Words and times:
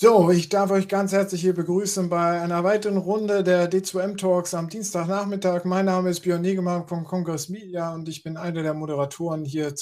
So, 0.00 0.30
ich 0.30 0.48
darf 0.48 0.70
euch 0.70 0.86
ganz 0.86 1.10
herzlich 1.10 1.40
hier 1.40 1.54
begrüßen 1.54 2.08
bei 2.08 2.40
einer 2.40 2.62
weiteren 2.62 2.98
Runde 2.98 3.42
der 3.42 3.68
D2M 3.68 4.16
Talks 4.16 4.54
am 4.54 4.68
Dienstagnachmittag. 4.68 5.64
Mein 5.64 5.86
Name 5.86 6.10
ist 6.10 6.20
Björn 6.20 6.40
Negemann 6.40 6.86
von 6.86 7.02
Congress 7.02 7.48
Media 7.48 7.92
und 7.92 8.08
ich 8.08 8.22
bin 8.22 8.36
einer 8.36 8.62
der 8.62 8.74
Moderatoren 8.74 9.44
hier. 9.44 9.74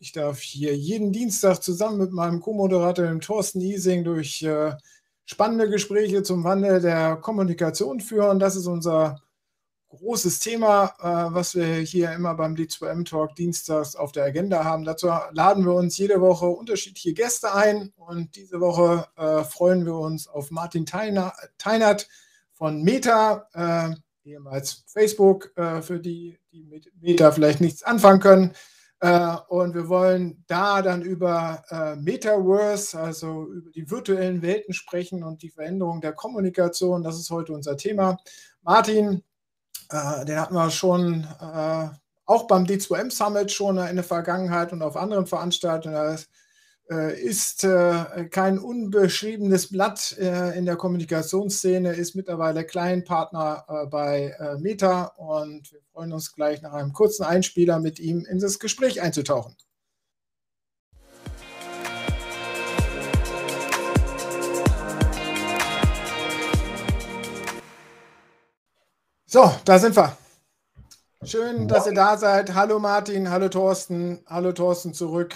Ich 0.00 0.12
darf 0.12 0.40
hier 0.40 0.76
jeden 0.76 1.10
Dienstag 1.10 1.62
zusammen 1.62 1.96
mit 1.96 2.12
meinem 2.12 2.40
Co-Moderator, 2.40 3.06
dem 3.06 3.22
Thorsten 3.22 3.62
Ising, 3.62 4.04
durch 4.04 4.42
äh, 4.42 4.74
spannende 5.24 5.70
Gespräche 5.70 6.22
zum 6.22 6.44
Wandel 6.44 6.82
der 6.82 7.16
Kommunikation 7.16 8.00
führen. 8.00 8.38
Das 8.38 8.56
ist 8.56 8.66
unser 8.66 9.22
großes 9.92 10.38
Thema, 10.38 10.94
äh, 11.00 11.34
was 11.34 11.54
wir 11.54 11.66
hier 11.76 12.12
immer 12.12 12.34
beim 12.34 12.54
D2M 12.54 13.04
Talk 13.04 13.34
dienstags 13.34 13.94
auf 13.94 14.10
der 14.12 14.24
Agenda 14.24 14.64
haben. 14.64 14.84
Dazu 14.84 15.08
laden 15.32 15.66
wir 15.66 15.74
uns 15.74 15.98
jede 15.98 16.20
Woche 16.20 16.46
unterschiedliche 16.46 17.12
Gäste 17.12 17.54
ein 17.54 17.92
und 17.96 18.34
diese 18.36 18.60
Woche 18.60 19.06
äh, 19.16 19.44
freuen 19.44 19.84
wir 19.84 19.96
uns 19.96 20.28
auf 20.28 20.50
Martin 20.50 20.86
Teinert 20.86 22.08
von 22.54 22.82
Meta, 22.82 23.48
äh, 23.52 23.94
ehemals 24.28 24.84
Facebook, 24.86 25.52
äh, 25.56 25.82
für 25.82 26.00
die, 26.00 26.38
die 26.52 26.64
mit 26.64 26.90
Meta 27.00 27.30
vielleicht 27.30 27.60
nichts 27.60 27.82
anfangen 27.82 28.20
können. 28.20 28.54
Äh, 29.00 29.36
und 29.48 29.74
wir 29.74 29.88
wollen 29.88 30.42
da 30.46 30.80
dann 30.80 31.02
über 31.02 31.64
äh, 31.68 31.96
Metaverse, 31.96 32.98
also 32.98 33.46
über 33.52 33.70
die 33.70 33.90
virtuellen 33.90 34.40
Welten 34.40 34.72
sprechen 34.72 35.22
und 35.22 35.42
die 35.42 35.50
Veränderung 35.50 36.00
der 36.00 36.12
Kommunikation. 36.12 37.02
Das 37.02 37.18
ist 37.18 37.30
heute 37.30 37.52
unser 37.52 37.76
Thema. 37.76 38.16
Martin, 38.62 39.22
äh, 39.92 40.24
den 40.24 40.40
hatten 40.40 40.54
wir 40.54 40.70
schon 40.70 41.26
äh, 41.40 41.88
auch 42.24 42.46
beim 42.46 42.64
D2M 42.64 43.10
Summit 43.10 43.52
schon 43.52 43.78
in 43.78 43.96
der 43.96 44.04
Vergangenheit 44.04 44.72
und 44.72 44.82
auf 44.82 44.96
anderen 44.96 45.26
Veranstaltungen. 45.26 45.94
Das 45.94 46.28
äh, 46.90 47.18
ist 47.20 47.64
äh, 47.64 48.26
kein 48.30 48.58
unbeschriebenes 48.58 49.70
Blatt 49.70 50.16
äh, 50.18 50.56
in 50.58 50.66
der 50.66 50.76
Kommunikationsszene, 50.76 51.92
ist 51.92 52.14
mittlerweile 52.14 52.64
Kleinpartner 52.64 53.88
bei 53.90 54.34
Meta 54.58 55.04
und 55.16 55.72
wir 55.72 55.80
freuen 55.92 56.12
uns 56.12 56.34
gleich 56.34 56.60
nach 56.62 56.72
einem 56.72 56.92
kurzen 56.92 57.24
Einspieler 57.24 57.78
mit 57.78 57.98
ihm 57.98 58.26
in 58.26 58.38
das 58.38 58.58
Gespräch 58.58 59.00
einzutauchen. 59.00 59.56
So, 69.32 69.50
da 69.64 69.78
sind 69.78 69.96
wir. 69.96 70.14
Schön, 71.24 71.66
dass 71.66 71.86
ihr 71.86 71.94
da 71.94 72.18
seid. 72.18 72.52
Hallo 72.52 72.78
Martin, 72.78 73.30
hallo 73.30 73.48
Thorsten, 73.48 74.20
hallo 74.26 74.52
Thorsten 74.52 74.92
zurück. 74.92 75.34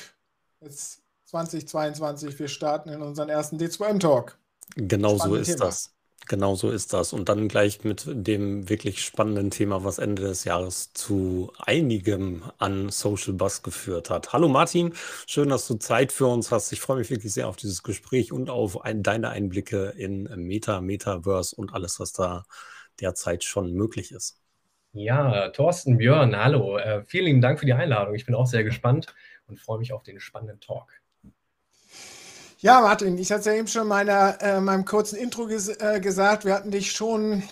Jetzt 0.61 1.00
2022, 1.30 2.38
wir 2.38 2.48
starten 2.48 2.91
in 2.91 3.00
unseren 3.00 3.30
ersten 3.30 3.56
D2M-Talk. 3.56 4.36
Genau 4.75 5.16
so 5.16 5.34
ist 5.34 5.47
Thema. 5.47 5.64
das. 5.64 5.94
Genau 6.28 6.56
so 6.56 6.70
ist 6.70 6.92
das. 6.92 7.14
Und 7.14 7.30
dann 7.30 7.48
gleich 7.48 7.84
mit 7.84 8.05
dem 8.06 8.69
wirklich 8.69 9.03
spannenden 9.03 9.50
Thema, 9.50 9.83
was 9.83 9.97
Ende 9.97 10.25
des 10.25 10.44
Jahres 10.44 10.92
zu 10.92 11.50
einigem 11.56 12.42
an 12.58 12.91
Social 12.91 13.33
Bus 13.33 13.62
geführt 13.62 14.10
hat. 14.10 14.34
Hallo 14.34 14.48
Martin, 14.48 14.92
schön, 15.27 15.48
dass 15.48 15.66
du 15.66 15.77
Zeit 15.77 16.12
für 16.12 16.27
uns 16.27 16.50
hast. 16.50 16.70
Ich 16.70 16.83
freue 16.83 16.98
mich 16.98 17.08
wirklich 17.08 17.33
sehr 17.33 17.48
auf 17.48 17.56
dieses 17.56 17.83
Gespräch 17.83 18.31
und 18.31 18.50
auf 18.50 18.84
ein, 18.84 19.03
deine 19.03 19.31
Einblicke 19.31 19.94
in 19.97 20.25
Meta, 20.36 20.83
Metaverse 20.83 21.56
und 21.56 21.72
alles, 21.72 21.98
was 21.98 22.12
da 22.12 22.44
derzeit 23.00 23.44
schon 23.44 23.72
möglich 23.72 24.12
ist. 24.12 24.41
Ja, 24.92 25.50
Thorsten, 25.50 25.98
Björn, 25.98 26.34
hallo. 26.37 26.78
Äh, 26.78 27.04
vielen 27.04 27.26
lieben 27.26 27.41
Dank 27.43 27.60
für 27.60 27.66
die 27.66 27.75
Einladung. 27.75 28.15
Ich 28.15 28.25
bin 28.25 28.34
auch 28.34 28.47
sehr 28.47 28.65
gespannt 28.65 29.15
und 29.47 29.60
freue 29.60 29.78
mich 29.78 29.93
auf 29.93 30.03
den 30.03 30.21
spannenden 30.21 30.60
Talk. 30.60 30.91
Ja, 32.59 32.81
Martin, 32.81 33.19
ich 33.19 33.31
hatte 33.31 33.41
es 33.41 33.47
ja 33.47 33.53
eben 33.53 33.69
schon 33.69 33.82
in 33.82 33.88
meiner, 33.88 34.41
äh, 34.41 34.60
meinem 34.60 34.87
kurzen 34.87 35.16
Intro 35.16 35.47
ges 35.47 35.69
äh, 35.69 36.00
gesagt, 36.00 36.47
wir 36.47 36.54
hatten 36.54 36.71
dich 36.71 36.93
schon 36.93 37.43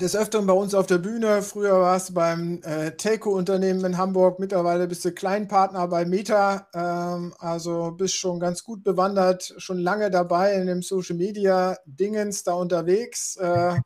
des 0.00 0.14
Öfteren 0.14 0.46
bei 0.46 0.52
uns 0.52 0.74
auf 0.74 0.86
der 0.86 0.98
Bühne. 0.98 1.42
Früher 1.42 1.80
warst 1.80 2.10
du 2.10 2.14
beim 2.14 2.62
äh, 2.62 2.92
Telco-Unternehmen 2.92 3.84
in 3.84 3.98
Hamburg, 3.98 4.38
mittlerweile 4.38 4.86
bist 4.86 5.04
du 5.04 5.10
Kleinpartner 5.10 5.88
bei 5.88 6.04
Meta, 6.04 6.68
ähm, 6.72 7.34
also 7.38 7.90
bist 7.90 8.14
schon 8.14 8.38
ganz 8.38 8.62
gut 8.62 8.84
bewandert, 8.84 9.54
schon 9.58 9.78
lange 9.78 10.10
dabei 10.10 10.54
in 10.54 10.66
dem 10.66 10.82
Social-Media-Dingens 10.82 12.44
da 12.44 12.54
unterwegs. 12.54 13.36
Äh, 13.36 13.80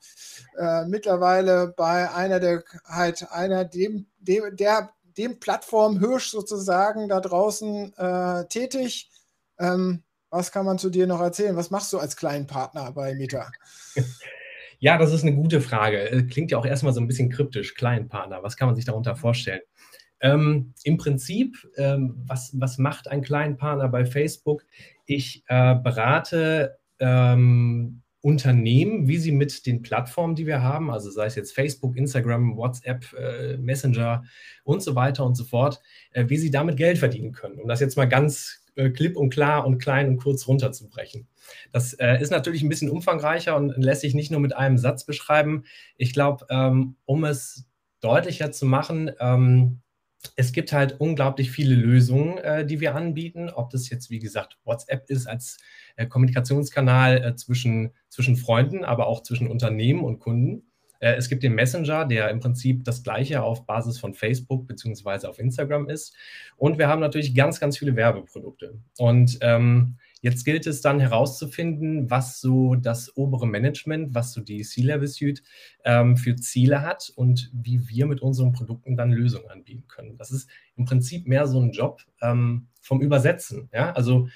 äh, 0.58 0.84
mittlerweile 0.84 1.72
bei 1.74 2.12
einer 2.12 2.40
der, 2.40 2.62
halt 2.84 3.30
einer 3.30 3.64
dem, 3.64 4.06
dem, 4.18 4.54
der, 4.54 4.90
dem 5.16 5.40
Plattform 5.40 5.98
Hirsch 5.98 6.30
sozusagen 6.30 7.08
da 7.08 7.20
draußen 7.20 7.96
äh, 7.96 8.46
tätig. 8.48 9.10
Ähm, 9.58 10.02
was 10.28 10.52
kann 10.52 10.66
man 10.66 10.78
zu 10.78 10.90
dir 10.90 11.06
noch 11.06 11.20
erzählen? 11.20 11.56
Was 11.56 11.70
machst 11.70 11.92
du 11.92 11.98
als 11.98 12.16
Kleinpartner 12.16 12.92
bei 12.92 13.14
Meta? 13.14 13.50
Ja, 14.82 14.98
das 14.98 15.12
ist 15.12 15.22
eine 15.22 15.32
gute 15.36 15.60
Frage. 15.60 16.10
Äh, 16.10 16.24
klingt 16.24 16.50
ja 16.50 16.58
auch 16.58 16.66
erstmal 16.66 16.92
so 16.92 17.00
ein 17.00 17.06
bisschen 17.06 17.30
kryptisch, 17.30 17.76
Kleinpartner. 17.76 18.42
Was 18.42 18.56
kann 18.56 18.66
man 18.66 18.74
sich 18.74 18.84
darunter 18.84 19.14
vorstellen? 19.14 19.60
Ähm, 20.20 20.74
Im 20.82 20.96
Prinzip, 20.96 21.56
ähm, 21.76 22.16
was, 22.26 22.50
was 22.58 22.78
macht 22.78 23.06
ein 23.06 23.22
Kleinpartner 23.22 23.88
bei 23.88 24.04
Facebook? 24.04 24.64
Ich 25.06 25.44
äh, 25.46 25.76
berate 25.76 26.78
ähm, 26.98 28.02
Unternehmen, 28.22 29.06
wie 29.06 29.18
sie 29.18 29.30
mit 29.30 29.66
den 29.66 29.82
Plattformen, 29.82 30.34
die 30.34 30.48
wir 30.48 30.62
haben, 30.62 30.90
also 30.90 31.12
sei 31.12 31.26
es 31.26 31.36
jetzt 31.36 31.54
Facebook, 31.54 31.96
Instagram, 31.96 32.56
WhatsApp, 32.56 33.04
äh, 33.12 33.58
Messenger 33.58 34.24
und 34.64 34.82
so 34.82 34.96
weiter 34.96 35.24
und 35.24 35.36
so 35.36 35.44
fort, 35.44 35.80
äh, 36.10 36.24
wie 36.26 36.38
sie 36.38 36.50
damit 36.50 36.76
Geld 36.76 36.98
verdienen 36.98 37.30
können. 37.30 37.60
Um 37.60 37.68
das 37.68 37.78
jetzt 37.78 37.96
mal 37.96 38.08
ganz 38.08 38.61
äh, 38.74 38.90
klipp 38.90 39.16
und 39.16 39.30
klar 39.30 39.66
und 39.66 39.78
klein 39.78 40.08
und 40.08 40.16
kurz 40.18 40.46
runterzubrechen. 40.46 41.28
Das 41.72 41.94
äh, 41.94 42.20
ist 42.20 42.30
natürlich 42.30 42.62
ein 42.62 42.68
bisschen 42.68 42.90
umfangreicher 42.90 43.56
und 43.56 43.76
lässt 43.76 44.02
sich 44.02 44.14
nicht 44.14 44.30
nur 44.30 44.40
mit 44.40 44.54
einem 44.56 44.78
Satz 44.78 45.04
beschreiben. 45.04 45.64
Ich 45.96 46.12
glaube, 46.12 46.46
ähm, 46.50 46.96
um 47.04 47.24
es 47.24 47.66
deutlicher 48.00 48.52
zu 48.52 48.66
machen, 48.66 49.10
ähm, 49.20 49.82
es 50.36 50.52
gibt 50.52 50.72
halt 50.72 51.00
unglaublich 51.00 51.50
viele 51.50 51.74
Lösungen, 51.74 52.38
äh, 52.38 52.64
die 52.64 52.80
wir 52.80 52.94
anbieten. 52.94 53.50
Ob 53.50 53.70
das 53.70 53.90
jetzt, 53.90 54.10
wie 54.10 54.20
gesagt, 54.20 54.58
WhatsApp 54.64 55.10
ist 55.10 55.26
als 55.26 55.58
äh, 55.96 56.06
Kommunikationskanal 56.06 57.24
äh, 57.24 57.36
zwischen, 57.36 57.92
zwischen 58.08 58.36
Freunden, 58.36 58.84
aber 58.84 59.06
auch 59.06 59.22
zwischen 59.22 59.48
Unternehmen 59.48 60.04
und 60.04 60.20
Kunden. 60.20 60.71
Äh, 61.02 61.16
es 61.16 61.28
gibt 61.28 61.42
den 61.42 61.54
Messenger, 61.54 62.06
der 62.06 62.30
im 62.30 62.40
Prinzip 62.40 62.84
das 62.84 63.02
gleiche 63.02 63.42
auf 63.42 63.66
Basis 63.66 63.98
von 63.98 64.14
Facebook 64.14 64.66
bzw. 64.66 65.26
auf 65.26 65.38
Instagram 65.38 65.88
ist. 65.88 66.14
Und 66.56 66.78
wir 66.78 66.88
haben 66.88 67.00
natürlich 67.00 67.34
ganz, 67.34 67.60
ganz 67.60 67.76
viele 67.76 67.96
Werbeprodukte. 67.96 68.78
Und 68.96 69.38
ähm, 69.42 69.96
Jetzt 70.22 70.44
gilt 70.44 70.68
es 70.68 70.80
dann 70.80 71.00
herauszufinden, 71.00 72.08
was 72.08 72.40
so 72.40 72.76
das 72.76 73.16
obere 73.16 73.44
Management, 73.44 74.14
was 74.14 74.32
so 74.32 74.40
die 74.40 74.62
C-Level-Suite 74.62 75.42
ähm, 75.84 76.16
für 76.16 76.36
Ziele 76.36 76.82
hat 76.82 77.12
und 77.16 77.50
wie 77.52 77.88
wir 77.88 78.06
mit 78.06 78.22
unseren 78.22 78.52
Produkten 78.52 78.96
dann 78.96 79.10
Lösungen 79.10 79.50
anbieten 79.50 79.88
können. 79.88 80.16
Das 80.16 80.30
ist 80.30 80.48
im 80.76 80.84
Prinzip 80.84 81.26
mehr 81.26 81.48
so 81.48 81.60
ein 81.60 81.72
Job 81.72 82.02
ähm, 82.20 82.68
vom 82.80 83.00
Übersetzen. 83.00 83.68
Ja? 83.72 83.90
Also 83.94 84.28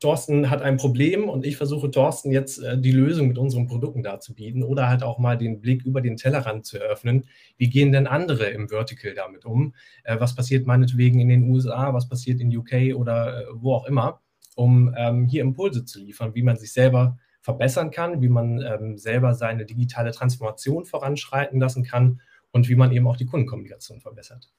Thorsten 0.00 0.50
hat 0.50 0.62
ein 0.62 0.76
Problem 0.76 1.28
und 1.28 1.44
ich 1.44 1.56
versuche 1.56 1.90
Thorsten 1.90 2.30
jetzt 2.30 2.58
äh, 2.58 2.78
die 2.78 2.92
Lösung 2.92 3.28
mit 3.28 3.38
unseren 3.38 3.66
Produkten 3.66 4.02
darzubieten 4.02 4.62
oder 4.62 4.88
halt 4.88 5.02
auch 5.02 5.18
mal 5.18 5.38
den 5.38 5.60
Blick 5.60 5.84
über 5.84 6.00
den 6.00 6.16
Tellerrand 6.16 6.66
zu 6.66 6.78
eröffnen. 6.78 7.24
Wie 7.56 7.70
gehen 7.70 7.92
denn 7.92 8.06
andere 8.06 8.46
im 8.46 8.68
Vertical 8.68 9.14
damit 9.14 9.44
um? 9.44 9.74
Äh, 10.04 10.20
was 10.20 10.34
passiert 10.34 10.66
meinetwegen 10.66 11.20
in 11.20 11.28
den 11.28 11.50
USA? 11.50 11.94
Was 11.94 12.08
passiert 12.08 12.40
in 12.40 12.54
UK 12.54 12.94
oder 12.96 13.42
äh, 13.42 13.44
wo 13.54 13.74
auch 13.74 13.86
immer? 13.86 14.20
um 14.56 14.92
ähm, 14.96 15.26
hier 15.26 15.42
Impulse 15.42 15.84
zu 15.84 16.00
liefern, 16.00 16.34
wie 16.34 16.42
man 16.42 16.56
sich 16.56 16.72
selber 16.72 17.18
verbessern 17.40 17.90
kann, 17.90 18.22
wie 18.22 18.28
man 18.28 18.60
ähm, 18.60 18.98
selber 18.98 19.34
seine 19.34 19.66
digitale 19.66 20.10
Transformation 20.10 20.86
voranschreiten 20.86 21.60
lassen 21.60 21.84
kann 21.84 22.20
und 22.50 22.68
wie 22.68 22.74
man 22.74 22.90
eben 22.90 23.06
auch 23.06 23.16
die 23.16 23.26
Kundenkommunikation 23.26 24.00
verbessert. 24.00 24.50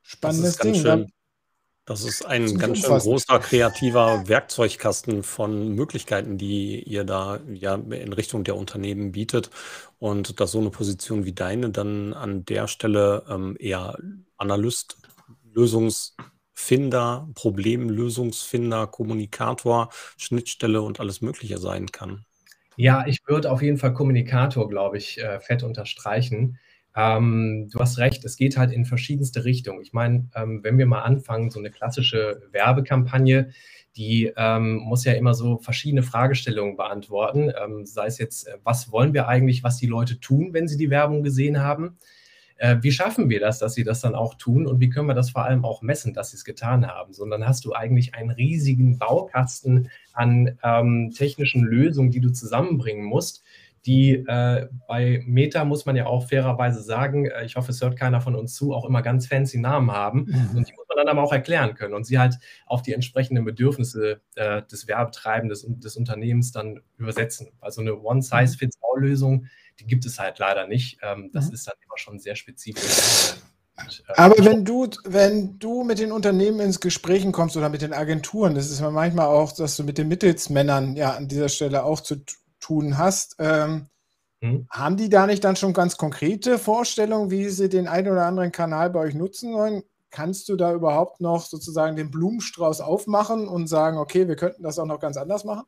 Spannendes 0.00 0.56
das 0.56 0.66
Ding. 0.66 0.74
Schön, 0.74 1.12
das 1.84 2.04
ist 2.04 2.24
ein 2.24 2.42
das 2.44 2.58
ganz 2.58 2.78
schön 2.78 2.98
großer 2.98 3.38
kreativer 3.38 4.28
Werkzeugkasten 4.28 5.22
von 5.22 5.74
Möglichkeiten, 5.74 6.38
die 6.38 6.82
ihr 6.82 7.04
da 7.04 7.40
ja 7.52 7.74
in 7.74 8.12
Richtung 8.12 8.44
der 8.44 8.56
Unternehmen 8.56 9.12
bietet. 9.12 9.50
Und 9.98 10.40
dass 10.40 10.52
so 10.52 10.60
eine 10.60 10.70
Position 10.70 11.24
wie 11.24 11.32
deine 11.32 11.70
dann 11.70 12.14
an 12.14 12.44
der 12.44 12.68
Stelle 12.68 13.24
ähm, 13.28 13.56
eher 13.58 13.98
Analyst, 14.36 14.96
Lösungs- 15.54 16.14
Finder, 16.62 17.28
Problemlösungsfinder, 17.34 18.86
Kommunikator, 18.86 19.88
Schnittstelle 20.16 20.80
und 20.82 21.00
alles 21.00 21.20
Mögliche 21.20 21.58
sein 21.58 21.86
kann. 21.86 22.24
Ja, 22.76 23.04
ich 23.06 23.18
würde 23.26 23.50
auf 23.50 23.62
jeden 23.62 23.78
Fall 23.78 23.92
Kommunikator, 23.94 24.68
glaube 24.68 24.96
ich, 24.96 25.18
äh, 25.18 25.40
fett 25.40 25.62
unterstreichen. 25.62 26.58
Ähm, 26.94 27.68
du 27.70 27.78
hast 27.78 27.98
recht, 27.98 28.24
es 28.24 28.36
geht 28.36 28.56
halt 28.56 28.72
in 28.72 28.84
verschiedenste 28.84 29.44
Richtungen. 29.44 29.80
Ich 29.82 29.92
meine, 29.92 30.28
ähm, 30.34 30.60
wenn 30.62 30.78
wir 30.78 30.86
mal 30.86 31.02
anfangen, 31.02 31.50
so 31.50 31.58
eine 31.58 31.70
klassische 31.70 32.42
Werbekampagne, 32.52 33.50
die 33.96 34.32
ähm, 34.36 34.76
muss 34.76 35.04
ja 35.04 35.12
immer 35.12 35.34
so 35.34 35.58
verschiedene 35.58 36.02
Fragestellungen 36.02 36.76
beantworten. 36.76 37.52
Ähm, 37.62 37.84
sei 37.84 38.06
es 38.06 38.18
jetzt, 38.18 38.48
äh, 38.48 38.58
was 38.64 38.90
wollen 38.90 39.14
wir 39.14 39.28
eigentlich, 39.28 39.62
was 39.62 39.76
die 39.76 39.86
Leute 39.86 40.20
tun, 40.20 40.52
wenn 40.52 40.68
sie 40.68 40.76
die 40.76 40.90
Werbung 40.90 41.22
gesehen 41.22 41.60
haben? 41.60 41.98
Äh, 42.56 42.78
wie 42.80 42.92
schaffen 42.92 43.28
wir 43.28 43.40
das, 43.40 43.58
dass 43.58 43.74
sie 43.74 43.84
das 43.84 44.00
dann 44.00 44.14
auch 44.14 44.34
tun? 44.34 44.66
Und 44.66 44.80
wie 44.80 44.88
können 44.88 45.08
wir 45.08 45.14
das 45.14 45.30
vor 45.30 45.44
allem 45.44 45.64
auch 45.64 45.82
messen, 45.82 46.14
dass 46.14 46.30
sie 46.30 46.36
es 46.36 46.44
getan 46.44 46.86
haben? 46.86 47.12
Sondern 47.12 47.46
hast 47.46 47.64
du 47.64 47.74
eigentlich 47.74 48.14
einen 48.14 48.30
riesigen 48.30 48.98
Baukasten 48.98 49.90
an 50.12 50.58
ähm, 50.62 51.12
technischen 51.14 51.62
Lösungen, 51.62 52.10
die 52.10 52.20
du 52.20 52.30
zusammenbringen 52.30 53.04
musst, 53.04 53.42
die 53.86 54.12
äh, 54.12 54.68
bei 54.86 55.22
Meta, 55.26 55.64
muss 55.64 55.86
man 55.86 55.96
ja 55.96 56.06
auch 56.06 56.28
fairerweise 56.28 56.82
sagen, 56.82 57.26
äh, 57.26 57.44
ich 57.44 57.56
hoffe, 57.56 57.72
es 57.72 57.80
hört 57.80 57.98
keiner 57.98 58.20
von 58.20 58.36
uns 58.36 58.54
zu, 58.54 58.72
auch 58.72 58.84
immer 58.84 59.02
ganz 59.02 59.26
fancy 59.26 59.58
Namen 59.58 59.90
haben. 59.90 60.26
Mhm. 60.26 60.56
Und 60.56 60.68
die 60.68 60.72
muss 60.74 60.86
man 60.88 60.98
dann 60.98 61.08
aber 61.08 61.22
auch 61.22 61.32
erklären 61.32 61.74
können 61.74 61.94
und 61.94 62.04
sie 62.04 62.18
halt 62.18 62.38
auf 62.66 62.82
die 62.82 62.92
entsprechenden 62.92 63.44
Bedürfnisse 63.44 64.20
äh, 64.36 64.62
des 64.62 64.86
Werbetreibenden 64.86 65.48
des, 65.48 65.66
des, 65.68 65.96
Unternehmens 65.96 66.52
dann 66.52 66.80
übersetzen. 66.96 67.48
Also 67.60 67.80
eine 67.80 67.98
One-Size-Fits-All-Lösung, 68.00 69.46
die 69.80 69.86
gibt 69.86 70.06
es 70.06 70.18
halt 70.20 70.38
leider 70.38 70.68
nicht. 70.68 70.98
Ähm, 71.02 71.30
das 71.32 71.48
mhm. 71.48 71.54
ist 71.54 71.66
dann 71.66 71.74
immer 71.84 71.98
schon 71.98 72.20
sehr 72.20 72.36
spezifisch. 72.36 73.34
Äh, 74.06 74.12
aber 74.14 74.44
wenn 74.44 74.64
du, 74.64 74.88
wenn 75.04 75.58
du 75.58 75.82
mit 75.82 75.98
den 75.98 76.12
Unternehmen 76.12 76.60
ins 76.60 76.78
Gesprächen 76.78 77.32
kommst 77.32 77.56
oder 77.56 77.68
mit 77.68 77.82
den 77.82 77.92
Agenturen, 77.92 78.54
das 78.54 78.70
ist 78.70 78.80
manchmal 78.80 79.26
auch, 79.26 79.50
dass 79.50 79.76
du 79.76 79.82
mit 79.82 79.98
den 79.98 80.08
Mittelsmännern 80.08 80.94
ja 80.94 81.14
an 81.14 81.26
dieser 81.26 81.48
Stelle 81.48 81.84
auch 81.84 82.00
zu 82.00 82.16
tun 82.62 82.96
hast. 82.96 83.36
Ähm, 83.38 83.88
hm. 84.40 84.66
Haben 84.70 84.96
die 84.96 85.08
da 85.08 85.26
nicht 85.26 85.44
dann 85.44 85.56
schon 85.56 85.72
ganz 85.72 85.96
konkrete 85.96 86.58
Vorstellungen, 86.58 87.30
wie 87.30 87.48
sie 87.48 87.68
den 87.68 87.86
einen 87.86 88.08
oder 88.08 88.26
anderen 88.26 88.52
Kanal 88.52 88.90
bei 88.90 89.00
euch 89.00 89.14
nutzen 89.14 89.52
wollen? 89.52 89.82
Kannst 90.10 90.48
du 90.48 90.56
da 90.56 90.72
überhaupt 90.74 91.20
noch 91.20 91.46
sozusagen 91.46 91.96
den 91.96 92.10
Blumenstrauß 92.10 92.80
aufmachen 92.80 93.48
und 93.48 93.66
sagen, 93.66 93.98
okay, 93.98 94.28
wir 94.28 94.36
könnten 94.36 94.62
das 94.62 94.78
auch 94.78 94.86
noch 94.86 95.00
ganz 95.00 95.16
anders 95.16 95.44
machen? 95.44 95.64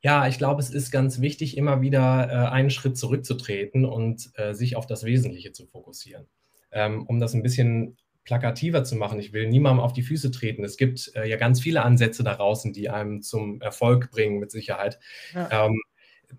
Ja, 0.00 0.28
ich 0.28 0.38
glaube, 0.38 0.60
es 0.60 0.70
ist 0.70 0.90
ganz 0.92 1.20
wichtig, 1.20 1.56
immer 1.56 1.80
wieder 1.80 2.28
äh, 2.30 2.48
einen 2.48 2.70
Schritt 2.70 2.96
zurückzutreten 2.96 3.84
und 3.84 4.30
äh, 4.34 4.54
sich 4.54 4.76
auf 4.76 4.86
das 4.86 5.04
Wesentliche 5.04 5.52
zu 5.52 5.66
fokussieren. 5.66 6.26
Ähm, 6.70 7.06
um 7.06 7.18
das 7.18 7.34
ein 7.34 7.42
bisschen 7.42 7.96
plakativer 8.28 8.84
zu 8.84 8.94
machen. 8.94 9.18
Ich 9.18 9.32
will 9.32 9.48
niemandem 9.48 9.80
auf 9.80 9.94
die 9.94 10.02
Füße 10.02 10.30
treten. 10.30 10.62
Es 10.62 10.76
gibt 10.76 11.10
äh, 11.14 11.26
ja 11.26 11.38
ganz 11.38 11.62
viele 11.62 11.82
Ansätze 11.82 12.22
da 12.22 12.34
draußen, 12.34 12.74
die 12.74 12.90
einem 12.90 13.22
zum 13.22 13.62
Erfolg 13.62 14.10
bringen, 14.10 14.38
mit 14.38 14.50
Sicherheit. 14.50 14.98
Ja. 15.34 15.64
Ähm, 15.64 15.80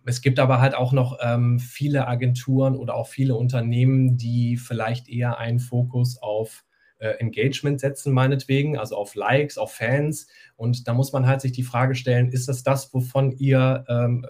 es 0.06 0.22
gibt 0.22 0.38
aber 0.38 0.62
halt 0.62 0.76
auch 0.76 0.94
noch 0.94 1.18
ähm, 1.20 1.58
viele 1.58 2.08
Agenturen 2.08 2.76
oder 2.76 2.94
auch 2.94 3.08
viele 3.08 3.34
Unternehmen, 3.34 4.18
die 4.18 4.56
vielleicht 4.58 5.10
eher 5.10 5.40
einen 5.40 5.60
Fokus 5.60 6.22
auf 6.22 6.64
äh, 7.00 7.08
Engagement 7.14 7.80
setzen, 7.80 8.14
meinetwegen, 8.14 8.78
also 8.78 8.96
auf 8.96 9.16
Likes, 9.16 9.58
auf 9.58 9.74
Fans. 9.74 10.28
Und 10.58 10.88
da 10.88 10.94
muss 10.94 11.12
man 11.12 11.26
halt 11.26 11.42
sich 11.42 11.54
die 11.54 11.64
Frage 11.64 11.96
stellen, 11.96 12.30
ist 12.30 12.48
das 12.48 12.62
das, 12.62 12.94
wovon 12.94 13.32
ihr 13.32 13.84
ähm, 13.90 14.28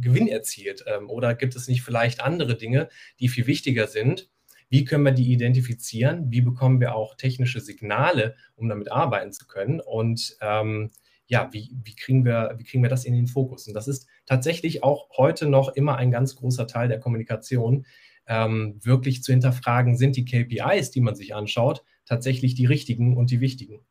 Gewinn 0.00 0.28
erzielt? 0.28 0.82
Ähm, 0.86 1.10
oder 1.10 1.34
gibt 1.34 1.56
es 1.56 1.68
nicht 1.68 1.82
vielleicht 1.82 2.22
andere 2.22 2.56
Dinge, 2.56 2.88
die 3.20 3.28
viel 3.28 3.46
wichtiger 3.46 3.86
sind? 3.86 4.30
Wie 4.74 4.84
können 4.84 5.04
wir 5.04 5.12
die 5.12 5.32
identifizieren? 5.32 6.32
Wie 6.32 6.40
bekommen 6.40 6.80
wir 6.80 6.96
auch 6.96 7.14
technische 7.14 7.60
Signale, 7.60 8.34
um 8.56 8.68
damit 8.68 8.90
arbeiten 8.90 9.32
zu 9.32 9.46
können? 9.46 9.78
Und 9.78 10.36
ähm, 10.40 10.90
ja, 11.26 11.48
wie, 11.52 11.70
wie, 11.84 11.94
kriegen 11.94 12.24
wir, 12.24 12.54
wie 12.56 12.64
kriegen 12.64 12.82
wir 12.82 12.90
das 12.90 13.04
in 13.04 13.14
den 13.14 13.28
Fokus? 13.28 13.68
Und 13.68 13.74
das 13.74 13.86
ist 13.86 14.08
tatsächlich 14.26 14.82
auch 14.82 15.16
heute 15.16 15.46
noch 15.46 15.68
immer 15.68 15.94
ein 15.94 16.10
ganz 16.10 16.34
großer 16.34 16.66
Teil 16.66 16.88
der 16.88 16.98
Kommunikation, 16.98 17.86
ähm, 18.26 18.80
wirklich 18.82 19.22
zu 19.22 19.30
hinterfragen, 19.30 19.96
sind 19.96 20.16
die 20.16 20.24
KPIs, 20.24 20.90
die 20.90 21.02
man 21.02 21.14
sich 21.14 21.36
anschaut, 21.36 21.84
tatsächlich 22.04 22.56
die 22.56 22.66
richtigen 22.66 23.16
und 23.16 23.30
die 23.30 23.40
wichtigen. 23.40 23.86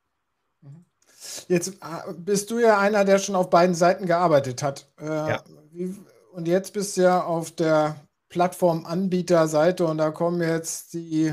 Mhm. 0.60 0.84
Jetzt 1.48 1.76
äh, 1.76 2.14
bist 2.18 2.52
du 2.52 2.60
ja 2.60 2.78
einer, 2.78 3.06
der 3.06 3.20
schon 3.20 3.36
auf 3.36 3.50
beiden 3.50 3.74
Seiten 3.74 4.06
gearbeitet 4.06 4.62
hat. 4.62 4.92
Äh, 5.00 5.06
ja. 5.06 5.44
wie, 5.72 5.96
und 6.34 6.46
jetzt 6.46 6.74
bist 6.74 6.98
du 6.98 7.04
ja 7.04 7.24
auf 7.24 7.52
der 7.52 7.96
Plattformanbieterseite 8.34 9.86
und 9.86 10.00
da 10.00 10.10
kommen 10.10 10.42
jetzt 10.42 10.96
die 10.96 11.32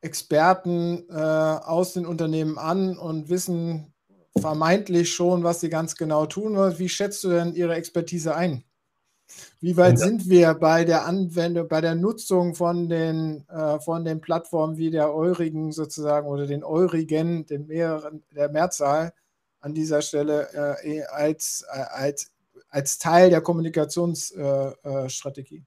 Experten 0.00 1.04
äh, 1.10 1.14
aus 1.14 1.92
den 1.92 2.06
Unternehmen 2.06 2.56
an 2.56 2.96
und 2.96 3.28
wissen 3.28 3.92
vermeintlich 4.40 5.14
schon, 5.14 5.44
was 5.44 5.60
sie 5.60 5.68
ganz 5.68 5.94
genau 5.94 6.24
tun. 6.24 6.56
Wie 6.78 6.88
schätzt 6.88 7.22
du 7.22 7.28
denn 7.28 7.54
ihre 7.54 7.74
Expertise 7.74 8.34
ein? 8.34 8.64
Wie 9.60 9.76
weit 9.76 9.98
sind 9.98 10.30
wir 10.30 10.54
bei 10.54 10.86
der 10.86 11.04
Anwendung, 11.04 11.68
bei 11.68 11.82
der 11.82 11.94
Nutzung 11.94 12.54
von 12.54 12.88
den, 12.88 13.46
äh, 13.48 13.78
von 13.80 14.06
den 14.06 14.22
Plattformen 14.22 14.78
wie 14.78 14.90
der 14.90 15.14
eurigen 15.14 15.70
sozusagen 15.70 16.28
oder 16.28 16.46
den 16.46 16.64
eurigen, 16.64 17.44
den 17.44 17.66
mehreren, 17.66 18.22
der 18.34 18.48
Mehrzahl 18.48 19.12
an 19.60 19.74
dieser 19.74 20.00
Stelle 20.00 20.48
äh, 20.82 21.02
als, 21.04 21.66
äh, 21.70 21.84
als, 21.90 22.32
als 22.70 22.98
Teil 22.98 23.28
der 23.28 23.42
Kommunikationsstrategie? 23.42 25.66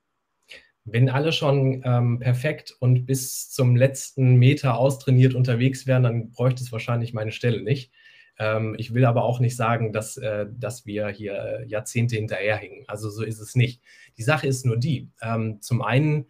Wenn 0.85 1.09
alle 1.09 1.31
schon 1.31 1.81
ähm, 1.83 2.19
perfekt 2.19 2.75
und 2.79 3.05
bis 3.05 3.49
zum 3.49 3.75
letzten 3.75 4.35
Meter 4.35 4.77
austrainiert 4.77 5.33
unterwegs 5.33 5.87
wären, 5.87 6.03
dann 6.03 6.29
bräuchte 6.29 6.63
es 6.63 6.71
wahrscheinlich 6.71 7.13
meine 7.13 7.31
Stelle 7.31 7.61
nicht. 7.61 7.91
Ähm, 8.37 8.75
ich 8.77 8.93
will 8.93 9.05
aber 9.05 9.23
auch 9.23 9.39
nicht 9.39 9.55
sagen, 9.55 9.93
dass, 9.93 10.17
äh, 10.17 10.45
dass 10.51 10.85
wir 10.85 11.07
hier 11.09 11.33
äh, 11.33 11.67
Jahrzehnte 11.67 12.15
hinterherhängen. 12.15 12.83
Also 12.87 13.09
so 13.09 13.23
ist 13.23 13.39
es 13.39 13.55
nicht. 13.55 13.81
Die 14.17 14.23
Sache 14.23 14.47
ist 14.47 14.65
nur 14.65 14.77
die. 14.77 15.09
Ähm, 15.21 15.59
zum 15.61 15.81
einen 15.81 16.27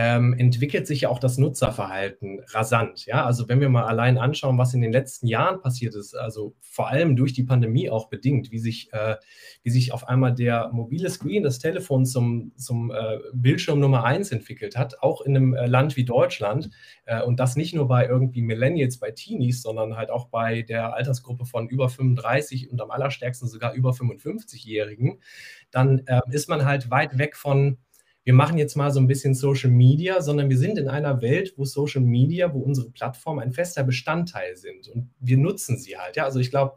ähm, 0.00 0.32
entwickelt 0.34 0.86
sich 0.86 1.00
ja 1.00 1.08
auch 1.08 1.18
das 1.18 1.38
Nutzerverhalten 1.38 2.40
rasant. 2.50 3.04
Ja, 3.06 3.26
also 3.26 3.48
wenn 3.48 3.60
wir 3.60 3.68
mal 3.68 3.82
allein 3.82 4.16
anschauen, 4.16 4.56
was 4.56 4.72
in 4.72 4.80
den 4.80 4.92
letzten 4.92 5.26
Jahren 5.26 5.60
passiert 5.60 5.96
ist, 5.96 6.14
also 6.14 6.54
vor 6.60 6.86
allem 6.86 7.16
durch 7.16 7.32
die 7.32 7.42
Pandemie 7.42 7.90
auch 7.90 8.08
bedingt, 8.08 8.52
wie 8.52 8.60
sich, 8.60 8.92
äh, 8.92 9.16
wie 9.64 9.70
sich 9.70 9.92
auf 9.92 10.06
einmal 10.06 10.32
der 10.32 10.70
mobile 10.72 11.10
Screen, 11.10 11.42
das 11.42 11.58
Telefon 11.58 12.06
zum, 12.06 12.52
zum 12.56 12.92
äh, 12.92 13.18
Bildschirm 13.32 13.80
Nummer 13.80 14.04
eins 14.04 14.30
entwickelt 14.30 14.76
hat, 14.76 15.02
auch 15.02 15.20
in 15.22 15.36
einem 15.36 15.54
äh, 15.54 15.66
Land 15.66 15.96
wie 15.96 16.04
Deutschland 16.04 16.70
äh, 17.06 17.20
und 17.20 17.40
das 17.40 17.56
nicht 17.56 17.74
nur 17.74 17.88
bei 17.88 18.06
irgendwie 18.06 18.42
Millennials, 18.42 18.98
bei 18.98 19.10
Teenies, 19.10 19.62
sondern 19.62 19.96
halt 19.96 20.10
auch 20.10 20.28
bei 20.28 20.62
der 20.62 20.94
Altersgruppe 20.94 21.44
von 21.44 21.68
über 21.68 21.88
35 21.88 22.70
und 22.70 22.80
am 22.80 22.92
allerstärksten 22.92 23.48
sogar 23.48 23.74
über 23.74 23.90
55-Jährigen, 23.90 25.18
dann 25.72 26.06
äh, 26.06 26.20
ist 26.30 26.48
man 26.48 26.64
halt 26.64 26.88
weit 26.88 27.18
weg 27.18 27.34
von 27.34 27.78
wir 28.28 28.34
machen 28.34 28.58
jetzt 28.58 28.76
mal 28.76 28.90
so 28.90 29.00
ein 29.00 29.06
bisschen 29.06 29.32
Social 29.34 29.70
Media, 29.70 30.20
sondern 30.20 30.50
wir 30.50 30.58
sind 30.58 30.76
in 30.76 30.86
einer 30.86 31.22
Welt, 31.22 31.54
wo 31.56 31.64
Social 31.64 32.02
Media, 32.02 32.52
wo 32.52 32.58
unsere 32.58 32.90
Plattformen 32.90 33.40
ein 33.40 33.52
fester 33.52 33.84
Bestandteil 33.84 34.54
sind 34.54 34.86
und 34.88 35.08
wir 35.18 35.38
nutzen 35.38 35.78
sie 35.78 35.96
halt. 35.96 36.16
Ja, 36.16 36.24
also 36.24 36.38
ich 36.38 36.50
glaube, 36.50 36.76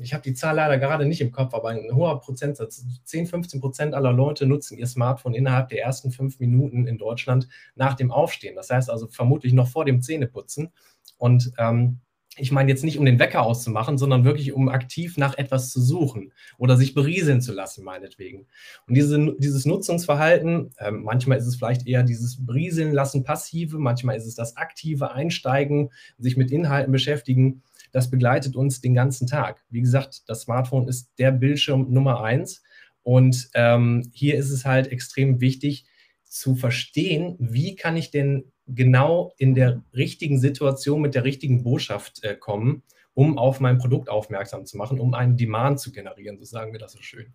ich 0.00 0.14
habe 0.14 0.22
die 0.22 0.32
Zahl 0.32 0.56
leider 0.56 0.78
gerade 0.78 1.04
nicht 1.04 1.20
im 1.20 1.30
Kopf, 1.30 1.52
aber 1.52 1.68
ein 1.68 1.94
hoher 1.94 2.18
Prozentsatz, 2.20 2.86
10, 3.04 3.26
15 3.26 3.60
Prozent 3.60 3.92
aller 3.92 4.14
Leute 4.14 4.46
nutzen 4.46 4.78
ihr 4.78 4.86
Smartphone 4.86 5.34
innerhalb 5.34 5.68
der 5.68 5.82
ersten 5.82 6.10
fünf 6.10 6.40
Minuten 6.40 6.86
in 6.86 6.96
Deutschland 6.96 7.48
nach 7.74 7.92
dem 7.92 8.10
Aufstehen. 8.10 8.56
Das 8.56 8.70
heißt 8.70 8.88
also 8.88 9.08
vermutlich 9.08 9.52
noch 9.52 9.68
vor 9.68 9.84
dem 9.84 10.00
Zähneputzen. 10.00 10.72
Und 11.18 11.52
ähm, 11.58 12.00
ich 12.38 12.50
meine 12.50 12.70
jetzt 12.70 12.82
nicht, 12.82 12.98
um 12.98 13.04
den 13.04 13.18
Wecker 13.18 13.42
auszumachen, 13.42 13.98
sondern 13.98 14.24
wirklich, 14.24 14.52
um 14.52 14.68
aktiv 14.68 15.18
nach 15.18 15.36
etwas 15.36 15.70
zu 15.70 15.82
suchen 15.82 16.32
oder 16.56 16.76
sich 16.76 16.94
berieseln 16.94 17.42
zu 17.42 17.52
lassen, 17.52 17.84
meinetwegen. 17.84 18.46
Und 18.86 18.94
diese, 18.94 19.34
dieses 19.38 19.66
Nutzungsverhalten, 19.66 20.70
äh, 20.78 20.90
manchmal 20.90 21.38
ist 21.38 21.46
es 21.46 21.56
vielleicht 21.56 21.86
eher 21.86 22.02
dieses 22.02 22.44
Berieseln 22.44 22.92
lassen, 22.92 23.24
passive, 23.24 23.78
manchmal 23.78 24.16
ist 24.16 24.26
es 24.26 24.34
das 24.34 24.56
aktive 24.56 25.12
Einsteigen, 25.12 25.90
sich 26.18 26.36
mit 26.36 26.50
Inhalten 26.50 26.92
beschäftigen. 26.92 27.62
Das 27.92 28.08
begleitet 28.08 28.56
uns 28.56 28.80
den 28.80 28.94
ganzen 28.94 29.26
Tag. 29.26 29.62
Wie 29.68 29.82
gesagt, 29.82 30.22
das 30.26 30.42
Smartphone 30.42 30.88
ist 30.88 31.10
der 31.18 31.32
Bildschirm 31.32 31.92
Nummer 31.92 32.22
eins. 32.22 32.62
Und 33.02 33.50
ähm, 33.54 34.10
hier 34.14 34.36
ist 34.36 34.50
es 34.50 34.64
halt 34.64 34.90
extrem 34.90 35.40
wichtig 35.40 35.84
zu 36.24 36.54
verstehen, 36.54 37.36
wie 37.38 37.76
kann 37.76 37.96
ich 37.96 38.10
denn 38.10 38.51
genau 38.66 39.32
in 39.38 39.54
der 39.54 39.82
richtigen 39.94 40.38
Situation 40.38 41.00
mit 41.00 41.14
der 41.14 41.24
richtigen 41.24 41.62
Botschaft 41.62 42.22
äh, 42.24 42.34
kommen, 42.34 42.82
um 43.14 43.38
auf 43.38 43.60
mein 43.60 43.78
Produkt 43.78 44.08
aufmerksam 44.08 44.66
zu 44.66 44.76
machen, 44.76 45.00
um 45.00 45.14
einen 45.14 45.36
Demand 45.36 45.80
zu 45.80 45.92
generieren. 45.92 46.38
So 46.38 46.44
sagen 46.44 46.72
wir 46.72 46.80
das 46.80 46.92
so 46.92 47.02
schön. 47.02 47.34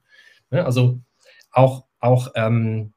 Ne? 0.50 0.66
Also 0.66 1.00
auch, 1.52 1.86
auch 2.00 2.32
ähm, 2.36 2.94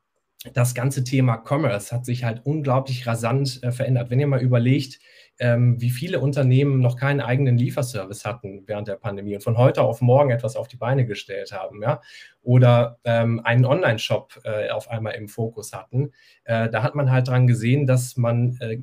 das 0.54 0.74
ganze 0.74 1.04
Thema 1.04 1.36
Commerce 1.36 1.94
hat 1.94 2.06
sich 2.06 2.24
halt 2.24 2.44
unglaublich 2.44 3.06
rasant 3.06 3.62
äh, 3.62 3.72
verändert. 3.72 4.10
Wenn 4.10 4.20
ihr 4.20 4.26
mal 4.26 4.40
überlegt, 4.40 5.00
ähm, 5.40 5.80
wie 5.80 5.90
viele 5.90 6.20
Unternehmen 6.20 6.80
noch 6.80 6.96
keinen 6.96 7.20
eigenen 7.20 7.56
Lieferservice 7.56 8.24
hatten 8.24 8.62
während 8.66 8.88
der 8.88 8.96
Pandemie 8.96 9.34
und 9.34 9.42
von 9.42 9.56
heute 9.56 9.82
auf 9.82 10.02
morgen 10.02 10.30
etwas 10.30 10.54
auf 10.54 10.68
die 10.68 10.76
Beine 10.76 11.06
gestellt 11.06 11.52
haben, 11.52 11.82
ja, 11.82 12.00
oder 12.42 12.98
ähm, 13.04 13.40
einen 13.42 13.64
Online-Shop 13.64 14.40
äh, 14.44 14.68
auf 14.70 14.88
einmal 14.90 15.14
im 15.14 15.28
Fokus 15.28 15.72
hatten, 15.72 16.12
äh, 16.44 16.68
da 16.68 16.82
hat 16.82 16.94
man 16.94 17.10
halt 17.10 17.28
dran 17.28 17.46
gesehen, 17.46 17.86
dass 17.86 18.16
man 18.16 18.58
äh, 18.60 18.78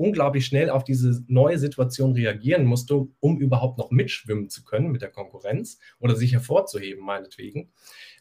unglaublich 0.00 0.46
schnell 0.46 0.70
auf 0.70 0.82
diese 0.82 1.22
neue 1.28 1.58
Situation 1.58 2.12
reagieren 2.12 2.64
musste, 2.64 3.06
um 3.20 3.38
überhaupt 3.38 3.78
noch 3.78 3.90
mitschwimmen 3.90 4.48
zu 4.48 4.64
können 4.64 4.90
mit 4.90 5.02
der 5.02 5.10
Konkurrenz 5.10 5.78
oder 6.00 6.16
sich 6.16 6.32
hervorzuheben, 6.32 7.04
meinetwegen. 7.04 7.70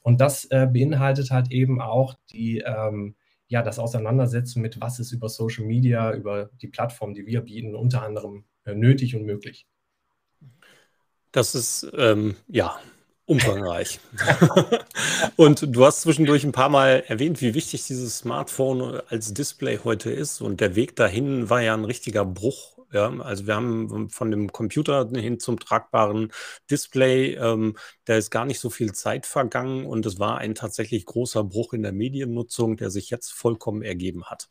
Und 0.03 0.21
das 0.21 0.45
äh, 0.45 0.67
beinhaltet 0.71 1.31
halt 1.31 1.51
eben 1.51 1.81
auch 1.81 2.15
die, 2.31 2.59
ähm, 2.59 3.15
ja, 3.49 3.63
das 3.63 3.79
Auseinandersetzen 3.79 4.61
mit, 4.61 4.79
was 4.79 4.99
ist 4.99 5.11
über 5.11 5.27
Social 5.27 5.65
Media, 5.65 6.13
über 6.13 6.51
die 6.61 6.67
Plattform, 6.67 7.13
die 7.13 7.25
wir 7.25 7.41
bieten, 7.41 7.75
unter 7.75 8.03
anderem 8.03 8.45
äh, 8.63 8.75
nötig 8.75 9.15
und 9.15 9.25
möglich. 9.25 9.67
Das 11.31 11.55
ist, 11.55 11.91
ähm, 11.97 12.35
ja, 12.47 12.79
umfangreich. 13.25 13.99
und 15.35 15.75
du 15.75 15.85
hast 15.85 16.01
zwischendurch 16.01 16.43
ein 16.43 16.51
paar 16.51 16.69
Mal 16.69 17.03
erwähnt, 17.07 17.41
wie 17.41 17.53
wichtig 17.53 17.85
dieses 17.85 18.19
Smartphone 18.19 19.01
als 19.07 19.33
Display 19.33 19.79
heute 19.83 20.11
ist. 20.11 20.41
Und 20.41 20.61
der 20.61 20.75
Weg 20.75 20.95
dahin 20.95 21.49
war 21.49 21.61
ja 21.61 21.73
ein 21.73 21.85
richtiger 21.85 22.25
Bruch 22.25 22.78
ja, 22.91 23.09
also 23.21 23.45
wir 23.47 23.55
haben 23.55 24.09
von 24.09 24.31
dem 24.31 24.51
Computer 24.51 25.09
hin 25.15 25.39
zum 25.39 25.59
tragbaren 25.59 26.31
Display, 26.71 27.35
ähm, 27.35 27.77
da 28.05 28.15
ist 28.15 28.31
gar 28.31 28.45
nicht 28.45 28.59
so 28.59 28.69
viel 28.69 28.93
Zeit 28.93 29.25
vergangen 29.25 29.85
und 29.85 30.05
es 30.05 30.19
war 30.19 30.37
ein 30.39 30.55
tatsächlich 30.55 31.05
großer 31.05 31.43
Bruch 31.43 31.73
in 31.73 31.83
der 31.83 31.91
Mediennutzung, 31.91 32.77
der 32.77 32.89
sich 32.89 33.09
jetzt 33.09 33.31
vollkommen 33.31 33.83
ergeben 33.83 34.25
hat. 34.25 34.49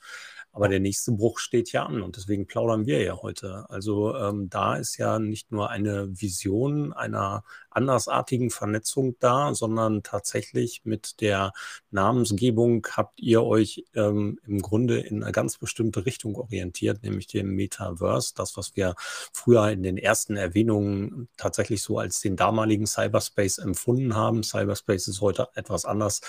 Aber 0.52 0.69
der 0.69 0.81
nächste 0.81 1.12
Bruch 1.12 1.38
steht 1.38 1.73
ja 1.73 1.85
an 1.85 2.02
und 2.02 2.17
deswegen 2.17 2.47
plaudern 2.47 2.87
wir 2.87 3.02
ja 3.02 3.21
heute. 3.23 3.67
Also 3.69 4.17
ähm, 4.17 4.49
da 4.50 4.76
ist 4.76 4.97
ja 4.97 5.19
nicht 5.19 5.52
nur 5.52 5.71
eine 5.71 6.09
Vision 6.21 6.93
einer 6.93 7.45
andersartigen 7.71 8.50
Vernetzung 8.50 9.17
da, 9.21 9.55
sondern 9.55 10.02
tatsächlich 10.02 10.83
mit 10.85 11.21
der 11.21 11.52
Namensgebung 11.90 12.87
habt 12.97 13.21
ihr 13.21 13.43
euch 13.45 13.85
ähm, 13.95 14.38
im 14.47 14.61
Grunde 14.61 14.99
in 15.00 15.23
eine 15.23 15.33
ganz 15.33 15.59
bestimmte 15.59 16.07
Richtung 16.07 16.35
orientiert, 16.37 17.02
nämlich 17.02 17.26
dem 17.28 17.55
Metaverse, 17.55 18.33
das, 18.35 18.57
was 18.57 18.75
wir 18.75 18.95
früher 19.33 19.71
in 19.71 19.83
den 19.83 19.97
ersten 19.97 20.37
Erwähnungen 20.37 21.28
tatsächlich 21.37 21.83
so 21.83 21.99
als 21.99 22.21
den 22.21 22.37
damaligen 22.37 22.87
Cyberspace 22.87 23.59
empfunden 23.59 24.17
haben. 24.17 24.43
Cyberspace 24.43 25.09
ist 25.09 25.21
heute 25.21 25.49
etwas 25.55 25.85
anders 25.85 26.21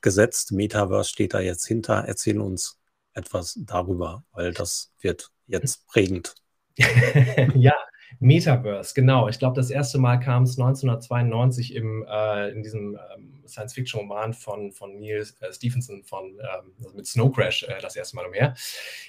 gesetzt. 0.00 0.52
Metaverse 0.52 1.10
steht 1.10 1.34
da 1.34 1.40
jetzt 1.40 1.66
hinter. 1.66 2.04
Erzähl 2.06 2.40
uns 2.40 2.77
etwas 3.18 3.58
darüber, 3.60 4.24
weil 4.32 4.52
das 4.52 4.92
wird 5.00 5.30
jetzt 5.46 5.86
prägend. 5.88 6.34
ja, 7.54 7.74
Metaverse, 8.20 8.94
genau. 8.94 9.28
Ich 9.28 9.38
glaube, 9.38 9.56
das 9.56 9.70
erste 9.70 9.98
Mal 9.98 10.18
kam 10.18 10.44
es 10.44 10.58
1992 10.58 11.74
im, 11.74 12.06
äh, 12.08 12.50
in 12.50 12.62
diesem 12.62 12.98
ähm, 13.14 13.42
Science-Fiction-Roman 13.46 14.32
von, 14.32 14.72
von 14.72 14.98
Neil 14.98 15.26
äh, 15.40 15.52
Stephenson 15.52 16.02
von, 16.04 16.38
ähm, 16.38 16.72
also 16.82 16.96
mit 16.96 17.06
Snow 17.06 17.32
Crash 17.32 17.64
äh, 17.64 17.80
das 17.80 17.96
erste 17.96 18.16
Mal 18.16 18.26
umher. 18.26 18.54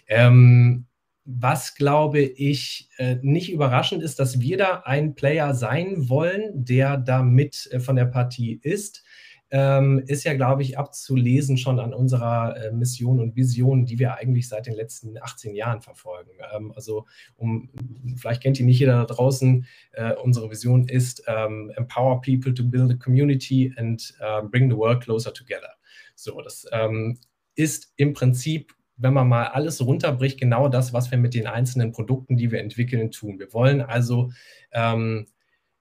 Ähm, 0.08 0.86
was, 1.26 1.76
glaube 1.76 2.22
ich, 2.22 2.90
äh, 2.98 3.18
nicht 3.22 3.52
überraschend 3.52 4.02
ist, 4.02 4.20
dass 4.20 4.40
wir 4.40 4.58
da 4.58 4.82
ein 4.86 5.14
Player 5.14 5.54
sein 5.54 6.10
wollen, 6.10 6.66
der 6.66 6.98
da 6.98 7.22
mit 7.22 7.70
äh, 7.72 7.80
von 7.80 7.96
der 7.96 8.06
Partie 8.06 8.60
ist 8.64 9.04
ähm, 9.52 10.04
ist 10.06 10.24
ja, 10.24 10.36
glaube 10.36 10.62
ich, 10.62 10.78
abzulesen 10.78 11.58
schon 11.58 11.80
an 11.80 11.94
unserer 11.94 12.56
äh, 12.56 12.72
Mission 12.72 13.20
und 13.20 13.36
Vision, 13.36 13.86
die 13.86 13.98
wir 13.98 14.16
eigentlich 14.16 14.48
seit 14.48 14.68
den 14.68 14.76
letzten 14.76 15.18
18 15.22 15.56
Jahren 15.56 15.82
verfolgen. 15.82 16.32
Ähm, 16.54 16.72
also, 16.76 17.06
um, 17.36 17.70
vielleicht 18.16 18.44
kennt 18.44 18.60
ihr 18.60 18.66
nicht 18.66 18.80
jeder 18.80 19.06
da 19.06 19.06
draußen, 19.06 19.66
äh, 19.94 20.14
unsere 20.14 20.50
Vision 20.52 20.88
ist 20.88 21.24
ähm, 21.28 21.72
Empower 21.76 22.22
people 22.22 22.54
to 22.54 22.64
build 22.64 22.92
a 22.92 22.96
community 22.96 23.74
and 23.78 24.14
uh, 24.22 24.46
bring 24.48 24.70
the 24.70 24.78
world 24.78 25.02
closer 25.02 25.34
together. 25.34 25.74
So, 26.16 26.42
das 26.42 26.66
ähm, 26.72 27.18
ist 27.56 27.94
im 27.98 28.14
Prinzip 28.14 28.74
wenn 29.02 29.14
man 29.14 29.30
mal 29.30 29.46
alles 29.46 29.82
runterbricht, 29.82 30.40
genau 30.40 30.68
das, 30.68 30.92
was 30.92 31.10
wir 31.10 31.18
mit 31.18 31.34
den 31.34 31.48
einzelnen 31.48 31.94
Produkten, 31.94 32.36
die 32.36 32.52
wir 32.52 32.60
entwickeln, 32.60 33.12
tun. 33.12 33.40
Wir 33.40 33.54
wollen 33.54 33.82
also 33.82 34.32
ähm, 34.74 35.28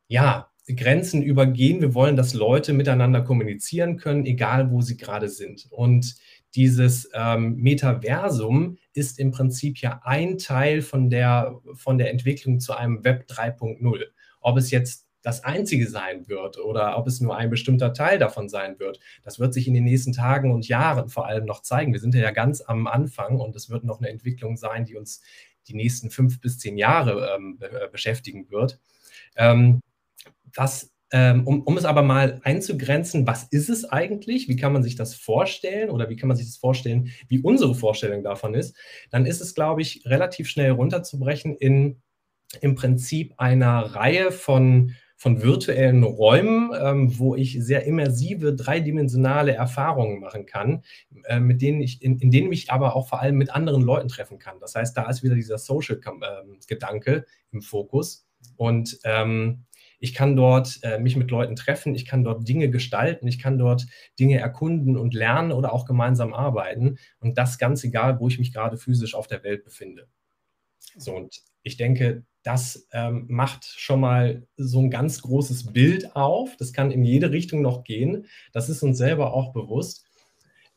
ja 0.06 0.50
Grenzen 0.76 1.22
übergehen. 1.22 1.80
Wir 1.80 1.94
wollen, 1.94 2.16
dass 2.16 2.34
Leute 2.34 2.72
miteinander 2.72 3.22
kommunizieren 3.22 3.96
können, 3.96 4.26
egal 4.26 4.70
wo 4.70 4.80
sie 4.80 4.96
gerade 4.96 5.28
sind. 5.28 5.66
Und 5.70 6.16
dieses 6.54 7.10
ähm, 7.14 7.56
Metaversum 7.56 8.78
ist 8.92 9.18
im 9.18 9.30
Prinzip 9.30 9.78
ja 9.78 10.00
ein 10.04 10.38
Teil 10.38 10.82
von 10.82 11.10
der, 11.10 11.60
von 11.74 11.98
der 11.98 12.10
Entwicklung 12.10 12.60
zu 12.60 12.74
einem 12.74 13.04
Web 13.04 13.26
3.0. 13.28 14.04
Ob 14.40 14.56
es 14.56 14.70
jetzt 14.70 15.06
das 15.22 15.44
einzige 15.44 15.88
sein 15.88 16.28
wird 16.28 16.58
oder 16.58 16.96
ob 16.96 17.06
es 17.06 17.20
nur 17.20 17.36
ein 17.36 17.50
bestimmter 17.50 17.92
Teil 17.92 18.18
davon 18.18 18.48
sein 18.48 18.78
wird, 18.78 19.00
das 19.24 19.38
wird 19.38 19.52
sich 19.52 19.68
in 19.68 19.74
den 19.74 19.84
nächsten 19.84 20.12
Tagen 20.12 20.52
und 20.52 20.68
Jahren 20.68 21.08
vor 21.08 21.26
allem 21.26 21.44
noch 21.44 21.62
zeigen. 21.62 21.92
Wir 21.92 22.00
sind 22.00 22.14
ja 22.14 22.30
ganz 22.30 22.62
am 22.62 22.86
Anfang 22.86 23.38
und 23.40 23.54
es 23.56 23.68
wird 23.68 23.84
noch 23.84 23.98
eine 23.98 24.08
Entwicklung 24.08 24.56
sein, 24.56 24.84
die 24.84 24.96
uns 24.96 25.20
die 25.66 25.74
nächsten 25.74 26.10
fünf 26.10 26.40
bis 26.40 26.58
zehn 26.58 26.78
Jahre 26.78 27.34
ähm, 27.36 27.58
beschäftigen 27.92 28.50
wird. 28.50 28.80
Ähm, 29.36 29.80
was, 30.54 30.92
ähm, 31.10 31.46
um, 31.46 31.62
um 31.62 31.76
es 31.78 31.84
aber 31.84 32.02
mal 32.02 32.40
einzugrenzen, 32.44 33.26
was 33.26 33.44
ist 33.44 33.68
es 33.70 33.84
eigentlich? 33.84 34.48
Wie 34.48 34.56
kann 34.56 34.72
man 34.72 34.82
sich 34.82 34.96
das 34.96 35.14
vorstellen 35.14 35.90
oder 35.90 36.10
wie 36.10 36.16
kann 36.16 36.28
man 36.28 36.36
sich 36.36 36.46
das 36.46 36.56
vorstellen, 36.56 37.10
wie 37.28 37.40
unsere 37.40 37.74
Vorstellung 37.74 38.22
davon 38.22 38.54
ist? 38.54 38.76
Dann 39.10 39.26
ist 39.26 39.40
es, 39.40 39.54
glaube 39.54 39.82
ich, 39.82 40.02
relativ 40.04 40.48
schnell 40.48 40.72
runterzubrechen 40.72 41.56
in 41.56 42.02
im 42.62 42.74
Prinzip 42.76 43.34
einer 43.36 43.94
Reihe 43.94 44.32
von 44.32 44.94
von 45.18 45.42
virtuellen 45.42 46.04
Räumen, 46.04 46.70
ähm, 46.80 47.18
wo 47.18 47.34
ich 47.34 47.58
sehr 47.60 47.84
immersive, 47.84 48.54
dreidimensionale 48.54 49.52
Erfahrungen 49.52 50.20
machen 50.20 50.46
kann, 50.46 50.84
äh, 51.24 51.40
mit 51.40 51.60
denen 51.60 51.80
ich, 51.80 52.00
in, 52.02 52.20
in, 52.20 52.30
denen 52.30 52.52
ich 52.52 52.70
aber 52.70 52.94
auch 52.94 53.08
vor 53.08 53.20
allem 53.20 53.36
mit 53.36 53.50
anderen 53.50 53.82
Leuten 53.82 54.06
treffen 54.06 54.38
kann. 54.38 54.60
Das 54.60 54.76
heißt, 54.76 54.96
da 54.96 55.10
ist 55.10 55.24
wieder 55.24 55.34
dieser 55.34 55.58
Social-Gedanke 55.58 57.12
ähm, 57.12 57.24
im 57.50 57.62
Fokus. 57.62 58.28
Und 58.54 59.00
ähm, 59.02 59.64
ich 59.98 60.14
kann 60.14 60.36
dort 60.36 60.78
äh, 60.82 60.98
mich 60.98 61.16
mit 61.16 61.30
Leuten 61.30 61.56
treffen, 61.56 61.94
ich 61.94 62.06
kann 62.06 62.24
dort 62.24 62.48
Dinge 62.48 62.70
gestalten, 62.70 63.26
ich 63.26 63.38
kann 63.38 63.58
dort 63.58 63.86
Dinge 64.18 64.38
erkunden 64.38 64.96
und 64.96 65.14
lernen 65.14 65.52
oder 65.52 65.72
auch 65.72 65.84
gemeinsam 65.86 66.34
arbeiten. 66.34 66.98
Und 67.18 67.38
das 67.38 67.58
ganz 67.58 67.82
egal, 67.84 68.20
wo 68.20 68.28
ich 68.28 68.38
mich 68.38 68.52
gerade 68.52 68.76
physisch 68.76 69.14
auf 69.14 69.26
der 69.26 69.42
Welt 69.42 69.64
befinde. 69.64 70.08
So, 70.96 71.14
und 71.14 71.42
ich 71.62 71.76
denke, 71.76 72.24
das 72.42 72.86
ähm, 72.92 73.26
macht 73.28 73.64
schon 73.64 74.00
mal 74.00 74.46
so 74.56 74.80
ein 74.80 74.90
ganz 74.90 75.22
großes 75.22 75.72
Bild 75.72 76.16
auf. 76.16 76.56
Das 76.56 76.72
kann 76.72 76.90
in 76.90 77.04
jede 77.04 77.30
Richtung 77.30 77.62
noch 77.62 77.84
gehen. 77.84 78.26
Das 78.52 78.68
ist 78.68 78.82
uns 78.82 78.96
selber 78.98 79.34
auch 79.34 79.52
bewusst. 79.52 80.06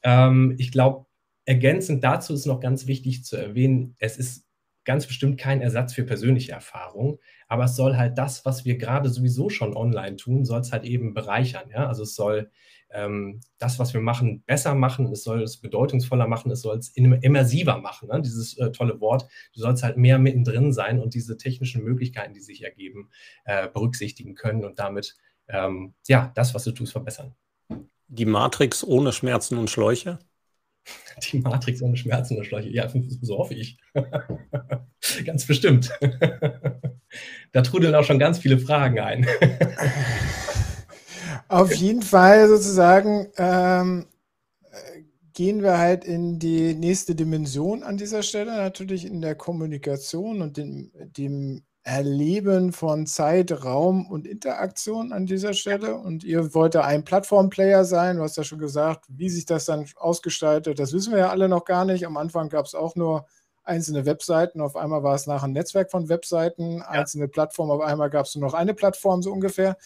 Ähm, 0.04 0.56
ich 0.58 0.72
glaube, 0.72 1.06
ergänzend 1.46 2.04
dazu 2.04 2.34
ist 2.34 2.46
noch 2.46 2.60
ganz 2.60 2.88
wichtig 2.88 3.24
zu 3.24 3.38
erwähnen, 3.38 3.96
es 4.00 4.18
ist 4.18 4.46
ganz 4.84 5.08
bestimmt 5.08 5.40
kein 5.40 5.62
Ersatz 5.62 5.94
für 5.94 6.04
persönliche 6.04 6.52
Erfahrung, 6.52 7.20
aber 7.48 7.66
es 7.66 7.76
soll 7.76 7.98
halt 7.98 8.18
das, 8.18 8.46
was 8.46 8.66
wir 8.66 8.78
gerade 8.78 9.10
sowieso 9.10 9.50
schon 9.50 9.76
online 9.76 10.16
tun, 10.16 10.46
soll 10.46 10.62
es 10.62 10.72
halt 10.72 10.86
eben 10.86 11.14
bereichern. 11.14 11.70
Ja? 11.70 11.88
Also 11.88 12.04
es 12.04 12.16
soll 12.16 12.50
ähm, 12.92 13.42
das, 13.58 13.80
was 13.80 13.94
wir 13.94 14.02
machen, 14.02 14.44
besser 14.46 14.76
machen, 14.76 15.12
es 15.12 15.24
soll 15.24 15.44
es 15.44 15.58
bedeutungsvoller 15.58 16.28
machen, 16.28 16.52
es 16.52 16.62
soll 16.62 16.78
es 16.78 16.90
immersiver 16.90 17.78
machen, 17.78 18.10
ne? 18.10 18.22
dieses 18.22 18.58
äh, 18.58 18.72
tolle 18.72 19.00
Wort. 19.00 19.28
Du 19.54 19.62
sollst 19.62 19.84
halt 19.84 19.98
mehr 19.98 20.20
mittendrin 20.20 20.74
sein 20.74 21.00
und 21.00 21.14
diese 21.14 21.38
technischen 21.38 21.84
Möglichkeiten, 21.84 22.34
die 22.34 22.42
sich 22.42 22.64
ergeben, 22.64 23.10
äh, 23.46 23.68
berücksichtigen 23.68 24.36
können 24.36 24.66
und 24.66 24.80
damit 24.80 25.16
ähm, 25.48 25.94
ja, 26.08 26.32
das, 26.36 26.54
was 26.54 26.64
du 26.64 26.72
tust, 26.72 26.92
verbessern. 26.92 27.36
Die 28.08 28.26
Matrix 28.26 28.84
ohne 28.84 29.14
Schmerzen 29.14 29.58
und 29.58 29.70
Schläuche? 29.70 30.20
Die 31.32 31.40
Matrix 31.40 31.82
ohne 31.82 31.98
Schmerzen 31.98 32.38
und 32.38 32.46
Schläuche. 32.46 32.70
Ja, 32.70 32.88
so 33.22 33.38
hoffe 33.38 33.54
ich. 33.54 33.78
ganz 35.26 35.46
bestimmt. 35.46 35.92
da 37.52 37.62
trudeln 37.62 37.96
auch 37.96 38.04
schon 38.04 38.20
ganz 38.20 38.40
viele 38.40 38.58
Fragen 38.58 39.00
ein. 39.00 39.28
Auf 41.48 41.74
jeden 41.74 42.02
Fall 42.02 42.48
sozusagen 42.48 43.28
ähm, 43.38 44.06
gehen 45.34 45.62
wir 45.62 45.78
halt 45.78 46.06
in 46.06 46.40
die 46.40 46.74
nächste 46.74 47.16
Dimension 47.16 47.84
an 47.84 47.98
dieser 47.98 48.24
Stelle, 48.24 48.56
natürlich 48.56 49.06
in 49.06 49.22
der 49.22 49.36
Kommunikation 49.36 50.42
und 50.42 50.58
dem, 50.58 50.92
dem 50.94 51.64
Erleben 51.84 52.74
von 52.74 53.08
Zeit, 53.08 53.64
Raum 53.64 54.06
und 54.06 54.28
Interaktion 54.28 55.12
an 55.12 55.26
dieser 55.26 55.54
Stelle. 55.54 55.96
Und 55.96 56.24
ihr 56.24 56.54
wollt 56.54 56.76
ja 56.76 56.82
ein 56.82 57.04
Plattformplayer 57.04 57.86
sein. 57.86 58.18
Du 58.18 58.24
hast 58.24 58.38
ja 58.38 58.44
schon 58.44 58.60
gesagt, 58.60 59.06
wie 59.10 59.30
sich 59.30 59.46
das 59.46 59.66
dann 59.66 59.86
ausgestaltet. 59.96 60.78
Das 60.78 60.94
wissen 60.94 61.12
wir 61.12 61.20
ja 61.20 61.30
alle 61.30 61.50
noch 61.50 61.66
gar 61.66 61.86
nicht. 61.86 62.06
Am 62.06 62.18
Anfang 62.18 62.50
gab 62.50 62.66
es 62.68 62.76
auch 62.76 62.96
nur 62.96 63.26
einzelne 63.64 64.06
Webseiten. 64.06 64.62
Auf 64.62 64.76
einmal 64.76 65.02
war 65.04 65.16
es 65.16 65.26
nachher 65.26 65.46
ein 65.46 65.54
Netzwerk 65.54 65.90
von 65.90 66.10
Webseiten, 66.10 66.78
ja. 66.78 66.88
einzelne 66.88 67.28
Plattformen. 67.28 67.72
Auf 67.72 67.82
einmal 67.82 68.10
gab 68.10 68.26
es 68.26 68.36
nur 68.36 68.46
noch 68.48 68.54
eine 68.54 68.74
Plattform, 68.74 69.22
so 69.24 69.32
ungefähr. 69.32 69.78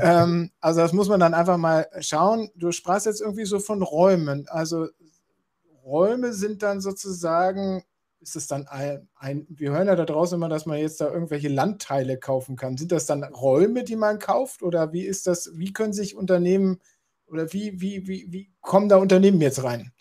ähm, 0.00 0.50
also 0.60 0.80
das 0.80 0.92
muss 0.92 1.08
man 1.08 1.20
dann 1.20 1.34
einfach 1.34 1.58
mal 1.58 1.86
schauen. 2.00 2.50
Du 2.54 2.72
sprachst 2.72 3.06
jetzt 3.06 3.20
irgendwie 3.20 3.46
so 3.46 3.58
von 3.58 3.82
Räumen. 3.82 4.48
Also 4.48 4.88
Räume 5.84 6.32
sind 6.32 6.62
dann 6.62 6.80
sozusagen 6.80 7.82
ist 8.26 8.34
es 8.34 8.46
dann 8.48 8.66
ein, 8.66 9.08
ein, 9.14 9.46
wir 9.48 9.70
hören 9.70 9.86
ja 9.86 9.94
da 9.94 10.04
draußen 10.04 10.36
immer, 10.36 10.48
dass 10.48 10.66
man 10.66 10.78
jetzt 10.78 11.00
da 11.00 11.08
irgendwelche 11.08 11.48
Landteile 11.48 12.18
kaufen 12.18 12.56
kann. 12.56 12.76
Sind 12.76 12.90
das 12.90 13.06
dann 13.06 13.22
Räume, 13.22 13.84
die 13.84 13.94
man 13.94 14.18
kauft 14.18 14.62
oder 14.64 14.92
wie 14.92 15.02
ist 15.02 15.28
das, 15.28 15.52
wie 15.54 15.72
können 15.72 15.92
sich 15.92 16.16
Unternehmen 16.16 16.80
oder 17.28 17.52
wie, 17.52 17.80
wie, 17.80 18.08
wie, 18.08 18.26
wie 18.30 18.50
kommen 18.60 18.88
da 18.88 18.96
Unternehmen 18.96 19.40
jetzt 19.40 19.62
rein? 19.62 19.92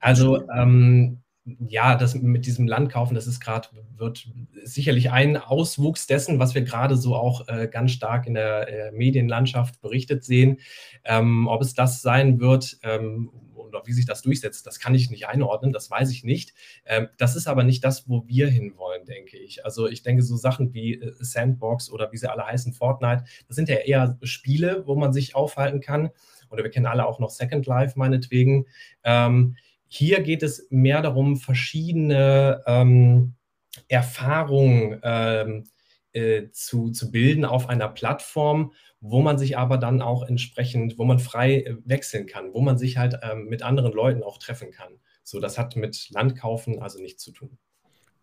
Also 0.00 0.48
ähm, 0.48 1.22
ja, 1.68 1.94
das 1.94 2.14
mit 2.14 2.46
diesem 2.46 2.66
Landkaufen, 2.66 3.14
das 3.14 3.26
ist 3.26 3.38
gerade, 3.40 3.68
wird 3.96 4.26
sicherlich 4.64 5.10
ein 5.10 5.36
Auswuchs 5.36 6.06
dessen, 6.06 6.38
was 6.38 6.54
wir 6.54 6.62
gerade 6.62 6.96
so 6.96 7.14
auch 7.14 7.46
äh, 7.48 7.68
ganz 7.68 7.92
stark 7.92 8.26
in 8.26 8.34
der 8.34 8.68
äh, 8.68 8.92
Medienlandschaft 8.92 9.80
berichtet 9.82 10.24
sehen. 10.24 10.58
Ähm, 11.04 11.46
ob 11.48 11.60
es 11.60 11.74
das 11.74 12.00
sein 12.00 12.40
wird, 12.40 12.78
ähm, 12.82 13.30
oder 13.76 13.86
wie 13.86 13.92
sich 13.92 14.06
das 14.06 14.22
durchsetzt, 14.22 14.66
das 14.66 14.80
kann 14.80 14.94
ich 14.94 15.10
nicht 15.10 15.28
einordnen, 15.28 15.72
das 15.72 15.90
weiß 15.90 16.10
ich 16.10 16.24
nicht. 16.24 16.54
Ähm, 16.84 17.08
das 17.18 17.36
ist 17.36 17.46
aber 17.46 17.62
nicht 17.62 17.84
das, 17.84 18.08
wo 18.08 18.26
wir 18.26 18.48
hinwollen, 18.48 19.04
denke 19.04 19.36
ich. 19.36 19.64
Also 19.64 19.86
ich 19.86 20.02
denke, 20.02 20.22
so 20.22 20.36
Sachen 20.36 20.74
wie 20.74 20.94
äh, 20.94 21.12
Sandbox 21.18 21.90
oder 21.90 22.12
wie 22.12 22.16
sie 22.16 22.30
alle 22.30 22.46
heißen, 22.46 22.72
Fortnite, 22.72 23.24
das 23.46 23.56
sind 23.56 23.68
ja 23.68 23.76
eher 23.76 24.18
Spiele, 24.22 24.86
wo 24.86 24.96
man 24.96 25.12
sich 25.12 25.34
aufhalten 25.34 25.80
kann. 25.80 26.10
Oder 26.50 26.62
wir 26.62 26.70
kennen 26.70 26.86
alle 26.86 27.06
auch 27.06 27.18
noch 27.18 27.30
Second 27.30 27.66
Life 27.66 27.98
meinetwegen. 27.98 28.66
Ähm, 29.04 29.56
hier 29.88 30.22
geht 30.22 30.42
es 30.42 30.66
mehr 30.70 31.02
darum, 31.02 31.36
verschiedene 31.36 32.62
ähm, 32.66 33.34
Erfahrungen 33.88 35.00
ähm, 35.02 35.64
äh, 36.16 36.50
zu, 36.50 36.90
zu 36.90 37.10
bilden 37.10 37.44
auf 37.44 37.68
einer 37.68 37.88
Plattform, 37.88 38.72
wo 39.00 39.20
man 39.20 39.38
sich 39.38 39.58
aber 39.58 39.76
dann 39.76 40.00
auch 40.00 40.26
entsprechend, 40.26 40.98
wo 40.98 41.04
man 41.04 41.18
frei 41.18 41.60
äh, 41.60 41.76
wechseln 41.84 42.26
kann, 42.26 42.54
wo 42.54 42.60
man 42.60 42.78
sich 42.78 42.96
halt 42.96 43.18
ähm, 43.22 43.46
mit 43.46 43.62
anderen 43.62 43.92
Leuten 43.92 44.22
auch 44.22 44.38
treffen 44.38 44.70
kann. 44.70 44.98
So, 45.22 45.40
das 45.40 45.58
hat 45.58 45.76
mit 45.76 46.08
Landkaufen 46.10 46.80
also 46.80 47.00
nichts 47.00 47.22
zu 47.22 47.32
tun. 47.32 47.58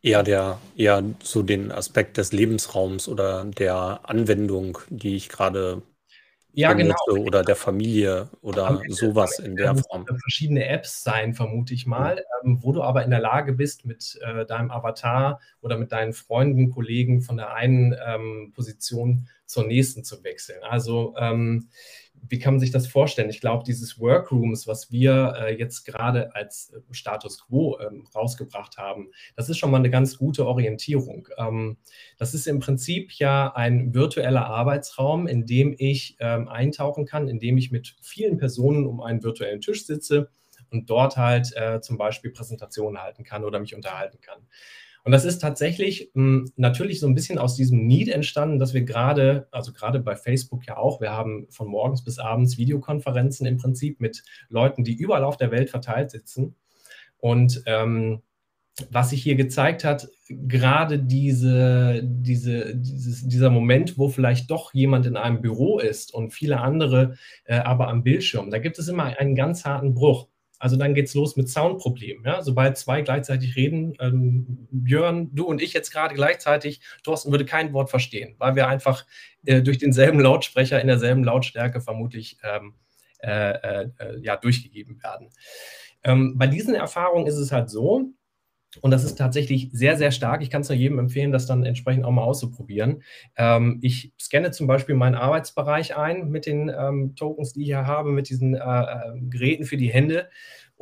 Eher 0.02 0.24
der, 0.24 0.60
eher 0.76 1.04
so 1.22 1.44
den 1.44 1.72
Aspekt 1.72 2.18
des 2.18 2.34
Lebensraums 2.34 3.08
oder 3.08 3.46
der 3.46 4.02
Anwendung, 4.04 4.80
die 4.90 5.16
ich 5.16 5.30
gerade 5.30 5.82
ja, 6.54 6.74
genau. 6.74 6.96
oder 7.10 7.44
der 7.44 7.56
Familie 7.56 8.30
oder 8.42 8.80
sowas 8.88 9.40
in 9.40 9.56
der 9.56 9.76
Form. 9.76 10.06
Verschiedene 10.06 10.68
Apps 10.68 11.04
sein, 11.04 11.34
vermute 11.34 11.74
ich 11.74 11.88
mal, 11.88 12.24
mhm. 12.44 12.60
wo 12.62 12.72
du 12.72 12.84
aber 12.84 13.04
in 13.04 13.10
der 13.10 13.20
Lage 13.20 13.54
bist, 13.54 13.86
mit 13.86 14.20
äh, 14.22 14.46
deinem 14.46 14.70
Avatar 14.70 15.40
oder 15.62 15.78
mit 15.78 15.92
deinen 15.92 16.14
Freunden, 16.14 16.70
Kollegen 16.70 17.22
von 17.22 17.38
der 17.38 17.54
einen 17.54 17.96
ähm, 18.06 18.52
Position 18.56 19.28
zur 19.46 19.66
nächsten 19.66 20.04
zu 20.04 20.24
wechseln. 20.24 20.62
Also 20.64 21.16
ähm, 21.18 21.70
wie 22.28 22.40
kann 22.40 22.56
man 22.56 22.60
sich 22.60 22.72
das 22.72 22.88
vorstellen? 22.88 23.30
Ich 23.30 23.42
glaube, 23.42 23.64
dieses 23.66 24.00
Workrooms, 24.00 24.68
was 24.68 24.92
wir 24.92 25.36
äh, 25.40 25.58
jetzt 25.58 25.84
gerade 25.86 26.34
als 26.36 26.72
äh, 26.72 26.80
Status 26.92 27.46
quo 27.46 27.78
ähm, 27.80 28.08
rausgebracht 28.16 28.78
haben, 28.78 29.10
das 29.36 29.50
ist 29.50 29.58
schon 29.58 29.72
mal 29.72 29.78
eine 29.78 29.90
ganz 29.90 30.18
gute 30.18 30.46
Orientierung. 30.46 31.28
Ähm, 31.38 31.78
das 32.18 32.34
ist 32.34 32.48
im 32.48 32.60
Prinzip 32.60 33.12
ja 33.14 33.54
ein 33.56 33.94
virtueller 33.94 34.46
Arbeitsraum, 34.46 35.28
in 35.28 35.46
dem 35.46 35.76
ich 35.78 36.16
ähm, 36.20 36.48
eintauchen 36.48 37.06
kann, 37.06 37.28
in 37.28 37.40
dem 37.40 37.58
ich 37.58 37.72
mit 37.72 37.96
vielen 38.02 38.38
Personen 38.38 38.86
um 38.86 39.02
einen 39.02 39.24
virtuellen 39.24 39.62
Tisch 39.62 39.86
sitze 39.86 40.30
und 40.72 40.90
dort 40.90 41.18
halt 41.18 41.56
äh, 41.56 41.82
zum 41.82 41.98
Beispiel 41.98 42.32
Präsentationen 42.32 43.02
halten 43.02 43.24
kann 43.24 43.44
oder 43.44 43.60
mich 43.60 43.76
unterhalten 43.76 44.20
kann. 44.22 44.48
Und 45.04 45.12
das 45.12 45.26
ist 45.26 45.40
tatsächlich 45.40 46.12
hm, 46.14 46.52
natürlich 46.56 47.00
so 47.00 47.08
ein 47.08 47.16
bisschen 47.16 47.38
aus 47.38 47.56
diesem 47.56 47.86
Need 47.86 48.08
entstanden, 48.08 48.60
dass 48.60 48.74
wir 48.74 48.84
gerade, 48.84 49.48
also 49.52 49.74
gerade 49.74 50.00
bei 50.00 50.16
Facebook 50.16 50.66
ja 50.66 50.78
auch, 50.78 51.02
wir 51.02 51.12
haben 51.12 51.48
von 51.50 51.68
morgens 51.68 52.04
bis 52.04 52.20
abends 52.20 52.58
Videokonferenzen 52.58 53.46
im 53.46 53.58
Prinzip 53.58 54.00
mit 54.00 54.24
Leuten, 54.50 54.84
die 54.84 54.96
überall 54.96 55.24
auf 55.24 55.38
der 55.38 55.52
Welt 55.52 55.70
verteilt 55.70 56.12
sitzen. 56.12 56.56
Und 57.18 57.64
ähm, 57.66 58.22
was 58.90 59.12
sich 59.12 59.22
hier 59.22 59.36
gezeigt 59.36 59.84
hat, 59.84 60.08
gerade 60.28 60.98
diese, 60.98 62.02
diese, 62.04 62.76
dieses, 62.76 63.28
dieser 63.28 63.50
Moment, 63.50 63.98
wo 63.98 64.10
vielleicht 64.10 64.50
doch 64.50 64.74
jemand 64.74 65.06
in 65.06 65.16
einem 65.16 65.42
Büro 65.42 65.80
ist 65.80 66.14
und 66.14 66.34
viele 66.34 66.60
andere 66.60 67.16
äh, 67.46 67.58
aber 67.58 67.90
am 67.90 68.04
Bildschirm, 68.04 68.50
da 68.50 68.58
gibt 68.58 68.80
es 68.80 68.88
immer 68.88 69.04
einen 69.20 69.36
ganz 69.36 69.66
harten 69.66 69.94
Bruch. 69.94 70.28
Also 70.64 70.78
dann 70.78 70.94
geht 70.94 71.08
es 71.08 71.14
los 71.14 71.36
mit 71.36 71.50
Soundproblemen. 71.50 72.24
Ja? 72.24 72.42
Sobald 72.42 72.78
zwei 72.78 73.02
gleichzeitig 73.02 73.58
reden, 73.58 73.98
ähm, 74.00 74.66
Björn, 74.72 75.30
du 75.36 75.44
und 75.44 75.62
ich 75.62 75.74
jetzt 75.74 75.92
gerade 75.92 76.16
gleichzeitig, 76.16 76.80
Thorsten 77.04 77.32
würde 77.32 77.44
kein 77.44 77.74
Wort 77.74 77.90
verstehen, 77.90 78.36
weil 78.38 78.56
wir 78.56 78.70
einfach 78.70 79.06
äh, 79.46 79.62
durch 79.62 79.78
denselben 79.78 80.22
Lautsprecher 80.22 80.80
in 80.80 80.88
derselben 80.88 81.26
Lautstärke 81.26 81.82
vermutlich 81.82 82.38
ähm, 82.44 82.76
äh, 83.22 83.52
äh, 83.52 83.90
äh 84.00 84.20
ja, 84.22 84.38
durchgegeben 84.38 85.04
werden. 85.04 85.32
Ähm, 86.02 86.38
bei 86.38 86.48
diesen 86.48 86.76
Erfahrungen 86.76 87.28
ist 87.28 87.36
es 87.36 87.52
halt 87.52 87.70
so, 87.70 88.14
und 88.82 88.92
das 88.92 89.04
ist 89.04 89.16
tatsächlich 89.16 89.70
sehr, 89.72 89.98
sehr 89.98 90.12
stark. 90.12 90.42
Ich 90.42 90.50
kann 90.50 90.62
es 90.62 90.70
nur 90.70 90.78
jedem 90.78 91.00
empfehlen, 91.00 91.32
das 91.32 91.46
dann 91.46 91.64
entsprechend 91.64 92.06
auch 92.06 92.12
mal 92.12 92.24
auszuprobieren. 92.24 93.04
Ähm, 93.36 93.80
ich 93.82 94.14
scanne 94.20 94.52
zum 94.52 94.68
Beispiel 94.68 94.96
meinen 94.96 95.16
Arbeitsbereich 95.16 95.96
ein 95.96 96.30
mit 96.30 96.46
den 96.46 96.70
ähm, 96.70 97.16
Tokens, 97.16 97.54
die 97.54 97.62
ich 97.62 97.68
hier 97.68 97.86
habe, 97.86 98.12
mit 98.12 98.30
diesen 98.30 98.56
äh, 98.56 98.60
äh 98.60 99.20
Geräten 99.30 99.66
für 99.66 99.78
die 99.78 99.92
Hände 99.92 100.30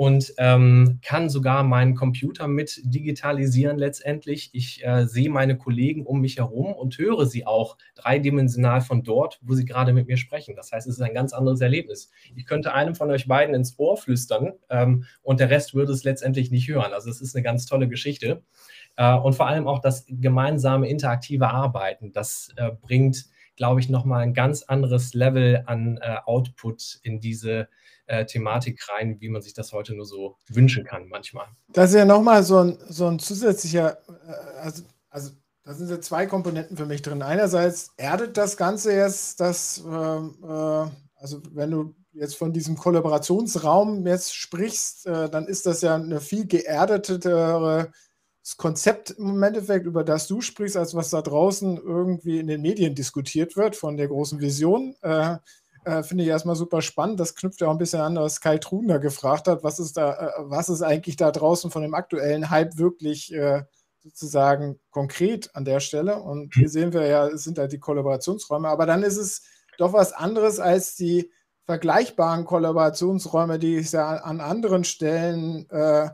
und 0.02 0.34
ähm, 0.40 0.98
kann 1.04 1.30
sogar 1.30 1.62
meinen 1.62 1.94
Computer 1.94 2.48
mit 2.48 2.82
digitalisieren 2.84 3.78
letztendlich. 3.78 4.50
Ich 4.52 4.84
äh, 4.84 5.06
sehe 5.06 5.30
meine 5.30 5.60
Kollegen 5.60 6.08
um 6.08 6.22
mich 6.22 6.38
herum 6.38 6.74
und 6.74 6.98
höre 6.98 7.28
sie 7.28 7.46
auch 7.46 7.78
dreidimensional 7.94 8.82
von 8.82 9.04
dort, 9.04 9.38
wo 9.44 9.54
sie 9.54 9.64
gerade 9.64 9.94
mit 9.94 10.08
mir 10.08 10.18
sprechen. 10.18 10.56
Das 10.56 10.72
heißt, 10.72 10.88
es 10.88 10.96
ist 10.96 11.02
ein 11.04 11.14
ganz 11.14 11.34
anderes 11.34 11.62
Erlebnis. 11.62 12.10
Ich 12.36 12.48
könnte 12.48 12.74
einem 12.74 12.96
von 12.96 13.12
euch 13.12 13.28
beiden 13.28 13.54
ins 13.54 13.78
Ohr 13.78 13.96
flüstern 13.96 14.54
ähm, 14.72 15.06
und 15.22 15.40
der 15.40 15.52
Rest 15.52 15.76
würde 15.76 15.94
es 15.94 16.04
letztendlich 16.04 16.50
nicht 16.50 16.68
hören. 16.68 16.94
Also 16.94 17.12
es 17.12 17.22
ist 17.22 17.36
eine 17.36 17.44
ganz 17.44 17.68
tolle 17.68 17.88
Geschichte. 17.88 18.42
Äh, 18.96 19.14
und 19.14 19.36
vor 19.36 19.46
allem 19.46 19.68
auch 19.68 19.82
das 19.82 20.08
gemeinsame 20.10 20.90
interaktive 20.90 21.50
Arbeiten, 21.50 22.12
das 22.12 22.50
äh, 22.56 22.72
bringt, 22.72 23.26
glaube 23.56 23.80
ich, 23.80 23.88
nochmal 23.88 24.24
ein 24.24 24.34
ganz 24.34 24.64
anderes 24.64 25.14
Level 25.14 25.62
an 25.68 26.00
äh, 26.02 26.16
Output 26.26 26.98
in 27.04 27.20
diese 27.20 27.68
äh, 28.08 28.26
Thematik 28.26 28.82
rein, 28.90 29.18
wie 29.20 29.30
man 29.30 29.42
sich 29.42 29.54
das 29.54 29.72
heute 29.74 29.96
nur 29.96 30.06
so 30.06 30.38
wünschen 30.50 30.84
kann 30.84 31.08
manchmal. 31.08 31.48
Das 31.70 31.92
ist 31.92 31.98
ja 31.98 32.06
nochmal 32.06 32.44
so 32.44 32.60
ein, 32.60 32.78
so 32.90 33.08
ein 33.08 33.20
zusätzlicher, 33.20 33.98
äh, 34.08 34.60
also, 34.60 34.84
also 35.10 35.32
da 35.64 35.74
sind 35.74 35.90
ja 35.90 36.02
zwei 36.02 36.26
Komponenten 36.26 36.76
für 36.76 36.86
mich 36.86 37.02
drin. 37.02 37.22
Einerseits 37.22 37.92
erdet 37.98 38.38
das 38.38 38.58
Ganze 38.58 38.94
jetzt, 38.94 39.40
dass, 39.40 39.84
ähm, 39.86 40.38
äh, 40.44 40.88
also 41.16 41.42
wenn 41.52 41.72
du 41.72 41.96
jetzt 42.14 42.36
von 42.36 42.52
diesem 42.52 42.76
Kollaborationsraum 42.76 44.06
jetzt 44.06 44.36
sprichst, 44.36 45.06
äh, 45.06 45.30
dann 45.30 45.48
ist 45.48 45.66
das 45.66 45.82
ja 45.82 45.96
eine 45.96 46.20
viel 46.20 46.46
geerdetere 46.46 47.92
Konzept 48.58 49.12
im 49.12 49.42
Endeffekt, 49.44 49.86
über 49.86 50.04
das 50.04 50.28
du 50.28 50.42
sprichst, 50.42 50.76
als 50.76 50.96
was 50.96 51.12
da 51.12 51.22
draußen 51.22 51.78
irgendwie 51.78 52.40
in 52.40 52.48
den 52.48 52.62
Medien 52.62 52.96
diskutiert 52.96 53.56
wird, 53.56 53.76
von 53.76 53.98
der 53.98 54.08
großen 54.08 54.42
Vision. 54.42 54.96
Äh, 55.02 55.38
äh, 55.84 56.04
Finde 56.04 56.24
ich 56.24 56.30
erstmal 56.30 56.56
super 56.56 56.82
spannend. 56.82 57.20
Das 57.20 57.36
knüpft 57.36 57.62
ja 57.62 57.68
auch 57.68 57.72
ein 57.72 57.78
bisschen 57.78 58.02
an, 58.02 58.16
was 58.16 58.42
Kai 58.42 58.58
Truner 58.58 59.00
gefragt 59.00 59.48
hat. 59.48 59.64
Was 59.64 59.80
ist 59.80 59.98
da, 59.98 60.14
äh, 60.14 60.32
was 60.40 60.70
ist 60.70 60.82
eigentlich 60.82 61.16
da 61.16 61.32
draußen 61.32 61.72
von 61.72 61.82
dem 61.82 61.96
aktuellen 61.96 62.50
Hype 62.50 62.78
wirklich 62.78 63.34
äh, 63.34 63.64
sozusagen 64.04 64.80
konkret 64.92 65.56
an 65.56 65.66
der 65.66 65.80
Stelle? 65.80 66.22
Und 66.22 66.54
hier 66.54 66.70
sehen 66.70 66.94
wir 66.94 67.08
ja, 67.08 67.28
es 67.28 67.44
sind 67.44 67.58
halt 67.58 67.72
die 67.72 67.80
Kollaborationsräume, 67.80 68.68
aber 68.68 68.86
dann 68.86 69.04
ist 69.04 69.18
es 69.18 69.42
doch 69.78 69.94
was 69.94 70.14
anderes 70.14 70.60
als 70.60 70.96
die 70.96 71.32
vergleichbaren 71.66 72.46
Kollaborationsräume, 72.46 73.58
die 73.58 73.78
es 73.78 73.92
ja 73.92 74.18
an 74.18 74.42
anderen 74.42 74.84
Stellen 74.84 75.68
äh, 75.70 76.10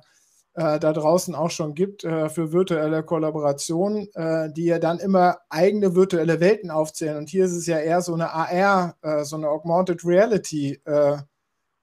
da 0.57 0.91
draußen 0.91 1.35
auch 1.35 1.51
schon 1.51 1.75
gibt 1.75 2.03
äh, 2.03 2.29
für 2.29 2.51
virtuelle 2.51 3.03
Kollaboration, 3.03 4.07
äh, 4.15 4.51
die 4.51 4.65
ja 4.65 4.79
dann 4.79 4.97
immer 4.97 5.37
eigene 5.49 5.93
virtuelle 5.93 6.39
Welten 6.39 6.71
aufzählen. 6.71 7.17
Und 7.17 7.29
hier 7.29 7.45
ist 7.45 7.51
es 7.51 7.67
ja 7.67 7.77
eher 7.77 8.01
so 8.01 8.15
eine 8.15 8.31
AR, 8.31 8.95
äh, 9.03 9.23
so 9.23 9.35
eine 9.35 9.49
Augmented 9.49 10.03
Reality 10.03 10.81
äh, 10.85 11.17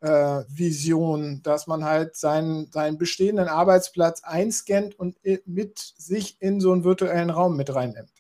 äh, 0.01 0.45
Vision, 0.49 1.41
dass 1.45 1.69
man 1.69 1.85
halt 1.85 2.17
seinen, 2.17 2.71
seinen 2.73 2.99
bestehenden 2.99 3.47
Arbeitsplatz 3.47 4.25
einscannt 4.25 4.99
und 4.99 5.17
mit 5.47 5.79
sich 5.79 6.37
in 6.41 6.61
so 6.61 6.73
einen 6.73 6.83
virtuellen 6.83 7.31
Raum 7.31 7.57
mit 7.57 7.73
reinnimmt. 7.73 8.11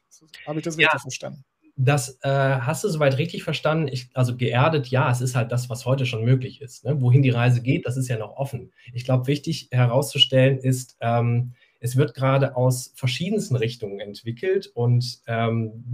Habe 0.47 0.61
ich 0.61 0.64
das 0.64 0.77
ja. 0.77 0.87
richtig 0.87 1.03
verstanden? 1.03 1.45
Das 1.77 2.21
äh, 2.23 2.29
hast 2.29 2.85
du 2.85 2.89
soweit 2.89 3.19
richtig 3.19 3.43
verstanden. 3.43 3.89
Ich, 3.89 4.09
also 4.15 4.37
geerdet, 4.37 4.89
ja, 4.89 5.11
es 5.11 5.21
ist 5.21 5.35
halt 5.35 5.51
das, 5.51 5.69
was 5.69 5.85
heute 5.85 6.07
schon 6.07 6.25
möglich 6.25 6.61
ist. 6.61 6.85
Ne? 6.85 7.01
Wohin 7.01 7.23
die 7.23 7.31
Reise 7.31 7.63
geht, 7.63 7.87
das 7.87 7.97
ist 7.97 8.09
ja 8.09 8.17
noch 8.17 8.37
offen. 8.37 8.73
Ich 8.93 9.05
glaube, 9.05 9.27
wichtig 9.27 9.69
herauszustellen 9.73 10.59
ist, 10.59 10.97
ähm, 11.01 11.55
es 11.85 11.97
wird 11.97 12.14
gerade 12.14 12.57
aus 12.57 12.94
verschiedensten 12.97 13.57
Richtungen 13.57 14.01
entwickelt 14.01 14.68
und 14.68 15.20
ähm, 15.27 15.85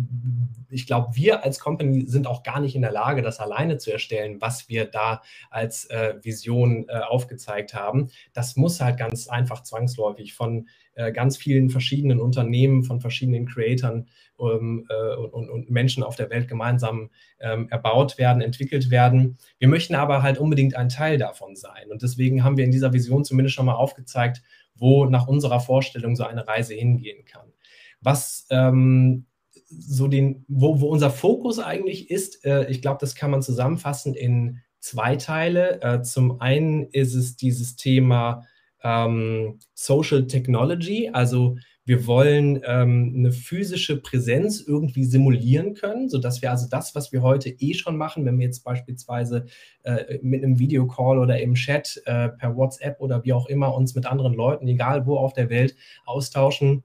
ich 0.68 0.87
glaube, 0.87 1.16
wir 1.16 1.42
als 1.42 1.59
Company 1.59 2.07
sind 2.07 2.29
auch 2.29 2.44
gar 2.44 2.61
nicht 2.61 2.76
in 2.76 2.83
der 2.83 2.92
Lage, 2.92 3.22
das 3.22 3.40
alleine 3.40 3.76
zu 3.76 3.90
erstellen, 3.90 4.40
was 4.40 4.68
wir 4.68 4.85
da 4.85 5.20
als 5.50 5.87
äh, 5.87 6.14
Vision 6.22 6.88
äh, 6.88 7.00
aufgezeigt 7.00 7.74
haben. 7.74 8.09
Das 8.33 8.55
muss 8.55 8.81
halt 8.81 8.98
ganz 8.98 9.26
einfach 9.26 9.64
zwangsläufig 9.64 10.33
von 10.33 10.68
äh, 10.94 11.11
ganz 11.11 11.37
vielen 11.37 11.70
verschiedenen 11.70 12.20
Unternehmen, 12.20 12.85
von 12.85 13.00
verschiedenen 13.00 13.46
Creatoren 13.46 14.09
ähm, 14.38 14.87
äh, 14.88 15.16
und, 15.16 15.50
und, 15.50 15.70
Menschen 15.70 16.03
auf 16.03 16.14
der 16.14 16.31
Welt 16.31 16.46
gemeinsam 16.46 17.11
ähm, 17.40 17.68
erbaut 17.68 18.18
werden, 18.18 18.42
entwickelt 18.42 18.90
werden. 18.90 19.38
Wir 19.59 19.68
möchten 19.68 19.94
aber 19.94 20.22
halt 20.22 20.38
unbedingt 20.38 20.76
ein 20.76 20.88
Teil 20.88 21.18
davon 21.18 21.57
sein. 21.57 21.90
Und 21.90 22.03
deswegen 22.03 22.44
haben 22.44 22.57
wir 22.57 22.64
in 22.64 22.70
dieser 22.70 22.92
Vision 22.92 23.24
zumindest 23.24 23.55
schon 23.55 23.66
mal 23.66 23.74
aufgezeigt, 23.74 24.42
wo 24.81 25.05
nach 25.05 25.29
unserer 25.29 25.61
Vorstellung 25.61 26.16
so 26.16 26.25
eine 26.25 26.49
Reise 26.49 26.75
hingehen 26.75 27.25
kann. 27.25 27.53
Was 28.01 28.47
ähm, 28.51 29.27
so 29.69 30.09
den, 30.09 30.45
wo, 30.49 30.81
wo 30.81 30.88
unser 30.88 31.11
Fokus 31.11 31.59
eigentlich 31.59 32.11
ist, 32.11 32.45
äh, 32.45 32.69
ich 32.69 32.83
glaube, 32.83 32.99
das 33.01 33.14
kann 33.14 33.31
man 33.31 33.43
zusammenfassen 33.43 34.14
in 34.14 34.59
zwei 34.81 35.16
Teile. 35.16 35.81
Äh, 35.83 36.03
zum 36.03 36.40
einen 36.40 36.88
ist 36.90 37.14
es 37.14 37.37
dieses 37.37 37.77
Thema 37.77 38.47
ähm, 38.83 39.61
Social 39.75 40.27
Technology, 40.27 41.11
also 41.12 41.57
wir 41.90 42.07
wollen 42.07 42.62
ähm, 42.64 43.14
eine 43.16 43.33
physische 43.33 44.00
Präsenz 44.00 44.61
irgendwie 44.61 45.03
simulieren 45.03 45.74
können, 45.74 46.09
sodass 46.09 46.40
wir 46.40 46.53
also 46.53 46.68
das, 46.70 46.94
was 46.94 47.11
wir 47.11 47.20
heute 47.20 47.48
eh 47.48 47.74
schon 47.74 47.96
machen, 47.96 48.24
wenn 48.24 48.38
wir 48.38 48.46
jetzt 48.46 48.62
beispielsweise 48.62 49.46
äh, 49.83 50.20
mit 50.22 50.44
einem 50.44 50.61
Videocall 50.61 51.18
oder 51.18 51.40
im 51.40 51.55
Chat 51.55 52.00
äh, 52.07 52.29
per 52.29 52.55
WhatsApp 52.55 53.00
oder 53.00 53.24
wie 53.24 53.33
auch 53.33 53.48
immer 53.48 53.74
uns 53.74 53.96
mit 53.96 54.07
anderen 54.07 54.35
Leuten, 54.35 54.68
egal 54.68 55.05
wo 55.05 55.16
auf 55.16 55.33
der 55.33 55.50
Welt, 55.50 55.74
austauschen, 56.07 56.85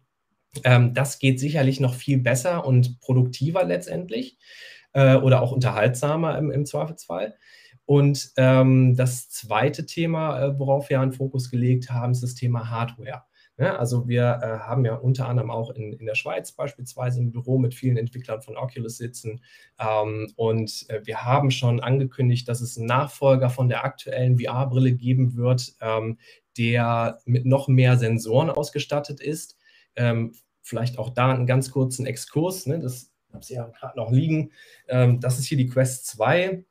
ähm, 0.64 0.96
das 0.96 1.20
geht 1.20 1.40
sicherlich 1.40 1.80
noch 1.80 1.94
viel 1.94 2.18
besser 2.18 2.66
und 2.66 3.00
produktiver 3.00 3.64
letztendlich 3.64 4.40
äh, 4.94 5.18
oder 5.18 5.44
auch 5.44 5.52
unterhaltsamer 5.52 6.36
im, 6.36 6.50
im 6.50 6.66
Zweifelsfall. 6.66 7.36
Und 7.86 8.32
ähm, 8.38 8.96
das 8.96 9.30
zweite 9.30 9.86
Thema, 9.86 10.42
äh, 10.42 10.60
worauf 10.60 10.90
wir 10.90 11.00
einen 11.00 11.14
Fokus 11.14 11.52
gelegt 11.52 11.92
haben, 11.92 12.14
ist 12.14 12.24
das 12.24 12.34
Thema 12.34 12.72
Hardware. 12.72 13.22
Ja, 13.58 13.78
also 13.78 14.08
wir 14.08 14.40
äh, 14.42 14.60
haben 14.60 14.84
ja 14.84 14.96
unter 14.96 15.30
anderem 15.30 15.50
auch 15.50 15.70
in, 15.70 15.94
in 15.94 16.06
der 16.06 16.16
Schweiz 16.16 16.52
beispielsweise 16.52 17.22
ein 17.22 17.32
Büro 17.32 17.58
mit 17.58 17.74
vielen 17.74 17.96
Entwicklern 17.96 18.42
von 18.42 18.58
Oculus 18.58 18.98
sitzen. 18.98 19.42
Ähm, 19.80 20.34
und 20.36 20.86
äh, 20.90 21.02
wir 21.06 21.24
haben 21.24 21.52
schon 21.52 21.80
angekündigt, 21.80 22.50
dass 22.50 22.60
es 22.60 22.78
einen 22.78 22.88
Nachfolger 22.88 23.50
von 23.50 23.70
der 23.70 23.86
aktuellen 23.86 24.38
VR-Brille 24.38 24.92
geben 24.92 25.38
wird, 25.38 25.74
ähm, 25.80 26.20
der 26.58 27.20
mit 27.26 27.46
noch 27.46 27.70
mehr 27.70 27.98
Sensoren 27.98 28.50
ausgestattet 28.50 29.22
ist. 29.22 29.58
Ähm, 29.96 30.34
vielleicht 30.62 31.00
auch 31.00 31.12
da 31.12 31.32
einen 31.34 31.48
ganz 31.48 31.72
kurzen 31.72 32.06
Exkurs. 32.06 32.66
Ne? 32.66 32.80
Das 32.80 33.10
habe 33.32 33.42
ich 33.42 33.50
ja 33.50 33.68
gerade 33.68 33.98
noch 33.98 34.12
liegen. 34.12 34.52
Ähm, 34.90 35.22
das 35.22 35.40
ist 35.40 35.46
hier 35.46 35.58
die 35.58 35.70
Quest 35.70 36.08
2 36.08 36.66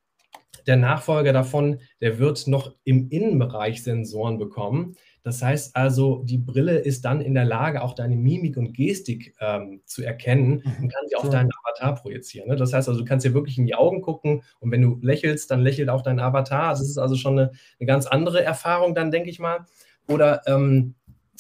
der 0.67 0.77
Nachfolger 0.77 1.33
davon, 1.33 1.81
der 2.01 2.19
wird 2.19 2.47
noch 2.47 2.75
im 2.85 3.09
Innenbereich 3.11 3.83
Sensoren 3.83 4.39
bekommen. 4.39 4.97
Das 5.23 5.43
heißt 5.43 5.75
also, 5.75 6.23
die 6.23 6.37
Brille 6.37 6.79
ist 6.79 7.07
dann 7.07 7.23
in 7.23 7.33
der 7.33 7.47
Lage, 7.47 7.83
auch 7.83 7.95
deine 7.95 8.15
Mimik 8.15 8.59
und 8.59 8.75
Gestik 8.75 9.35
ähm, 9.41 9.81
zu 9.87 10.03
erkennen 10.03 10.63
mhm. 10.65 10.83
und 10.83 10.93
kann 10.93 11.09
sie 11.09 11.17
auf 11.17 11.31
deinen 11.31 11.51
Avatar 11.51 11.95
projizieren. 11.95 12.49
Ne? 12.49 12.57
Das 12.57 12.75
heißt 12.75 12.89
also, 12.89 13.01
du 13.01 13.07
kannst 13.07 13.25
dir 13.25 13.33
wirklich 13.33 13.57
in 13.57 13.67
die 13.67 13.75
Augen 13.75 14.03
gucken 14.03 14.43
und 14.61 14.71
wenn 14.71 14.83
du 14.83 14.99
lächelst, 15.01 15.51
dann 15.51 15.63
lächelt 15.63 15.89
auch 15.89 16.03
dein 16.03 16.21
Avatar. 16.21 16.71
Das 16.71 16.83
ist 16.83 16.99
also 16.99 17.17
schon 17.17 17.39
eine, 17.39 17.53
eine 17.81 17.87
ganz 17.87 18.07
andere 18.07 18.45
Erfahrung 18.45 18.95
dann, 18.95 19.11
denke 19.11 19.31
ich 19.31 19.39
mal. 19.39 19.65
Oder 20.09 20.43
ähm, 20.47 20.95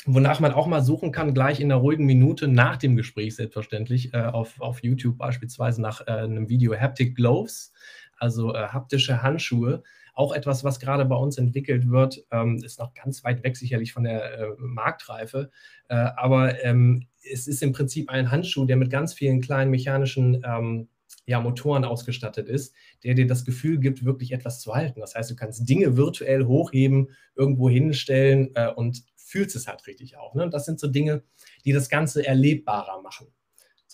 wonach 0.06 0.40
man 0.40 0.52
auch 0.52 0.66
mal 0.66 0.82
suchen 0.82 1.12
kann, 1.12 1.34
gleich 1.34 1.60
in 1.60 1.70
einer 1.70 1.80
ruhigen 1.80 2.06
Minute 2.06 2.48
nach 2.48 2.76
dem 2.76 2.96
Gespräch 2.96 3.36
selbstverständlich, 3.36 4.12
äh, 4.14 4.22
auf, 4.22 4.60
auf 4.60 4.82
YouTube 4.82 5.18
beispielsweise 5.18 5.80
nach 5.80 6.06
äh, 6.06 6.10
einem 6.10 6.48
Video 6.48 6.74
Haptic 6.74 7.16
Gloves, 7.16 7.72
also 8.18 8.54
äh, 8.54 8.68
haptische 8.68 9.22
Handschuhe 9.22 9.82
auch 10.14 10.32
etwas, 10.32 10.62
was 10.62 10.78
gerade 10.78 11.04
bei 11.04 11.16
uns 11.16 11.38
entwickelt 11.38 11.90
wird, 11.90 12.24
ähm, 12.30 12.62
ist 12.64 12.78
noch 12.78 12.94
ganz 12.94 13.24
weit 13.24 13.42
weg 13.42 13.56
sicherlich 13.56 13.92
von 13.92 14.04
der 14.04 14.38
äh, 14.38 14.46
Marktreife. 14.58 15.50
Äh, 15.88 15.96
aber 15.96 16.62
ähm, 16.62 17.08
es 17.30 17.48
ist 17.48 17.62
im 17.62 17.72
Prinzip 17.72 18.08
ein 18.10 18.30
Handschuh, 18.30 18.64
der 18.64 18.76
mit 18.76 18.90
ganz 18.90 19.12
vielen 19.12 19.40
kleinen 19.40 19.70
mechanischen 19.70 20.42
ähm, 20.46 20.88
ja, 21.26 21.40
Motoren 21.40 21.84
ausgestattet 21.84 22.48
ist, 22.48 22.74
der 23.02 23.14
dir 23.14 23.26
das 23.26 23.44
Gefühl 23.44 23.78
gibt, 23.78 24.04
wirklich 24.04 24.32
etwas 24.32 24.60
zu 24.60 24.74
halten. 24.74 25.00
Das 25.00 25.14
heißt, 25.14 25.30
du 25.30 25.36
kannst 25.36 25.68
Dinge 25.68 25.96
virtuell 25.96 26.44
hochheben, 26.44 27.10
irgendwo 27.34 27.68
hinstellen 27.68 28.50
äh, 28.54 28.68
und 28.68 29.02
fühlst 29.16 29.56
es 29.56 29.66
halt 29.66 29.86
richtig 29.86 30.16
auch. 30.16 30.34
Ne? 30.34 30.44
Und 30.44 30.54
das 30.54 30.64
sind 30.64 30.78
so 30.78 30.86
Dinge, 30.86 31.22
die 31.64 31.72
das 31.72 31.88
Ganze 31.88 32.26
erlebbarer 32.26 33.02
machen. 33.02 33.26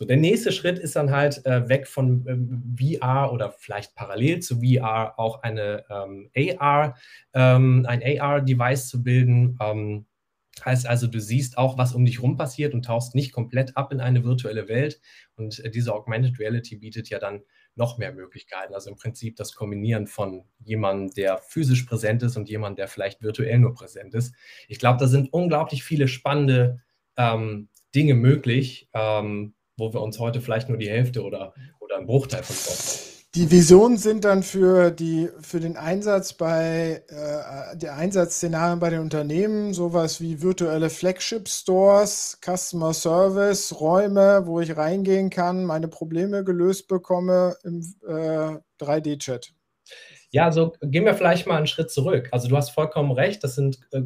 So, 0.00 0.06
der 0.06 0.16
nächste 0.16 0.50
Schritt 0.50 0.78
ist 0.78 0.96
dann 0.96 1.10
halt 1.10 1.44
äh, 1.44 1.68
weg 1.68 1.86
von 1.86 2.24
ähm, 2.26 2.74
VR 2.80 3.30
oder 3.34 3.52
vielleicht 3.52 3.94
parallel 3.94 4.40
zu 4.40 4.62
VR 4.62 5.18
auch 5.18 5.42
eine 5.42 5.84
ähm, 5.90 6.30
AR, 6.58 6.96
ähm, 7.34 7.84
ein 7.86 8.02
AR-Device 8.02 8.88
zu 8.88 9.02
bilden. 9.02 9.58
Ähm, 9.60 10.06
heißt 10.64 10.86
also, 10.86 11.06
du 11.06 11.20
siehst 11.20 11.58
auch, 11.58 11.76
was 11.76 11.92
um 11.92 12.06
dich 12.06 12.22
rum 12.22 12.38
passiert 12.38 12.72
und 12.72 12.86
tauchst 12.86 13.14
nicht 13.14 13.30
komplett 13.30 13.76
ab 13.76 13.92
in 13.92 14.00
eine 14.00 14.24
virtuelle 14.24 14.68
Welt. 14.68 15.02
Und 15.36 15.62
äh, 15.62 15.70
diese 15.70 15.92
Augmented 15.92 16.38
Reality 16.38 16.76
bietet 16.76 17.10
ja 17.10 17.18
dann 17.18 17.42
noch 17.74 17.98
mehr 17.98 18.14
Möglichkeiten. 18.14 18.72
Also 18.72 18.88
im 18.88 18.96
Prinzip 18.96 19.36
das 19.36 19.54
Kombinieren 19.54 20.06
von 20.06 20.44
jemandem, 20.60 21.12
der 21.12 21.36
physisch 21.36 21.82
präsent 21.82 22.22
ist 22.22 22.38
und 22.38 22.48
jemandem, 22.48 22.76
der 22.76 22.88
vielleicht 22.88 23.20
virtuell 23.20 23.58
nur 23.58 23.74
präsent 23.74 24.14
ist. 24.14 24.34
Ich 24.66 24.78
glaube, 24.78 24.98
da 24.98 25.08
sind 25.08 25.30
unglaublich 25.30 25.84
viele 25.84 26.08
spannende 26.08 26.80
ähm, 27.18 27.68
Dinge 27.94 28.14
möglich. 28.14 28.88
Ähm, 28.94 29.52
wo 29.80 29.92
wir 29.92 30.00
uns 30.00 30.18
heute 30.18 30.40
vielleicht 30.40 30.68
nur 30.68 30.78
die 30.78 30.90
Hälfte 30.90 31.22
oder, 31.22 31.54
oder 31.80 31.96
einen 31.96 32.06
Bruchteil 32.06 32.42
von 32.42 32.54
vorstellen. 32.54 33.10
Die 33.36 33.48
Visionen 33.52 33.96
sind 33.96 34.24
dann 34.24 34.42
für, 34.42 34.90
die, 34.90 35.28
für 35.40 35.60
den 35.60 35.76
Einsatz 35.76 36.32
bei 36.32 37.04
äh, 37.06 37.76
der 37.76 37.94
Einsatzszenarien 37.94 38.80
bei 38.80 38.90
den 38.90 38.98
Unternehmen 38.98 39.72
sowas 39.72 40.20
wie 40.20 40.42
virtuelle 40.42 40.90
Flagship-Stores, 40.90 42.40
Customer 42.44 42.92
Service, 42.92 43.80
Räume, 43.80 44.42
wo 44.46 44.60
ich 44.60 44.76
reingehen 44.76 45.30
kann, 45.30 45.64
meine 45.64 45.86
Probleme 45.86 46.42
gelöst 46.42 46.88
bekomme 46.88 47.54
im 47.62 47.82
äh, 48.04 48.58
3D-Chat. 48.84 49.52
Ja, 50.32 50.46
also 50.46 50.72
gehen 50.82 51.04
wir 51.04 51.14
vielleicht 51.14 51.46
mal 51.46 51.56
einen 51.56 51.68
Schritt 51.68 51.92
zurück. 51.92 52.28
Also 52.32 52.48
du 52.48 52.56
hast 52.56 52.70
vollkommen 52.70 53.12
recht, 53.12 53.44
das 53.44 53.54
sind 53.54 53.78
äh, 53.92 54.02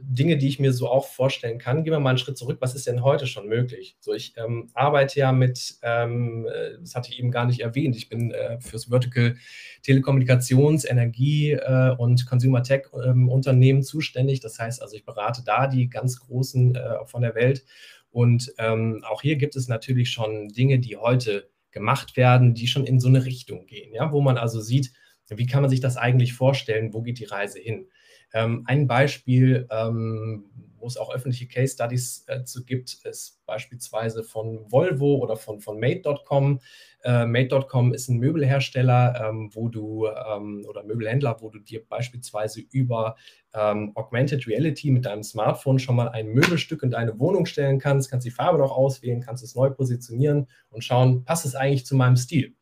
Dinge, 0.00 0.36
die 0.38 0.48
ich 0.48 0.58
mir 0.58 0.72
so 0.72 0.88
auch 0.88 1.06
vorstellen 1.06 1.58
kann. 1.58 1.84
Gehen 1.84 1.92
wir 1.92 2.00
mal 2.00 2.10
einen 2.10 2.18
Schritt 2.18 2.38
zurück. 2.38 2.58
Was 2.60 2.74
ist 2.74 2.86
denn 2.86 3.02
heute 3.02 3.26
schon 3.26 3.48
möglich? 3.48 3.96
So, 4.00 4.12
ich 4.14 4.34
ähm, 4.36 4.70
arbeite 4.74 5.18
ja 5.18 5.32
mit, 5.32 5.78
ähm, 5.82 6.46
äh, 6.46 6.78
das 6.80 6.94
hatte 6.94 7.10
ich 7.10 7.18
eben 7.18 7.30
gar 7.30 7.46
nicht 7.46 7.60
erwähnt, 7.60 7.96
ich 7.96 8.08
bin 8.08 8.30
äh, 8.30 8.60
fürs 8.60 8.86
Vertical 8.86 9.36
Telekommunikations-, 9.84 10.84
Energie- 10.84 11.52
äh, 11.52 11.94
und 11.96 12.26
Consumer 12.26 12.62
Tech-Unternehmen 12.62 13.80
ähm, 13.80 13.84
zuständig. 13.84 14.40
Das 14.40 14.58
heißt 14.58 14.82
also, 14.82 14.96
ich 14.96 15.04
berate 15.04 15.42
da 15.44 15.66
die 15.66 15.88
ganz 15.88 16.20
großen 16.20 16.74
äh, 16.74 17.04
von 17.06 17.22
der 17.22 17.34
Welt. 17.34 17.64
Und 18.10 18.52
ähm, 18.58 19.04
auch 19.08 19.22
hier 19.22 19.36
gibt 19.36 19.56
es 19.56 19.68
natürlich 19.68 20.10
schon 20.10 20.48
Dinge, 20.48 20.78
die 20.80 20.96
heute 20.96 21.48
gemacht 21.70 22.16
werden, 22.16 22.54
die 22.54 22.66
schon 22.66 22.84
in 22.84 22.98
so 22.98 23.08
eine 23.08 23.24
Richtung 23.24 23.66
gehen, 23.66 23.94
ja, 23.94 24.12
wo 24.12 24.20
man 24.20 24.36
also 24.36 24.60
sieht, 24.60 24.92
wie 25.28 25.46
kann 25.46 25.62
man 25.62 25.70
sich 25.70 25.80
das 25.80 25.96
eigentlich 25.96 26.32
vorstellen, 26.32 26.92
wo 26.92 27.02
geht 27.02 27.20
die 27.20 27.24
Reise 27.24 27.60
hin? 27.60 27.86
Ähm, 28.32 28.64
ein 28.66 28.86
Beispiel, 28.86 29.66
ähm, 29.70 30.44
wo 30.80 30.86
es 30.86 30.96
auch 30.96 31.14
öffentliche 31.14 31.46
Case 31.46 31.74
Studies 31.74 32.24
äh, 32.26 32.44
zu 32.44 32.64
gibt, 32.64 32.94
ist 33.04 33.44
beispielsweise 33.46 34.22
von 34.24 34.70
Volvo 34.70 35.16
oder 35.16 35.36
von, 35.36 35.60
von 35.60 35.78
Made.com. 35.78 36.60
Äh, 37.02 37.26
Made.com 37.26 37.92
ist 37.92 38.08
ein 38.08 38.18
Möbelhersteller, 38.18 39.28
ähm, 39.28 39.50
wo 39.52 39.68
du 39.68 40.06
ähm, 40.06 40.64
oder 40.68 40.82
Möbelhändler, 40.84 41.36
wo 41.40 41.50
du 41.50 41.58
dir 41.58 41.86
beispielsweise 41.86 42.60
über 42.72 43.16
ähm, 43.52 43.92
Augmented 43.94 44.46
Reality 44.46 44.90
mit 44.90 45.06
deinem 45.06 45.22
Smartphone 45.22 45.78
schon 45.78 45.96
mal 45.96 46.08
ein 46.08 46.28
Möbelstück 46.28 46.82
in 46.82 46.90
deine 46.90 47.18
Wohnung 47.18 47.46
stellen 47.46 47.78
kannst, 47.78 48.10
kannst 48.10 48.26
die 48.26 48.30
Farbe 48.30 48.58
noch 48.58 48.72
auswählen, 48.72 49.20
kannst 49.20 49.44
es 49.44 49.54
neu 49.54 49.70
positionieren 49.70 50.46
und 50.70 50.84
schauen, 50.84 51.24
passt 51.24 51.44
es 51.44 51.54
eigentlich 51.54 51.86
zu 51.86 51.96
meinem 51.96 52.16
Stil? 52.16 52.54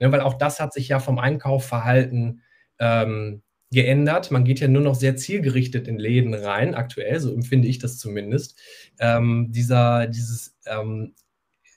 Ne, 0.00 0.10
weil 0.10 0.20
auch 0.20 0.34
das 0.34 0.60
hat 0.60 0.72
sich 0.72 0.88
ja 0.88 0.98
vom 0.98 1.18
Einkaufverhalten 1.18 2.42
ähm, 2.80 3.42
geändert. 3.74 4.30
Man 4.30 4.44
geht 4.44 4.60
ja 4.60 4.68
nur 4.68 4.82
noch 4.82 4.94
sehr 4.94 5.16
zielgerichtet 5.16 5.88
in 5.88 5.98
Läden 5.98 6.32
rein, 6.34 6.74
aktuell, 6.74 7.20
so 7.20 7.34
empfinde 7.34 7.68
ich 7.68 7.78
das 7.78 7.98
zumindest. 7.98 8.58
Ähm, 8.98 9.48
dieser, 9.50 10.06
dieses 10.06 10.56
ähm, 10.66 11.14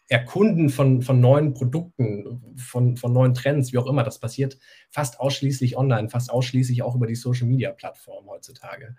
Erkunden 0.10 0.70
von, 0.70 1.02
von 1.02 1.20
neuen 1.20 1.54
Produkten, 1.54 2.56
von, 2.56 2.96
von 2.96 3.12
neuen 3.12 3.34
Trends, 3.34 3.74
wie 3.74 3.78
auch 3.78 3.88
immer, 3.88 4.04
das 4.04 4.20
passiert 4.20 4.58
fast 4.90 5.20
ausschließlich 5.20 5.78
online, 5.78 6.10
fast 6.10 6.32
ausschließlich 6.32 6.82
auch 6.82 6.96
über 6.96 7.08
die 7.08 7.16
Social-Media-Plattformen 7.16 8.30
heutzutage. 8.30 8.96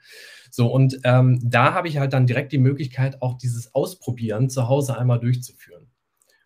So, 0.50 0.66
und 0.66 1.00
ähm, 1.04 1.40
da 1.42 1.72
habe 1.72 1.88
ich 1.88 1.96
halt 1.96 2.12
dann 2.12 2.26
direkt 2.26 2.52
die 2.52 2.58
Möglichkeit, 2.58 3.22
auch 3.22 3.38
dieses 3.38 3.74
Ausprobieren 3.74 4.50
zu 4.50 4.68
Hause 4.68 4.98
einmal 4.98 5.18
durchzuführen. 5.18 5.87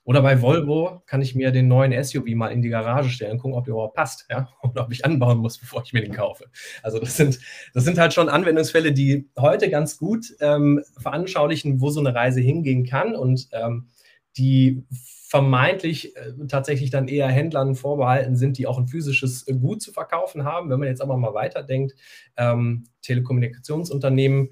Oder 0.05 0.23
bei 0.23 0.43
Volvo 0.43 1.03
kann 1.07 1.23
ich 1.23 1.35
mir 1.35 1.53
den 1.53 1.69
neuen 1.69 1.93
SUV 2.03 2.35
mal 2.35 2.49
in 2.49 2.61
die 2.61 2.69
Garage 2.69 3.11
stellen, 3.11 3.38
gucken, 3.38 3.57
ob 3.57 3.65
der 3.65 3.73
überhaupt 3.73 3.95
passt, 3.95 4.27
ja, 4.31 4.49
oder 4.62 4.85
ob 4.85 4.93
ich 4.93 5.05
anbauen 5.05 5.38
muss, 5.38 5.59
bevor 5.59 5.83
ich 5.85 5.93
mir 5.93 6.03
den 6.03 6.12
kaufe. 6.12 6.47
Also 6.83 6.99
das 6.99 7.17
sind, 7.17 7.38
das 7.73 7.85
sind 7.85 7.99
halt 7.99 8.12
schon 8.12 8.29
Anwendungsfälle, 8.29 8.93
die 8.93 9.29
heute 9.38 9.71
ganz 9.71 9.99
gut 9.99 10.35
ähm, 10.41 10.83
veranschaulichen, 10.99 11.81
wo 11.81 11.91
so 11.91 12.01
eine 12.01 12.15
Reise 12.15 12.41
hingehen 12.41 12.85
kann 12.85 13.15
und 13.15 13.49
ähm, 13.53 13.88
die 14.37 14.85
vermeintlich 15.33 16.15
äh, 16.17 16.33
tatsächlich 16.47 16.91
dann 16.91 17.09
eher 17.09 17.29
Händlern 17.29 17.75
vorbehalten 17.75 18.37
sind, 18.37 18.59
die 18.59 18.67
auch 18.67 18.79
ein 18.79 18.88
physisches 18.88 19.47
Gut 19.47 19.81
zu 19.81 19.93
verkaufen 19.93 20.45
haben. 20.45 20.69
Wenn 20.69 20.79
man 20.79 20.88
jetzt 20.88 21.01
aber 21.01 21.17
mal 21.17 21.33
weiterdenkt, 21.33 21.95
ähm, 22.37 22.85
Telekommunikationsunternehmen, 23.01 24.51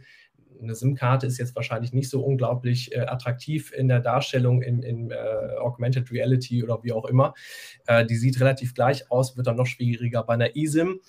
eine 0.62 0.75
SIM-Karte 0.75 1.27
ist 1.27 1.38
jetzt 1.38 1.57
wahrscheinlich 1.57 1.92
nicht 1.92 2.11
so 2.11 2.23
unglaublich 2.23 2.94
äh, 2.94 3.01
attraktiv 3.01 3.73
in 3.73 3.88
der 3.88 4.01
Darstellung 4.01 4.62
in, 4.62 4.83
in 4.83 5.11
äh, 5.11 5.14
Augmented 5.59 6.11
Reality 6.11 6.62
oder 6.62 6.83
wie 6.83 6.92
auch 6.92 7.05
immer. 7.05 7.35
Äh, 7.87 8.07
die 8.07 8.16
sieht 8.16 8.40
relativ 8.40 8.75
gleich 8.75 9.11
aus, 9.11 9.37
wird 9.37 9.46
dann 9.46 9.57
noch 9.57 9.66
schwieriger 9.66 10.23
bei 10.23 10.35
einer 10.35 10.57
eSIM. 10.57 11.01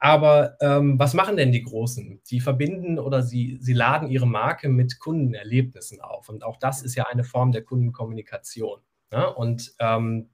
Aber 0.00 0.56
ähm, 0.60 0.98
was 0.98 1.14
machen 1.14 1.36
denn 1.36 1.50
die 1.50 1.62
Großen? 1.62 2.20
Die 2.30 2.40
verbinden 2.40 2.98
oder 2.98 3.22
sie, 3.22 3.58
sie 3.60 3.72
laden 3.72 4.08
ihre 4.08 4.28
Marke 4.28 4.68
mit 4.68 5.00
Kundenerlebnissen 5.00 6.00
auf. 6.00 6.28
Und 6.28 6.44
auch 6.44 6.56
das 6.56 6.82
ist 6.82 6.94
ja 6.94 7.06
eine 7.10 7.24
Form 7.24 7.50
der 7.50 7.62
Kundenkommunikation. 7.62 8.80
Ja? 9.12 9.26
Und 9.26 9.74
ähm, 9.80 10.30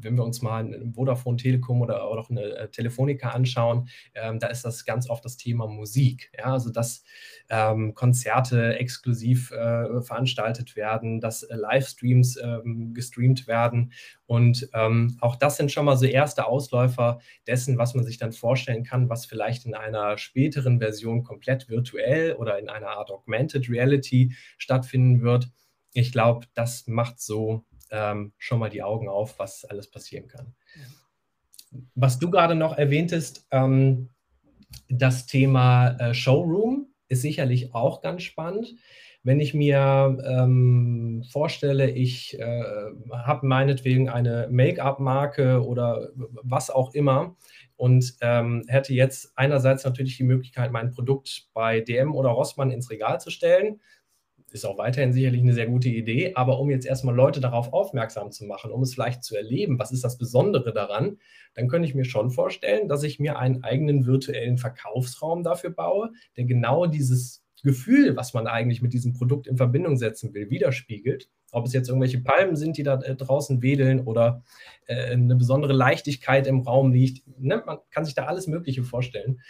wenn 0.00 0.16
wir 0.16 0.24
uns 0.24 0.42
mal 0.42 0.64
ein 0.64 0.92
Vodafone 0.94 1.36
Telekom 1.36 1.82
oder 1.82 2.04
auch 2.04 2.30
eine 2.30 2.42
äh, 2.42 2.68
Telefonica 2.68 3.30
anschauen, 3.30 3.88
ähm, 4.14 4.38
da 4.38 4.48
ist 4.48 4.64
das 4.64 4.84
ganz 4.84 5.08
oft 5.08 5.24
das 5.24 5.36
Thema 5.36 5.66
Musik. 5.66 6.30
Ja? 6.36 6.52
Also 6.52 6.70
dass 6.70 7.02
ähm, 7.48 7.94
Konzerte 7.94 8.78
exklusiv 8.78 9.50
äh, 9.50 10.00
veranstaltet 10.02 10.76
werden, 10.76 11.20
dass 11.20 11.42
äh, 11.42 11.56
Livestreams 11.56 12.38
ähm, 12.42 12.94
gestreamt 12.94 13.46
werden. 13.46 13.92
Und 14.26 14.68
ähm, 14.72 15.16
auch 15.20 15.36
das 15.36 15.56
sind 15.56 15.70
schon 15.70 15.84
mal 15.84 15.96
so 15.96 16.06
erste 16.06 16.46
Ausläufer 16.46 17.20
dessen, 17.46 17.76
was 17.76 17.94
man 17.94 18.04
sich 18.04 18.16
dann 18.16 18.32
vorstellen 18.32 18.84
kann, 18.84 19.08
was 19.08 19.26
vielleicht 19.26 19.66
in 19.66 19.74
einer 19.74 20.16
späteren 20.16 20.78
Version 20.78 21.22
komplett 21.22 21.68
virtuell 21.68 22.34
oder 22.34 22.58
in 22.58 22.68
einer 22.68 22.88
Art 22.88 23.10
Augmented 23.10 23.68
Reality 23.68 24.34
stattfinden 24.56 25.22
wird. 25.22 25.50
Ich 25.92 26.10
glaube, 26.10 26.46
das 26.54 26.86
macht 26.86 27.20
so 27.20 27.64
ähm, 27.94 28.32
schon 28.38 28.58
mal 28.58 28.70
die 28.70 28.82
Augen 28.82 29.08
auf, 29.08 29.38
was 29.38 29.64
alles 29.64 29.90
passieren 29.90 30.26
kann. 30.26 30.54
Was 31.94 32.18
du 32.18 32.30
gerade 32.30 32.54
noch 32.54 32.76
erwähntest, 32.76 33.46
ähm, 33.50 34.10
das 34.88 35.26
Thema 35.26 35.96
äh, 35.98 36.14
Showroom 36.14 36.88
ist 37.08 37.22
sicherlich 37.22 37.74
auch 37.74 38.02
ganz 38.02 38.22
spannend. 38.22 38.74
Wenn 39.22 39.40
ich 39.40 39.54
mir 39.54 40.18
ähm, 40.26 41.24
vorstelle, 41.30 41.90
ich 41.90 42.38
äh, 42.38 42.62
habe 43.10 43.46
meinetwegen 43.46 44.10
eine 44.10 44.48
Make-up-Marke 44.50 45.64
oder 45.64 46.10
was 46.14 46.68
auch 46.68 46.92
immer 46.92 47.34
und 47.76 48.16
ähm, 48.20 48.64
hätte 48.68 48.92
jetzt 48.92 49.32
einerseits 49.36 49.84
natürlich 49.84 50.18
die 50.18 50.24
Möglichkeit, 50.24 50.72
mein 50.72 50.90
Produkt 50.90 51.48
bei 51.54 51.80
DM 51.80 52.14
oder 52.14 52.30
Rossmann 52.30 52.70
ins 52.70 52.90
Regal 52.90 53.18
zu 53.18 53.30
stellen, 53.30 53.80
ist 54.54 54.64
auch 54.64 54.78
weiterhin 54.78 55.12
sicherlich 55.12 55.42
eine 55.42 55.52
sehr 55.52 55.66
gute 55.66 55.88
Idee, 55.88 56.32
aber 56.36 56.60
um 56.60 56.70
jetzt 56.70 56.86
erstmal 56.86 57.14
Leute 57.14 57.40
darauf 57.40 57.72
aufmerksam 57.72 58.30
zu 58.30 58.44
machen, 58.44 58.70
um 58.70 58.82
es 58.82 58.94
vielleicht 58.94 59.24
zu 59.24 59.36
erleben, 59.36 59.80
was 59.80 59.90
ist 59.90 60.04
das 60.04 60.16
Besondere 60.16 60.72
daran, 60.72 61.18
dann 61.54 61.66
könnte 61.66 61.88
ich 61.88 61.94
mir 61.94 62.04
schon 62.04 62.30
vorstellen, 62.30 62.88
dass 62.88 63.02
ich 63.02 63.18
mir 63.18 63.36
einen 63.38 63.64
eigenen 63.64 64.06
virtuellen 64.06 64.56
Verkaufsraum 64.56 65.42
dafür 65.42 65.70
baue, 65.70 66.12
der 66.36 66.44
genau 66.44 66.86
dieses 66.86 67.44
Gefühl, 67.64 68.14
was 68.16 68.32
man 68.32 68.46
eigentlich 68.46 68.80
mit 68.80 68.92
diesem 68.92 69.14
Produkt 69.14 69.48
in 69.48 69.56
Verbindung 69.56 69.96
setzen 69.96 70.34
will, 70.34 70.50
widerspiegelt. 70.50 71.28
Ob 71.50 71.66
es 71.66 71.72
jetzt 71.72 71.88
irgendwelche 71.88 72.20
Palmen 72.20 72.56
sind, 72.56 72.76
die 72.76 72.82
da 72.82 73.00
äh, 73.00 73.16
draußen 73.16 73.62
wedeln 73.62 74.00
oder 74.00 74.42
äh, 74.86 75.12
eine 75.12 75.36
besondere 75.36 75.72
Leichtigkeit 75.72 76.46
im 76.46 76.60
Raum 76.60 76.92
liegt. 76.92 77.26
Ne? 77.40 77.62
Man 77.64 77.78
kann 77.90 78.04
sich 78.04 78.14
da 78.14 78.26
alles 78.26 78.46
Mögliche 78.46 78.84
vorstellen. 78.84 79.40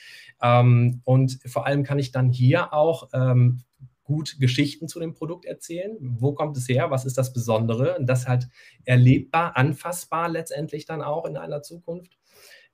Ähm, 0.42 1.00
und 1.04 1.40
vor 1.46 1.66
allem 1.66 1.82
kann 1.82 1.98
ich 1.98 2.12
dann 2.12 2.30
hier 2.30 2.72
auch 2.72 3.08
ähm, 3.12 3.64
gut 4.04 4.36
Geschichten 4.38 4.86
zu 4.86 5.00
dem 5.00 5.14
Produkt 5.14 5.44
erzählen. 5.46 5.96
Wo 6.00 6.32
kommt 6.32 6.56
es 6.56 6.68
her? 6.68 6.90
Was 6.90 7.04
ist 7.04 7.18
das 7.18 7.32
Besondere? 7.32 7.96
Und 7.98 8.06
das 8.06 8.28
halt 8.28 8.48
erlebbar, 8.84 9.56
anfassbar 9.56 10.28
letztendlich 10.28 10.84
dann 10.86 11.02
auch 11.02 11.24
in 11.24 11.36
einer 11.36 11.62
Zukunft. 11.62 12.18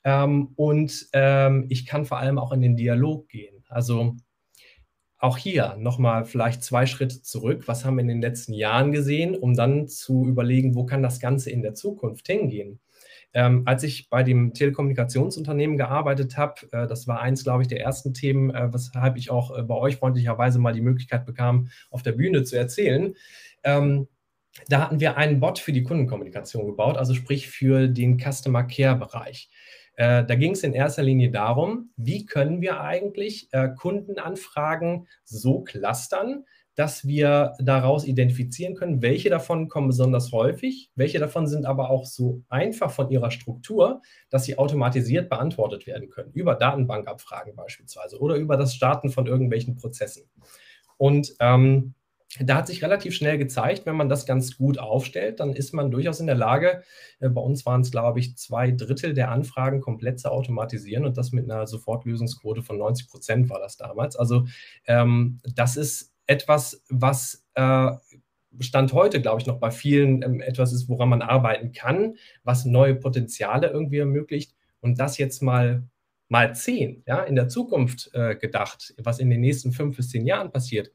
Ähm, 0.04 0.52
und 0.56 1.08
ähm, 1.12 1.66
ich 1.68 1.86
kann 1.86 2.04
vor 2.04 2.18
allem 2.18 2.38
auch 2.38 2.52
in 2.52 2.60
den 2.60 2.76
Dialog 2.76 3.28
gehen. 3.28 3.64
Also 3.68 4.16
auch 5.18 5.36
hier 5.36 5.76
nochmal 5.78 6.24
vielleicht 6.24 6.64
zwei 6.64 6.86
Schritte 6.86 7.22
zurück. 7.22 7.68
Was 7.68 7.84
haben 7.84 7.96
wir 7.96 8.02
in 8.02 8.08
den 8.08 8.22
letzten 8.22 8.54
Jahren 8.54 8.90
gesehen, 8.90 9.36
um 9.36 9.54
dann 9.54 9.86
zu 9.86 10.26
überlegen, 10.26 10.74
wo 10.74 10.86
kann 10.86 11.02
das 11.02 11.20
Ganze 11.20 11.50
in 11.50 11.62
der 11.62 11.74
Zukunft 11.74 12.26
hingehen? 12.26 12.80
Ähm, 13.32 13.62
als 13.66 13.84
ich 13.84 14.10
bei 14.10 14.22
dem 14.22 14.54
Telekommunikationsunternehmen 14.54 15.76
gearbeitet 15.76 16.36
habe, 16.36 16.54
äh, 16.72 16.86
das 16.86 17.06
war 17.06 17.20
eins, 17.20 17.44
glaube 17.44 17.62
ich, 17.62 17.68
der 17.68 17.80
ersten 17.80 18.12
Themen, 18.12 18.50
äh, 18.50 18.72
weshalb 18.72 19.16
ich 19.16 19.30
auch 19.30 19.56
äh, 19.56 19.62
bei 19.62 19.74
euch 19.74 19.96
freundlicherweise 19.96 20.58
mal 20.58 20.72
die 20.72 20.80
Möglichkeit 20.80 21.26
bekam, 21.26 21.68
auf 21.90 22.02
der 22.02 22.12
Bühne 22.12 22.42
zu 22.42 22.56
erzählen. 22.56 23.14
Ähm, 23.62 24.08
da 24.68 24.80
hatten 24.80 25.00
wir 25.00 25.16
einen 25.16 25.38
Bot 25.38 25.60
für 25.60 25.72
die 25.72 25.84
Kundenkommunikation 25.84 26.66
gebaut, 26.66 26.96
also 26.96 27.14
sprich 27.14 27.48
für 27.48 27.86
den 27.86 28.18
Customer 28.18 28.64
Care 28.64 28.96
Bereich. 28.96 29.48
Äh, 29.94 30.24
da 30.24 30.34
ging 30.34 30.52
es 30.52 30.62
in 30.62 30.72
erster 30.72 31.02
Linie 31.02 31.30
darum, 31.30 31.90
wie 31.96 32.26
können 32.26 32.60
wir 32.60 32.80
eigentlich 32.80 33.48
äh, 33.52 33.68
Kundenanfragen 33.68 35.06
so 35.24 35.60
clustern, 35.60 36.44
dass 36.80 37.06
wir 37.06 37.52
daraus 37.58 38.06
identifizieren 38.06 38.74
können, 38.74 39.02
welche 39.02 39.28
davon 39.28 39.68
kommen 39.68 39.88
besonders 39.88 40.32
häufig, 40.32 40.90
welche 40.94 41.18
davon 41.18 41.46
sind 41.46 41.66
aber 41.66 41.90
auch 41.90 42.06
so 42.06 42.42
einfach 42.48 42.90
von 42.90 43.10
ihrer 43.10 43.30
Struktur, 43.30 44.00
dass 44.30 44.44
sie 44.44 44.56
automatisiert 44.56 45.28
beantwortet 45.28 45.86
werden 45.86 46.08
können, 46.08 46.32
über 46.32 46.54
Datenbankabfragen 46.54 47.54
beispielsweise 47.54 48.18
oder 48.18 48.36
über 48.36 48.56
das 48.56 48.74
Starten 48.74 49.10
von 49.10 49.26
irgendwelchen 49.26 49.76
Prozessen. 49.76 50.22
Und 50.96 51.34
ähm, 51.38 51.92
da 52.38 52.56
hat 52.56 52.66
sich 52.66 52.82
relativ 52.82 53.14
schnell 53.14 53.36
gezeigt, 53.36 53.84
wenn 53.84 53.96
man 53.96 54.08
das 54.08 54.24
ganz 54.24 54.56
gut 54.56 54.78
aufstellt, 54.78 55.40
dann 55.40 55.52
ist 55.52 55.74
man 55.74 55.90
durchaus 55.90 56.18
in 56.20 56.28
der 56.28 56.36
Lage, 56.36 56.82
äh, 57.18 57.28
bei 57.28 57.42
uns 57.42 57.66
waren 57.66 57.82
es, 57.82 57.90
glaube 57.90 58.20
ich, 58.20 58.38
zwei 58.38 58.70
Drittel 58.70 59.12
der 59.12 59.30
Anfragen 59.30 59.82
komplett 59.82 60.18
zu 60.18 60.32
automatisieren 60.32 61.04
und 61.04 61.18
das 61.18 61.32
mit 61.32 61.44
einer 61.44 61.66
Sofortlösungsquote 61.66 62.62
von 62.62 62.78
90 62.78 63.10
Prozent 63.10 63.50
war 63.50 63.58
das 63.58 63.76
damals. 63.76 64.16
Also 64.16 64.46
ähm, 64.86 65.40
das 65.54 65.76
ist 65.76 66.14
etwas, 66.30 66.84
was 66.88 67.44
äh, 67.54 67.90
Stand 68.60 68.92
heute, 68.92 69.20
glaube 69.20 69.40
ich, 69.40 69.46
noch 69.46 69.58
bei 69.58 69.72
vielen 69.72 70.22
ähm, 70.22 70.40
etwas 70.40 70.72
ist, 70.72 70.88
woran 70.88 71.08
man 71.08 71.22
arbeiten 71.22 71.72
kann, 71.72 72.14
was 72.44 72.64
neue 72.64 72.94
Potenziale 72.94 73.68
irgendwie 73.68 73.98
ermöglicht. 73.98 74.54
Und 74.80 75.00
das 75.00 75.18
jetzt 75.18 75.42
mal 75.42 75.82
mal 76.28 76.54
zehn, 76.54 77.02
ja, 77.06 77.22
in 77.24 77.34
der 77.34 77.48
Zukunft 77.48 78.10
äh, 78.14 78.36
gedacht, 78.36 78.94
was 79.02 79.18
in 79.18 79.30
den 79.30 79.40
nächsten 79.40 79.72
fünf 79.72 79.96
bis 79.96 80.10
zehn 80.10 80.24
Jahren 80.24 80.52
passiert, 80.52 80.92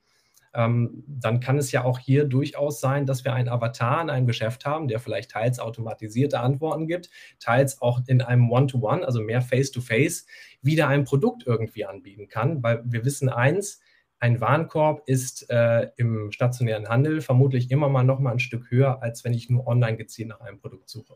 ähm, 0.54 1.04
dann 1.06 1.42
kann 1.42 1.58
es 1.58 1.74
ja 1.74 1.84
auch 1.84 2.00
hier 2.00 2.24
durchaus 2.24 2.80
sein, 2.80 3.06
dass 3.06 3.26
wir 3.26 3.34
einen 3.34 3.50
Avatar 3.50 4.02
in 4.02 4.10
einem 4.10 4.28
Geschäft 4.28 4.66
haben, 4.66 4.88
der 4.88 5.02
vielleicht 5.02 5.32
teils 5.32 5.60
automatisierte 5.60 6.40
Antworten 6.40 6.88
gibt, 6.88 7.10
teils 7.40 7.82
auch 7.82 8.00
in 8.08 8.22
einem 8.22 8.50
One-to-One, 8.50 9.02
-One, 9.02 9.06
also 9.06 9.20
mehr 9.20 9.42
Face-to-Face, 9.42 10.22
-face, 10.22 10.26
wieder 10.62 10.88
ein 10.88 11.04
Produkt 11.04 11.44
irgendwie 11.46 11.84
anbieten 11.84 12.30
kann, 12.30 12.64
weil 12.64 12.82
wir 12.86 13.04
wissen 13.04 13.28
eins, 13.28 13.82
ein 14.26 14.42
Warenkorb 14.42 15.04
ist 15.06 15.52
äh, 15.52 15.92
im 15.98 16.32
stationären 16.32 16.90
Handel 16.90 17.22
vermutlich 17.22 17.70
immer 17.70 17.90
mal 17.90 18.04
noch 18.04 18.20
mal 18.20 18.32
ein 18.32 18.40
Stück 18.40 18.72
höher, 18.72 19.04
als 19.04 19.24
wenn 19.24 19.36
ich 19.36 19.52
nur 19.52 19.68
online 19.68 19.98
gezielt 19.98 20.30
nach 20.30 20.42
einem 20.42 20.58
Produkt 20.60 20.90
suche. 20.90 21.14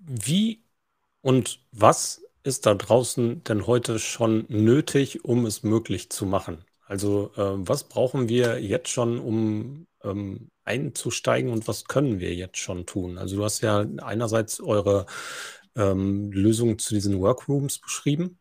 Wie 0.00 0.64
und 1.22 1.60
was 1.70 2.22
ist 2.42 2.66
da 2.66 2.74
draußen 2.74 3.44
denn 3.44 3.68
heute 3.68 4.00
schon 4.00 4.46
nötig, 4.48 5.24
um 5.24 5.46
es 5.46 5.62
möglich 5.62 6.10
zu 6.10 6.26
machen? 6.26 6.64
Also 6.86 7.30
äh, 7.36 7.68
was 7.68 7.84
brauchen 7.84 8.28
wir 8.28 8.60
jetzt 8.60 8.88
schon, 8.88 9.20
um 9.20 9.86
ähm, 10.02 10.50
einzusteigen 10.64 11.52
und 11.52 11.68
was 11.68 11.84
können 11.84 12.18
wir 12.18 12.34
jetzt 12.34 12.58
schon 12.58 12.84
tun? 12.84 13.16
Also 13.16 13.36
du 13.36 13.44
hast 13.44 13.60
ja 13.60 13.86
einerseits 14.02 14.60
eure 14.60 15.06
ähm, 15.76 16.32
Lösung 16.32 16.80
zu 16.80 16.94
diesen 16.94 17.20
Workrooms 17.20 17.78
beschrieben. 17.78 18.38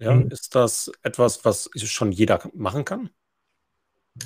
Ja, 0.00 0.14
mhm. 0.14 0.30
ist 0.30 0.54
das 0.54 0.90
etwas, 1.02 1.44
was 1.44 1.70
schon 1.76 2.12
jeder 2.12 2.40
machen 2.54 2.84
kann? 2.84 3.10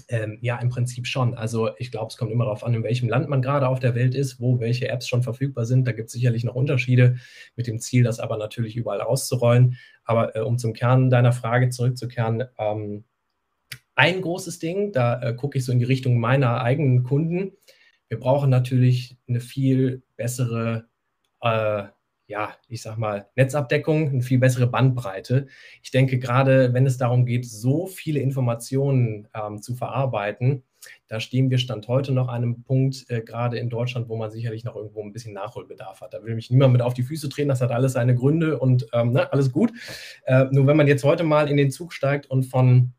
Ähm, 0.08 0.38
ja, 0.40 0.58
im 0.58 0.70
Prinzip 0.70 1.06
schon. 1.06 1.34
Also 1.34 1.70
ich 1.78 1.90
glaube, 1.90 2.08
es 2.08 2.16
kommt 2.16 2.32
immer 2.32 2.44
darauf 2.44 2.64
an, 2.64 2.74
in 2.74 2.82
welchem 2.82 3.08
Land 3.08 3.28
man 3.28 3.42
gerade 3.42 3.68
auf 3.68 3.80
der 3.80 3.94
Welt 3.94 4.14
ist, 4.14 4.40
wo 4.40 4.60
welche 4.60 4.88
Apps 4.88 5.06
schon 5.06 5.22
verfügbar 5.22 5.66
sind. 5.66 5.86
Da 5.86 5.92
gibt 5.92 6.06
es 6.06 6.12
sicherlich 6.12 6.44
noch 6.44 6.54
Unterschiede 6.54 7.16
mit 7.56 7.66
dem 7.66 7.78
Ziel, 7.78 8.02
das 8.02 8.20
aber 8.20 8.38
natürlich 8.38 8.76
überall 8.76 9.02
auszurollen. 9.02 9.76
Aber 10.04 10.34
äh, 10.36 10.40
um 10.40 10.58
zum 10.58 10.72
Kern 10.72 11.10
deiner 11.10 11.32
Frage 11.32 11.70
zurückzukehren, 11.70 12.44
ähm, 12.58 13.04
ein 13.94 14.22
großes 14.22 14.58
Ding, 14.58 14.92
da 14.92 15.20
äh, 15.20 15.34
gucke 15.34 15.58
ich 15.58 15.64
so 15.64 15.72
in 15.72 15.78
die 15.78 15.84
Richtung 15.84 16.18
meiner 16.18 16.62
eigenen 16.62 17.02
Kunden. 17.02 17.52
Wir 18.08 18.18
brauchen 18.18 18.50
natürlich 18.50 19.18
eine 19.28 19.40
viel 19.40 20.02
bessere 20.16 20.88
äh, 21.40 21.84
ja, 22.32 22.56
ich 22.66 22.80
sag 22.80 22.96
mal, 22.96 23.26
Netzabdeckung, 23.36 24.08
eine 24.08 24.22
viel 24.22 24.38
bessere 24.38 24.66
Bandbreite. 24.66 25.48
Ich 25.82 25.90
denke, 25.90 26.18
gerade 26.18 26.72
wenn 26.72 26.86
es 26.86 26.96
darum 26.96 27.26
geht, 27.26 27.44
so 27.44 27.86
viele 27.86 28.20
Informationen 28.20 29.28
ähm, 29.34 29.60
zu 29.60 29.74
verarbeiten, 29.74 30.62
da 31.08 31.20
stehen 31.20 31.50
wir 31.50 31.58
Stand 31.58 31.88
heute 31.88 32.12
noch 32.12 32.28
an 32.28 32.36
einem 32.36 32.62
Punkt, 32.64 33.04
äh, 33.10 33.20
gerade 33.20 33.58
in 33.58 33.68
Deutschland, 33.68 34.08
wo 34.08 34.16
man 34.16 34.30
sicherlich 34.30 34.64
noch 34.64 34.74
irgendwo 34.74 35.02
ein 35.02 35.12
bisschen 35.12 35.34
Nachholbedarf 35.34 36.00
hat. 36.00 36.14
Da 36.14 36.24
will 36.24 36.34
mich 36.34 36.50
niemand 36.50 36.72
mit 36.72 36.80
auf 36.80 36.94
die 36.94 37.02
Füße 37.02 37.28
treten, 37.28 37.50
das 37.50 37.60
hat 37.60 37.70
alles 37.70 37.92
seine 37.92 38.14
Gründe 38.14 38.58
und 38.58 38.86
ähm, 38.94 39.12
ne, 39.12 39.30
alles 39.30 39.52
gut. 39.52 39.70
Äh, 40.24 40.46
nur 40.52 40.66
wenn 40.66 40.78
man 40.78 40.88
jetzt 40.88 41.04
heute 41.04 41.24
mal 41.24 41.50
in 41.50 41.58
den 41.58 41.70
Zug 41.70 41.92
steigt 41.92 42.26
und 42.30 42.44
von 42.44 42.94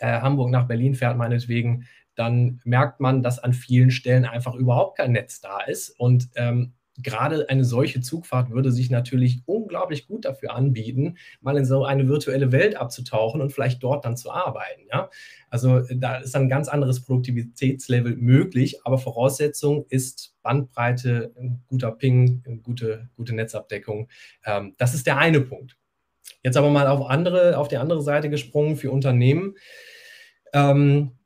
äh, 0.00 0.20
Hamburg 0.20 0.50
nach 0.50 0.68
Berlin 0.68 0.94
fährt, 0.94 1.16
meinetwegen, 1.16 1.86
dann 2.14 2.60
merkt 2.64 3.00
man, 3.00 3.22
dass 3.22 3.38
an 3.38 3.54
vielen 3.54 3.90
Stellen 3.90 4.26
einfach 4.26 4.54
überhaupt 4.54 4.98
kein 4.98 5.12
Netz 5.12 5.40
da 5.40 5.60
ist. 5.60 5.98
Und 5.98 6.28
ähm, 6.36 6.74
gerade 7.02 7.48
eine 7.48 7.64
solche 7.64 8.00
Zugfahrt 8.00 8.50
würde 8.50 8.72
sich 8.72 8.90
natürlich 8.90 9.42
unglaublich 9.46 10.06
gut 10.06 10.24
dafür 10.24 10.54
anbieten, 10.54 11.16
mal 11.40 11.56
in 11.56 11.64
so 11.64 11.84
eine 11.84 12.08
virtuelle 12.08 12.52
Welt 12.52 12.76
abzutauchen 12.76 13.40
und 13.40 13.52
vielleicht 13.52 13.82
dort 13.82 14.04
dann 14.04 14.16
zu 14.16 14.30
arbeiten. 14.30 14.82
Ja? 14.90 15.10
Also 15.50 15.80
da 15.80 16.16
ist 16.16 16.34
ein 16.34 16.48
ganz 16.48 16.68
anderes 16.68 17.00
Produktivitätslevel 17.00 18.16
möglich, 18.16 18.80
aber 18.84 18.98
Voraussetzung 18.98 19.86
ist 19.88 20.34
Bandbreite, 20.42 21.32
ein 21.38 21.62
guter 21.66 21.92
Ping, 21.92 22.42
gute, 22.62 23.08
gute 23.16 23.34
Netzabdeckung. 23.34 24.08
Ähm, 24.44 24.74
das 24.78 24.94
ist 24.94 25.06
der 25.06 25.18
eine 25.18 25.40
Punkt. 25.40 25.76
Jetzt 26.42 26.56
aber 26.56 26.70
mal 26.70 26.86
auf, 26.86 27.08
andere, 27.08 27.58
auf 27.58 27.68
die 27.68 27.78
andere 27.78 28.02
Seite 28.02 28.30
gesprungen 28.30 28.76
für 28.76 28.90
Unternehmen. 28.90 29.56
Ähm, 30.52 31.17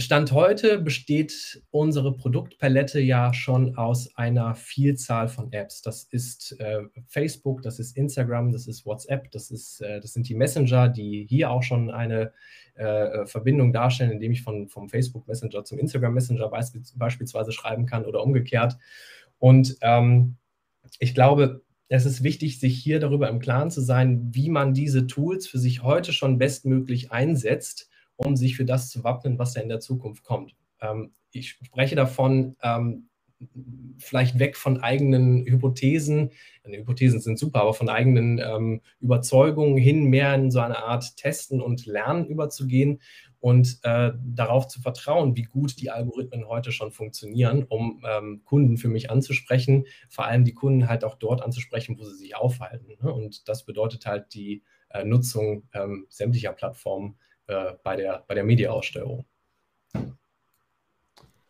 Stand 0.00 0.32
heute 0.32 0.78
besteht 0.78 1.62
unsere 1.70 2.16
Produktpalette 2.16 3.00
ja 3.00 3.34
schon 3.34 3.76
aus 3.76 4.14
einer 4.16 4.54
Vielzahl 4.54 5.28
von 5.28 5.52
Apps. 5.52 5.82
Das 5.82 6.04
ist 6.04 6.58
äh, 6.60 6.82
Facebook, 7.06 7.62
das 7.62 7.78
ist 7.78 7.96
Instagram, 7.96 8.52
das 8.52 8.66
ist 8.66 8.86
WhatsApp, 8.86 9.30
das, 9.30 9.50
ist, 9.50 9.80
äh, 9.82 10.00
das 10.00 10.12
sind 10.12 10.28
die 10.28 10.34
Messenger, 10.34 10.88
die 10.88 11.26
hier 11.28 11.50
auch 11.50 11.62
schon 11.62 11.90
eine 11.90 12.32
äh, 12.74 13.26
Verbindung 13.26 13.72
darstellen, 13.72 14.12
indem 14.12 14.32
ich 14.32 14.42
von, 14.42 14.68
vom 14.68 14.88
Facebook 14.88 15.28
Messenger 15.28 15.64
zum 15.64 15.78
Instagram 15.78 16.14
Messenger 16.14 16.48
beisp 16.48 16.76
beispielsweise 16.96 17.52
schreiben 17.52 17.84
kann 17.86 18.04
oder 18.06 18.22
umgekehrt. 18.22 18.78
Und 19.38 19.76
ähm, 19.82 20.36
ich 20.98 21.14
glaube, 21.14 21.62
es 21.88 22.06
ist 22.06 22.22
wichtig, 22.22 22.60
sich 22.60 22.78
hier 22.78 23.00
darüber 23.00 23.28
im 23.28 23.40
Klaren 23.40 23.70
zu 23.70 23.80
sein, 23.80 24.30
wie 24.32 24.48
man 24.48 24.72
diese 24.72 25.06
Tools 25.06 25.46
für 25.46 25.58
sich 25.58 25.82
heute 25.82 26.12
schon 26.12 26.38
bestmöglich 26.38 27.10
einsetzt 27.10 27.89
um 28.24 28.36
sich 28.36 28.56
für 28.56 28.64
das 28.64 28.90
zu 28.90 29.04
wappnen, 29.04 29.38
was 29.38 29.54
da 29.54 29.60
in 29.60 29.68
der 29.68 29.80
Zukunft 29.80 30.24
kommt. 30.24 30.54
Ähm, 30.80 31.12
ich 31.32 31.50
spreche 31.50 31.96
davon, 31.96 32.56
ähm, 32.62 33.08
vielleicht 33.96 34.38
weg 34.38 34.56
von 34.56 34.82
eigenen 34.82 35.46
Hypothesen, 35.46 36.30
Hypothesen 36.64 37.20
sind 37.20 37.38
super, 37.38 37.62
aber 37.62 37.72
von 37.72 37.88
eigenen 37.88 38.38
ähm, 38.38 38.82
Überzeugungen 39.00 39.78
hin 39.78 40.04
mehr 40.04 40.34
in 40.34 40.50
so 40.50 40.60
eine 40.60 40.78
Art 40.78 41.16
Testen 41.16 41.60
und 41.60 41.86
Lernen 41.86 42.26
überzugehen 42.26 43.00
und 43.40 43.78
äh, 43.82 44.12
darauf 44.22 44.68
zu 44.68 44.80
vertrauen, 44.80 45.36
wie 45.36 45.44
gut 45.44 45.80
die 45.80 45.90
Algorithmen 45.90 46.46
heute 46.46 46.70
schon 46.70 46.92
funktionieren, 46.92 47.64
um 47.64 48.02
ähm, 48.06 48.42
Kunden 48.44 48.76
für 48.76 48.88
mich 48.88 49.10
anzusprechen, 49.10 49.86
vor 50.10 50.26
allem 50.26 50.44
die 50.44 50.54
Kunden 50.54 50.88
halt 50.88 51.04
auch 51.04 51.14
dort 51.14 51.40
anzusprechen, 51.40 51.96
wo 51.98 52.04
sie 52.04 52.16
sich 52.16 52.36
aufhalten. 52.36 52.92
Ne? 53.02 53.12
Und 53.12 53.48
das 53.48 53.64
bedeutet 53.64 54.04
halt 54.04 54.34
die 54.34 54.62
äh, 54.90 55.04
Nutzung 55.04 55.62
ähm, 55.72 56.06
sämtlicher 56.10 56.52
Plattformen 56.52 57.16
äh, 57.50 57.76
bei 57.82 57.96
der, 57.96 58.24
bei 58.28 58.34
der 58.34 58.44
Media-Ausstellung. 58.44 59.24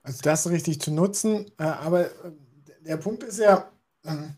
Also 0.03 0.23
das 0.23 0.49
richtig 0.49 0.81
zu 0.81 0.93
nutzen, 0.93 1.51
äh, 1.59 1.65
aber 1.65 2.07
äh, 2.07 2.33
der 2.81 2.97
Punkt 2.97 3.23
ist 3.23 3.39
ja, 3.39 3.71
ähm, 4.05 4.35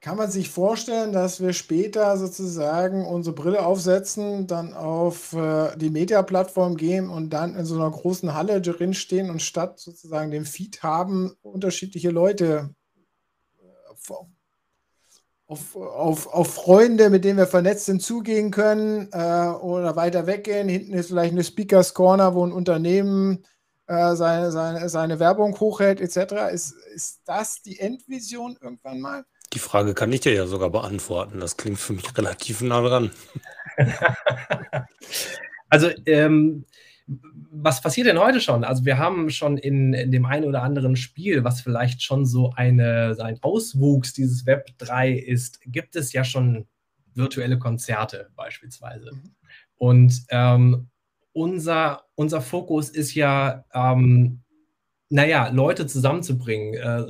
kann 0.00 0.16
man 0.16 0.30
sich 0.30 0.50
vorstellen, 0.50 1.12
dass 1.12 1.40
wir 1.40 1.52
später 1.52 2.16
sozusagen 2.16 3.04
unsere 3.04 3.34
Brille 3.34 3.64
aufsetzen, 3.64 4.48
dann 4.48 4.74
auf 4.74 5.30
die 5.76 5.90
Media-Plattform 5.90 6.76
gehen 6.76 7.08
und 7.08 7.30
dann 7.30 7.54
in 7.54 7.64
so 7.64 7.76
einer 7.76 7.88
großen 7.88 8.34
Halle 8.34 8.60
drin 8.60 8.94
stehen 8.94 9.30
und 9.30 9.42
statt 9.42 9.78
sozusagen 9.78 10.32
dem 10.32 10.44
Feed 10.44 10.82
haben, 10.82 11.36
unterschiedliche 11.42 12.10
Leute 12.10 12.74
auf, 15.52 15.76
auf, 15.76 16.26
auf 16.28 16.54
Freunde, 16.54 17.10
mit 17.10 17.24
denen 17.24 17.36
wir 17.36 17.46
vernetzt 17.46 17.84
sind, 17.84 18.02
zugehen 18.02 18.50
können 18.50 19.08
äh, 19.12 19.48
oder 19.48 19.96
weiter 19.96 20.26
weggehen. 20.26 20.68
Hinten 20.68 20.94
ist 20.94 21.08
vielleicht 21.08 21.32
eine 21.32 21.44
Speakers 21.44 21.92
Corner, 21.92 22.34
wo 22.34 22.44
ein 22.46 22.52
Unternehmen 22.52 23.44
äh, 23.86 24.14
seine, 24.16 24.50
seine, 24.50 24.88
seine 24.88 25.18
Werbung 25.18 25.58
hochhält, 25.60 26.00
etc. 26.00 26.52
Ist, 26.52 26.74
ist 26.94 27.20
das 27.26 27.60
die 27.60 27.78
Endvision 27.78 28.56
irgendwann 28.62 29.00
mal? 29.00 29.24
Die 29.52 29.58
Frage 29.58 29.92
kann 29.92 30.10
ich 30.12 30.20
dir 30.20 30.32
ja 30.32 30.46
sogar 30.46 30.70
beantworten. 30.70 31.38
Das 31.38 31.58
klingt 31.58 31.78
für 31.78 31.92
mich 31.92 32.16
relativ 32.16 32.62
nah 32.62 32.80
dran. 32.80 33.10
also 35.68 35.90
ähm, 36.06 36.64
was 37.06 37.80
passiert 37.80 38.06
denn 38.06 38.18
heute 38.18 38.40
schon? 38.40 38.64
Also 38.64 38.84
wir 38.84 38.98
haben 38.98 39.30
schon 39.30 39.58
in, 39.58 39.92
in, 39.92 40.10
dem 40.10 40.24
einen 40.24 40.44
oder 40.44 40.62
anderen 40.62 40.96
Spiel, 40.96 41.44
was 41.44 41.60
vielleicht 41.60 42.02
schon 42.02 42.26
so 42.26 42.52
eine, 42.54 43.16
ein 43.20 43.38
Auswuchs 43.42 44.12
dieses 44.12 44.46
Web 44.46 44.70
3 44.78 45.12
ist, 45.12 45.60
gibt 45.66 45.96
es 45.96 46.12
ja 46.12 46.24
schon 46.24 46.66
virtuelle 47.14 47.58
Konzerte 47.58 48.30
beispielsweise. 48.36 49.12
Mhm. 49.12 49.34
Und 49.76 50.22
ähm, 50.30 50.88
unser, 51.32 52.04
unser 52.14 52.40
Fokus 52.40 52.88
ist 52.88 53.14
ja, 53.14 53.64
ähm, 53.74 54.40
naja, 55.10 55.48
Leute 55.48 55.86
zusammenzubringen. 55.86 56.74
Äh, 56.74 57.04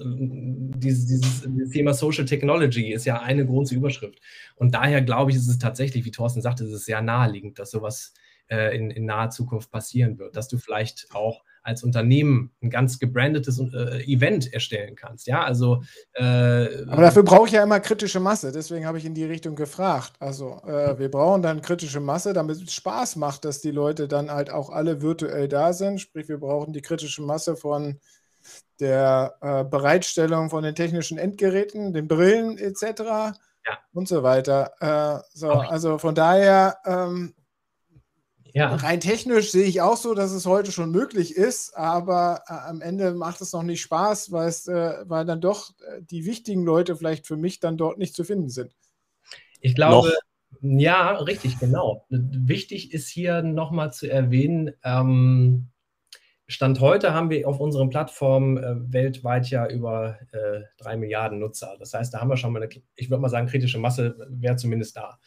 dieses, 0.78 1.06
dieses, 1.06 1.42
dieses, 1.46 1.70
Thema 1.70 1.94
Social 1.94 2.24
Technology 2.24 2.92
ist 2.92 3.04
ja 3.04 3.20
eine 3.20 3.46
große 3.46 3.74
Überschrift. 3.74 4.18
Und 4.56 4.74
daher 4.74 5.02
glaube 5.02 5.30
ich, 5.30 5.36
ist 5.36 5.48
es 5.48 5.58
tatsächlich, 5.58 6.04
wie 6.04 6.10
Thorsten 6.10 6.40
sagte, 6.40 6.64
ist 6.64 6.72
es 6.72 6.84
sehr 6.84 7.00
naheliegend, 7.00 7.58
dass 7.58 7.70
sowas 7.70 8.12
äh, 8.48 8.76
in, 8.76 8.90
in 8.90 9.04
naher 9.06 9.30
Zukunft 9.30 9.70
passieren 9.70 10.18
wird, 10.18 10.36
dass 10.36 10.48
du 10.48 10.58
vielleicht 10.58 11.08
auch 11.12 11.42
als 11.62 11.84
Unternehmen 11.84 12.50
ein 12.60 12.70
ganz 12.70 12.98
gebrandetes 12.98 13.58
äh, 13.58 14.02
Event 14.04 14.52
erstellen 14.52 14.96
kannst. 14.96 15.26
Ja, 15.26 15.44
also. 15.44 15.82
Äh, 16.12 16.22
Aber 16.88 17.02
dafür 17.02 17.22
brauche 17.22 17.46
ich 17.46 17.52
ja 17.52 17.62
immer 17.62 17.80
kritische 17.80 18.20
Masse. 18.20 18.52
Deswegen 18.52 18.86
habe 18.86 18.98
ich 18.98 19.04
in 19.04 19.14
die 19.14 19.24
Richtung 19.24 19.54
gefragt. 19.54 20.12
Also, 20.18 20.60
äh, 20.66 20.98
wir 20.98 21.10
brauchen 21.10 21.42
dann 21.42 21.62
kritische 21.62 22.00
Masse, 22.00 22.32
damit 22.32 22.56
es 22.56 22.74
Spaß 22.74 23.16
macht, 23.16 23.44
dass 23.44 23.60
die 23.60 23.70
Leute 23.70 24.08
dann 24.08 24.30
halt 24.30 24.50
auch 24.50 24.70
alle 24.70 25.02
virtuell 25.02 25.48
da 25.48 25.72
sind. 25.72 26.00
Sprich, 26.00 26.28
wir 26.28 26.38
brauchen 26.38 26.72
die 26.72 26.82
kritische 26.82 27.22
Masse 27.22 27.56
von 27.56 28.00
der 28.80 29.36
äh, 29.40 29.64
Bereitstellung 29.64 30.50
von 30.50 30.64
den 30.64 30.74
technischen 30.74 31.16
Endgeräten, 31.16 31.92
den 31.92 32.08
Brillen 32.08 32.58
etc. 32.58 32.82
Ja. 33.64 33.78
und 33.92 34.08
so 34.08 34.24
weiter. 34.24 34.72
Äh, 34.80 35.22
so, 35.32 35.50
also 35.50 35.98
von 35.98 36.16
daher. 36.16 36.78
Ähm, 36.84 37.34
ja. 38.54 38.74
Rein 38.74 39.00
technisch 39.00 39.50
sehe 39.50 39.64
ich 39.64 39.80
auch 39.80 39.96
so, 39.96 40.14
dass 40.14 40.32
es 40.32 40.46
heute 40.46 40.72
schon 40.72 40.90
möglich 40.90 41.36
ist, 41.36 41.76
aber 41.76 42.42
äh, 42.48 42.52
am 42.52 42.80
Ende 42.80 43.14
macht 43.14 43.40
es 43.40 43.52
noch 43.52 43.62
nicht 43.62 43.82
Spaß, 43.82 44.32
weil, 44.32 44.48
es, 44.48 44.68
äh, 44.68 45.04
weil 45.04 45.24
dann 45.24 45.40
doch 45.40 45.70
äh, 45.80 46.02
die 46.02 46.24
wichtigen 46.24 46.64
Leute 46.64 46.96
vielleicht 46.96 47.26
für 47.26 47.36
mich 47.36 47.60
dann 47.60 47.76
dort 47.76 47.98
nicht 47.98 48.14
zu 48.14 48.24
finden 48.24 48.48
sind. 48.48 48.74
Ich 49.60 49.74
glaube, 49.74 50.12
noch. 50.60 50.80
ja, 50.80 51.12
richtig, 51.16 51.58
genau. 51.58 52.04
Wichtig 52.08 52.92
ist 52.92 53.08
hier 53.08 53.42
nochmal 53.42 53.92
zu 53.92 54.10
erwähnen, 54.10 54.72
ähm, 54.84 55.72
Stand 56.52 56.80
heute 56.80 57.14
haben 57.14 57.30
wir 57.30 57.48
auf 57.48 57.60
unseren 57.60 57.88
Plattformen 57.88 58.58
äh, 58.58 58.92
weltweit 58.92 59.48
ja 59.48 59.66
über 59.68 60.18
äh, 60.32 60.60
drei 60.76 60.96
Milliarden 60.96 61.38
Nutzer. 61.38 61.76
Das 61.78 61.94
heißt, 61.94 62.12
da 62.12 62.20
haben 62.20 62.28
wir 62.28 62.36
schon 62.36 62.52
mal 62.52 62.62
eine, 62.62 62.70
ich 62.94 63.08
würde 63.08 63.22
mal 63.22 63.28
sagen, 63.28 63.46
kritische 63.46 63.78
Masse 63.78 64.16
wäre 64.28 64.56
zumindest 64.56 64.96
da. 64.96 65.18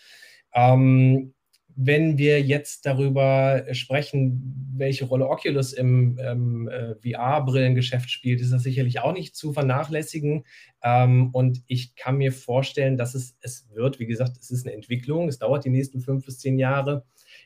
Ähm, 0.54 1.34
wenn 1.76 2.18
wir 2.18 2.42
jetzt 2.42 2.86
darüber 2.86 3.66
sprechen, 3.74 4.74
welche 4.78 5.06
Rolle 5.06 5.28
Oculus 5.28 5.74
im 5.74 6.18
ähm, 6.22 6.70
äh, 6.70 6.96
VR-Brillengeschäft 6.96 8.10
spielt, 8.10 8.42
ist 8.42 8.52
das 8.52 8.64
sicherlich 8.64 9.00
auch 9.00 9.14
nicht 9.14 9.36
zu 9.36 9.52
vernachlässigen. 9.52 10.46
Ähm, 10.82 11.30
und 11.34 11.64
ich 11.68 11.96
kann 11.96 12.18
mir 12.18 12.32
vorstellen, 12.32 12.98
dass 12.98 13.14
es, 13.14 13.38
es 13.42 13.68
wird, 13.74 14.00
wie 14.00 14.06
gesagt, 14.06 14.38
es 14.40 14.52
ist 14.52 14.66
eine 14.66 14.76
Entwicklung, 14.76 15.28
es 15.28 15.40
dauert 15.40 15.66
die 15.66 15.70
nächsten 15.70 16.00
fünf 16.00 16.26
bis 16.26 16.40
zehn 16.40 16.58
Jahre. 16.58 17.06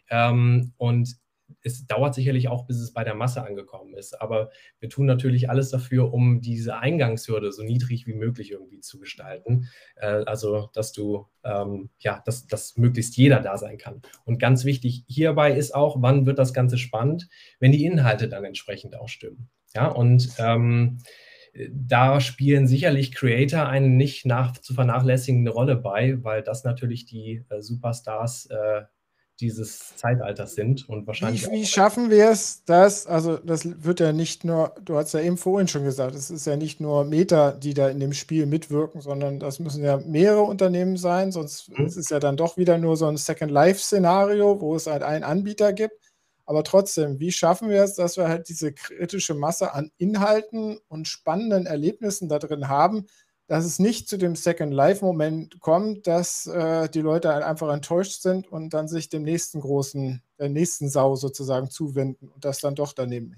Ähm, 0.10 0.74
und 0.78 1.18
es 1.62 1.88
dauert 1.88 2.16
sicherlich 2.16 2.48
auch, 2.48 2.66
bis 2.66 2.78
es 2.78 2.94
bei 2.94 3.04
der 3.04 3.16
Masse 3.16 3.44
angekommen 3.44 3.94
ist. 3.94 4.20
Aber 4.22 4.50
wir 4.80 4.90
tun 4.90 5.06
natürlich 5.06 5.50
alles 5.50 5.70
dafür, 5.70 6.14
um 6.14 6.42
diese 6.42 6.78
Eingangshürde 6.78 7.52
so 7.52 7.64
niedrig 7.64 8.08
wie 8.08 8.14
möglich 8.14 8.52
irgendwie 8.52 8.80
zu 8.80 9.00
gestalten. 9.00 9.70
Äh, 9.96 10.24
also, 10.26 10.70
dass 10.74 10.92
du, 10.92 11.28
ähm, 11.44 11.90
ja, 12.00 12.22
dass, 12.26 12.48
dass 12.48 12.78
möglichst 12.78 13.18
jeder 13.18 13.40
da 13.40 13.58
sein 13.58 13.78
kann. 13.78 14.02
Und 14.26 14.40
ganz 14.40 14.66
wichtig 14.66 15.04
hierbei 15.08 15.54
ist 15.54 15.76
auch, 15.76 16.02
wann 16.02 16.26
wird 16.26 16.40
das 16.40 16.54
Ganze 16.54 16.78
spannend, 16.78 17.28
wenn 17.60 17.72
die 17.72 17.86
Inhalte 17.86 18.30
dann 18.30 18.46
entsprechend 18.46 18.96
auch 18.96 19.10
stimmen. 19.10 19.50
Ja, 19.74 19.88
und 19.88 20.30
ähm, 20.40 21.00
da 21.72 22.22
spielen 22.22 22.68
sicherlich 22.68 23.14
Creator 23.14 23.68
eine 23.68 23.90
nicht 23.90 24.26
nach, 24.26 24.54
zu 24.54 24.74
vernachlässigende 24.74 25.52
Rolle 25.52 25.76
bei, 25.76 26.24
weil 26.24 26.44
das 26.44 26.64
natürlich 26.64 27.06
die 27.06 27.44
äh, 27.50 27.62
Superstars 27.62 28.48
äh, 28.48 28.84
dieses 29.40 29.96
Zeitalters 29.96 30.56
sind 30.56 30.88
und 30.90 31.08
wahrscheinlich. 31.08 31.48
Wie, 31.48 31.52
wie 31.52 31.66
schaffen 31.66 32.10
wir 32.10 32.30
es, 32.30 32.64
dass, 32.66 33.08
also 33.08 33.38
das 33.38 33.84
wird 33.84 34.00
ja 34.00 34.12
nicht 34.12 34.44
nur, 34.44 34.76
du 34.84 34.96
hast 34.96 35.14
ja 35.14 35.22
eben 35.22 35.38
vorhin 35.38 35.68
schon 35.68 35.84
gesagt, 35.84 36.16
es 36.16 36.30
ist 36.30 36.46
ja 36.46 36.56
nicht 36.56 36.82
nur 36.82 37.06
Meta, 37.06 37.52
die 37.52 37.74
da 37.74 37.90
in 37.90 38.00
dem 38.00 38.14
Spiel 38.14 38.46
mitwirken, 38.46 39.02
sondern 39.02 39.40
das 39.40 39.60
müssen 39.60 39.84
ja 39.84 39.98
mehrere 39.98 40.42
Unternehmen 40.42 40.98
sein, 40.98 41.32
sonst 41.32 41.70
mhm. 41.70 41.86
ist 41.86 41.98
es 41.98 42.10
ja 42.10 42.20
dann 42.20 42.38
doch 42.38 42.58
wieder 42.58 42.78
nur 42.78 42.98
so 42.98 43.08
ein 43.08 43.18
Second 43.18 43.52
Life-Szenario, 43.52 44.60
wo 44.62 44.76
es 44.76 44.88
halt 44.88 45.04
einen 45.04 45.24
Anbieter 45.24 45.74
gibt. 45.74 45.96
Aber 46.46 46.64
trotzdem, 46.64 47.20
wie 47.20 47.32
schaffen 47.32 47.70
wir 47.70 47.84
es, 47.84 47.94
dass 47.94 48.18
wir 48.18 48.28
halt 48.28 48.50
diese 48.50 48.74
kritische 48.74 49.36
Masse 49.36 49.74
an 49.74 49.92
Inhalten 49.98 50.80
und 50.88 51.08
spannenden 51.08 51.68
Erlebnissen 51.68 52.28
da 52.28 52.40
drin 52.40 52.68
haben, 52.68 53.06
dass 53.50 53.66
es 53.66 53.80
nicht 53.80 54.08
zu 54.08 54.18
dem 54.18 54.36
Second 54.36 54.72
Life-Moment 54.72 55.60
kommt, 55.60 56.06
dass 56.06 56.46
äh, 56.46 56.88
die 56.88 57.02
Leute 57.02 57.34
einfach 57.44 57.74
enttäuscht 57.74 58.22
sind 58.22 58.48
und 58.48 58.76
dann 58.76 58.88
sich 58.88 59.10
dem 59.10 59.24
nächsten 59.24 59.60
großen, 59.60 60.22
der 60.38 60.50
nächsten 60.50 60.88
Sau 60.88 61.16
sozusagen 61.16 61.72
zuwenden 61.72 62.28
und 62.28 62.46
das 62.46 62.60
dann 62.60 62.76
doch 62.76 62.94
daneben 62.94 63.36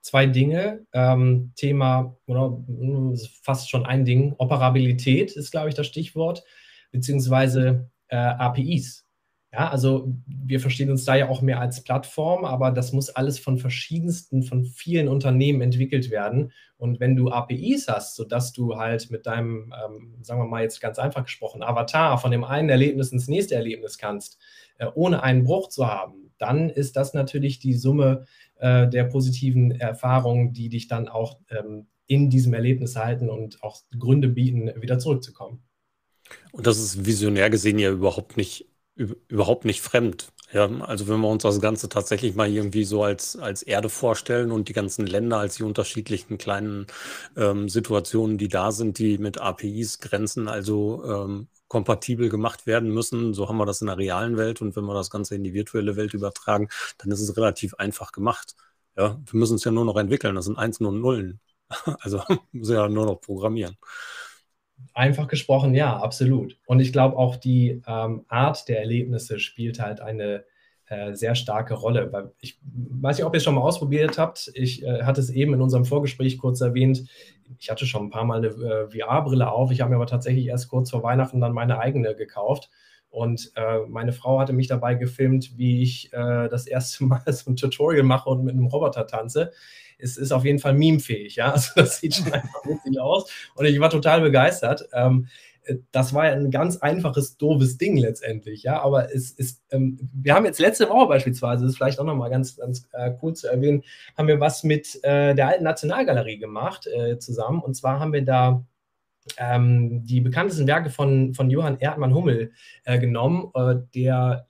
Zwei 0.00 0.24
Dinge. 0.24 0.86
Ähm, 0.94 1.52
Thema, 1.56 2.16
oder 2.26 2.58
hm, 2.66 3.18
fast 3.42 3.68
schon 3.68 3.84
ein 3.84 4.06
Ding, 4.06 4.34
Operabilität 4.38 5.32
ist, 5.32 5.50
glaube 5.50 5.68
ich, 5.68 5.74
das 5.74 5.86
Stichwort, 5.86 6.42
beziehungsweise 6.90 7.90
äh, 8.08 8.16
APIs. 8.16 9.04
Ja, 9.52 9.68
also 9.68 10.14
wir 10.26 10.60
verstehen 10.60 10.90
uns 10.90 11.04
da 11.04 11.16
ja 11.16 11.28
auch 11.28 11.42
mehr 11.42 11.60
als 11.60 11.82
Plattform, 11.82 12.44
aber 12.44 12.70
das 12.70 12.92
muss 12.92 13.10
alles 13.10 13.40
von 13.40 13.58
verschiedensten, 13.58 14.44
von 14.44 14.64
vielen 14.64 15.08
Unternehmen 15.08 15.60
entwickelt 15.60 16.10
werden. 16.10 16.52
Und 16.76 17.00
wenn 17.00 17.16
du 17.16 17.30
APIs 17.30 17.88
hast, 17.88 18.14
sodass 18.14 18.52
du 18.52 18.76
halt 18.76 19.10
mit 19.10 19.26
deinem, 19.26 19.74
ähm, 19.84 20.18
sagen 20.22 20.40
wir 20.40 20.46
mal 20.46 20.62
jetzt 20.62 20.80
ganz 20.80 21.00
einfach 21.00 21.24
gesprochen, 21.24 21.64
Avatar 21.64 22.18
von 22.18 22.30
dem 22.30 22.44
einen 22.44 22.68
Erlebnis 22.68 23.10
ins 23.10 23.26
nächste 23.26 23.56
Erlebnis 23.56 23.98
kannst, 23.98 24.38
äh, 24.78 24.86
ohne 24.94 25.24
einen 25.24 25.42
Bruch 25.42 25.68
zu 25.68 25.88
haben, 25.88 26.30
dann 26.38 26.70
ist 26.70 26.94
das 26.94 27.12
natürlich 27.12 27.58
die 27.58 27.74
Summe 27.74 28.26
äh, 28.60 28.88
der 28.88 29.04
positiven 29.04 29.72
Erfahrungen, 29.72 30.52
die 30.52 30.68
dich 30.68 30.86
dann 30.86 31.08
auch 31.08 31.40
ähm, 31.50 31.88
in 32.06 32.30
diesem 32.30 32.54
Erlebnis 32.54 32.94
halten 32.94 33.28
und 33.28 33.62
auch 33.64 33.80
Gründe 33.98 34.28
bieten, 34.28 34.70
wieder 34.80 35.00
zurückzukommen. 35.00 35.64
Und 36.52 36.68
das 36.68 36.78
ist 36.78 37.04
visionär 37.04 37.50
gesehen 37.50 37.78
ja 37.80 37.90
überhaupt 37.90 38.36
nicht, 38.36 38.69
überhaupt 39.28 39.64
nicht 39.64 39.80
fremd. 39.80 40.32
Ja, 40.52 40.68
also 40.80 41.06
wenn 41.08 41.20
wir 41.20 41.28
uns 41.28 41.44
das 41.44 41.60
Ganze 41.60 41.88
tatsächlich 41.88 42.34
mal 42.34 42.48
irgendwie 42.48 42.84
so 42.84 43.04
als, 43.04 43.36
als 43.36 43.62
Erde 43.62 43.88
vorstellen 43.88 44.50
und 44.50 44.68
die 44.68 44.72
ganzen 44.72 45.06
Länder 45.06 45.38
als 45.38 45.56
die 45.56 45.62
unterschiedlichen 45.62 46.38
kleinen 46.38 46.86
ähm, 47.36 47.68
Situationen, 47.68 48.36
die 48.36 48.48
da 48.48 48.72
sind, 48.72 48.98
die 48.98 49.18
mit 49.18 49.38
APIs 49.40 50.00
grenzen, 50.00 50.48
also 50.48 51.04
ähm, 51.04 51.48
kompatibel 51.68 52.28
gemacht 52.28 52.66
werden 52.66 52.90
müssen. 52.90 53.32
So 53.32 53.48
haben 53.48 53.58
wir 53.58 53.66
das 53.66 53.80
in 53.80 53.86
der 53.86 53.98
realen 53.98 54.36
Welt 54.36 54.60
und 54.60 54.74
wenn 54.74 54.84
wir 54.84 54.94
das 54.94 55.10
Ganze 55.10 55.36
in 55.36 55.44
die 55.44 55.54
virtuelle 55.54 55.94
Welt 55.96 56.14
übertragen, 56.14 56.68
dann 56.98 57.12
ist 57.12 57.20
es 57.20 57.36
relativ 57.36 57.74
einfach 57.74 58.10
gemacht. 58.12 58.56
Ja, 58.96 59.20
wir 59.24 59.38
müssen 59.38 59.54
es 59.54 59.64
ja 59.64 59.70
nur 59.70 59.84
noch 59.84 59.96
entwickeln. 59.96 60.34
Das 60.34 60.46
sind 60.46 60.58
Einsen 60.58 60.84
und 60.86 61.00
Nullen. 61.00 61.40
Also 62.00 62.22
müssen 62.52 62.74
ja 62.74 62.88
nur 62.88 63.06
noch 63.06 63.20
programmieren. 63.20 63.76
Einfach 64.92 65.28
gesprochen, 65.28 65.74
ja, 65.74 65.96
absolut. 65.96 66.58
Und 66.66 66.80
ich 66.80 66.92
glaube 66.92 67.16
auch 67.16 67.36
die 67.36 67.82
ähm, 67.86 68.24
Art 68.28 68.68
der 68.68 68.80
Erlebnisse 68.80 69.38
spielt 69.38 69.80
halt 69.80 70.00
eine 70.00 70.44
äh, 70.90 71.14
sehr 71.14 71.36
starke 71.36 71.74
Rolle. 71.74 72.12
Weil 72.12 72.32
ich 72.40 72.58
weiß 72.64 73.16
nicht, 73.16 73.24
ob 73.24 73.32
ihr 73.32 73.38
es 73.38 73.44
schon 73.44 73.54
mal 73.54 73.60
ausprobiert 73.60 74.18
habt. 74.18 74.50
Ich 74.54 74.82
äh, 74.82 75.04
hatte 75.04 75.20
es 75.20 75.30
eben 75.30 75.54
in 75.54 75.62
unserem 75.62 75.84
Vorgespräch 75.84 76.36
kurz 76.38 76.60
erwähnt. 76.60 77.04
Ich 77.58 77.70
hatte 77.70 77.86
schon 77.86 78.06
ein 78.06 78.10
paar 78.10 78.24
Mal 78.24 78.38
eine 78.38 78.48
äh, 78.48 78.88
VR-Brille 78.90 79.50
auf. 79.50 79.70
Ich 79.70 79.80
habe 79.80 79.90
mir 79.90 79.96
aber 79.96 80.06
tatsächlich 80.06 80.46
erst 80.46 80.68
kurz 80.68 80.90
vor 80.90 81.04
Weihnachten 81.04 81.40
dann 81.40 81.52
meine 81.52 81.78
eigene 81.78 82.16
gekauft. 82.16 82.70
Und 83.10 83.52
äh, 83.56 83.80
meine 83.88 84.12
Frau 84.12 84.38
hatte 84.38 84.52
mich 84.52 84.68
dabei 84.68 84.94
gefilmt, 84.94 85.58
wie 85.58 85.82
ich 85.82 86.12
äh, 86.12 86.48
das 86.48 86.66
erste 86.66 87.04
Mal 87.10 87.22
so 87.26 87.50
ein 87.50 87.56
Tutorial 87.56 88.04
mache 88.04 88.30
und 88.30 88.44
mit 88.44 88.54
einem 88.54 88.66
Roboter 88.66 89.06
tanze 89.06 89.52
es 90.02 90.16
ist 90.16 90.32
auf 90.32 90.44
jeden 90.44 90.58
Fall 90.58 90.74
memefähig. 90.74 91.36
Ja? 91.36 91.52
Also 91.60 91.72
das 91.76 92.00
sieht 92.00 92.14
schon 92.14 92.32
einfach 92.32 92.64
witzig 92.64 92.98
aus. 93.00 93.30
Und 93.54 93.66
ich 93.66 93.78
war 93.80 93.90
total 93.90 94.22
begeistert. 94.22 94.88
Ähm, 94.92 95.28
das 95.92 96.14
war 96.14 96.26
ja 96.26 96.32
ein 96.32 96.50
ganz 96.50 96.78
einfaches, 96.78 97.36
doofes 97.36 97.76
Ding 97.76 97.96
letztendlich, 97.96 98.62
ja. 98.62 98.80
Aber 98.80 99.14
es 99.14 99.30
ist, 99.30 99.62
ähm, 99.70 99.98
wir 100.12 100.34
haben 100.34 100.46
jetzt 100.46 100.58
letzte 100.58 100.88
Woche 100.88 101.06
beispielsweise, 101.06 101.62
das 101.64 101.72
ist 101.72 101.76
vielleicht 101.76 102.00
auch 102.00 102.04
nochmal 102.04 102.30
ganz, 102.30 102.56
ganz 102.56 102.88
äh, 102.92 103.12
cool 103.22 103.34
zu 103.34 103.46
erwähnen, 103.46 103.84
haben 104.16 104.28
wir 104.28 104.40
was 104.40 104.64
mit 104.64 104.98
äh, 105.04 105.34
der 105.34 105.48
alten 105.48 105.64
Nationalgalerie 105.64 106.38
gemacht 106.38 106.86
äh, 106.86 107.18
zusammen. 107.18 107.60
Und 107.60 107.74
zwar 107.74 108.00
haben 108.00 108.12
wir 108.12 108.24
da 108.24 108.64
ähm, 109.36 110.04
die 110.04 110.20
bekanntesten 110.20 110.66
Werke 110.66 110.90
von, 110.90 111.34
von 111.34 111.50
Johann 111.50 111.78
Erdmann 111.78 112.14
Hummel 112.14 112.52
äh, 112.84 112.98
genommen, 112.98 113.50
äh, 113.54 113.76
der 113.94 114.46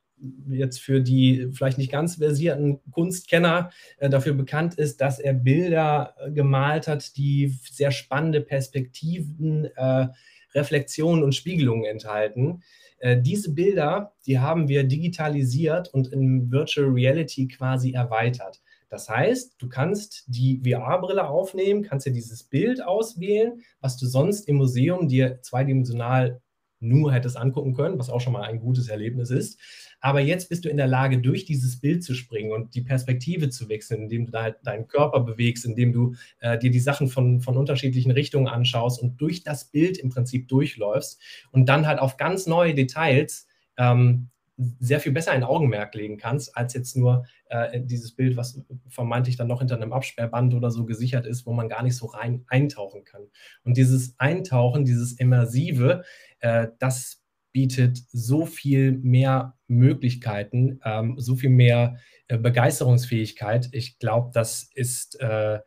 jetzt 0.49 0.81
für 0.81 1.01
die 1.01 1.49
vielleicht 1.53 1.79
nicht 1.79 1.93
ganz 1.93 2.17
versierten 2.17 2.81
Kunstkenner 2.91 3.71
äh, 3.99 4.11
dafür 4.11 4.35
bekannt 4.35 4.75
ist, 4.75 5.01
dass 5.01 5.19
er 5.19 5.35
Bilder 5.35 6.15
äh, 6.19 6.31
gemalt 6.31 6.89
hat, 6.89 7.17
die 7.17 7.55
sehr 7.71 7.91
spannende 7.91 8.41
Perspektiven, 8.41 9.67
äh, 9.77 10.09
Reflexionen 10.55 11.23
und 11.23 11.35
Spiegelungen 11.35 11.85
enthalten. 11.85 12.63
Äh, 12.99 13.21
diese 13.21 13.55
Bilder, 13.55 14.13
die 14.27 14.39
haben 14.39 14.69
wir 14.69 14.85
digitalisiert 14.85 15.89
und 15.89 16.09
in 16.09 16.51
Virtual 16.51 16.89
Reality 16.89 17.49
quasi 17.49 17.93
erweitert. 17.93 18.61
Das 18.91 19.09
heißt, 19.09 19.55
du 19.59 19.69
kannst 19.69 20.25
die 20.27 20.61
VR-Brille 20.63 21.27
aufnehmen, 21.29 21.83
kannst 21.83 22.07
dir 22.07 22.13
dieses 22.13 22.43
Bild 22.43 22.83
auswählen, 22.85 23.63
was 23.81 23.97
du 23.97 24.07
sonst 24.07 24.49
im 24.49 24.57
Museum 24.57 25.09
dir 25.09 25.41
zweidimensional 25.43 26.43
nur 26.81 27.13
hättest 27.13 27.37
angucken 27.37 27.75
können, 27.75 27.99
was 27.99 28.11
auch 28.11 28.21
schon 28.21 28.33
mal 28.33 28.43
ein 28.43 28.59
gutes 28.59 28.89
Erlebnis 28.89 29.31
ist. 29.31 29.61
Aber 30.01 30.21
jetzt 30.21 30.49
bist 30.49 30.65
du 30.65 30.71
in 30.71 30.79
der 30.79 30.87
Lage, 30.87 31.19
durch 31.19 31.45
dieses 31.45 31.79
Bild 31.79 32.03
zu 32.03 32.15
springen 32.15 32.53
und 32.53 32.75
die 32.75 32.81
Perspektive 32.81 33.51
zu 33.51 33.69
wechseln, 33.69 34.03
indem 34.03 34.27
du 34.27 34.33
da 34.33 34.43
halt 34.43 34.57
deinen 34.65 34.89
Körper 34.89 35.21
bewegst, 35.21 35.67
indem 35.67 35.93
du 35.93 36.15
äh, 36.41 36.59
dir 36.59 36.71
die 36.71 36.81
Sachen 36.81 37.09
von, 37.09 37.43
von 37.43 37.57
unterschiedlichen 37.57 38.11
Richtungen 38.11 38.49
anschaust 38.49 39.01
und 39.03 39.21
durch 39.21 39.45
das 39.45 39.67
Bild 39.67 39.99
im 39.99 40.09
Prinzip 40.09 40.49
durchläufst 40.49 41.21
und 41.53 41.69
dann 41.69 41.87
halt 41.87 41.99
auf 41.99 42.17
ganz 42.17 42.47
neue 42.47 42.75
Details 42.75 43.47
ähm, 43.77 44.31
sehr 44.79 45.01
viel 45.01 45.13
besser 45.13 45.33
ein 45.33 45.45
Augenmerk 45.45 45.95
legen 45.95 46.19
kannst, 46.19 46.57
als 46.57 46.75
jetzt 46.75 46.97
nur 46.97 47.25
äh, 47.47 47.81
dieses 47.81 48.15
Bild, 48.15 48.37
was 48.37 48.61
vermeintlich 48.89 49.37
dann 49.37 49.49
noch 49.49 49.61
hinter 49.61 49.77
einem 49.77 49.93
Absperrband 49.93 50.55
oder 50.55 50.71
so 50.71 50.85
gesichert 50.85 51.27
ist, 51.27 51.47
wo 51.47 51.53
man 51.53 51.69
gar 51.69 51.83
nicht 51.83 51.97
so 51.97 52.07
rein 52.07 52.45
eintauchen 52.49 53.05
kann. 53.05 53.23
Und 53.65 53.77
dieses 53.77 54.15
Eintauchen, 54.19 54.85
dieses 54.85 55.13
Immersive, 55.13 56.05
äh, 56.41 56.69
das 56.79 57.23
bietet 57.53 57.99
so 58.13 58.47
viel 58.47 58.93
mehr 58.93 59.57
Möglichkeiten, 59.67 60.81
ähm, 60.85 61.15
so 61.19 61.37
viel 61.37 61.51
mehr 61.51 61.97
äh, 62.29 62.39
Begeisterungsfähigkeit. 62.39 63.69
Ich 63.73 63.99
glaube, 63.99 64.31
das 64.33 64.71
ist, 64.75 65.21
äh, 65.21 65.59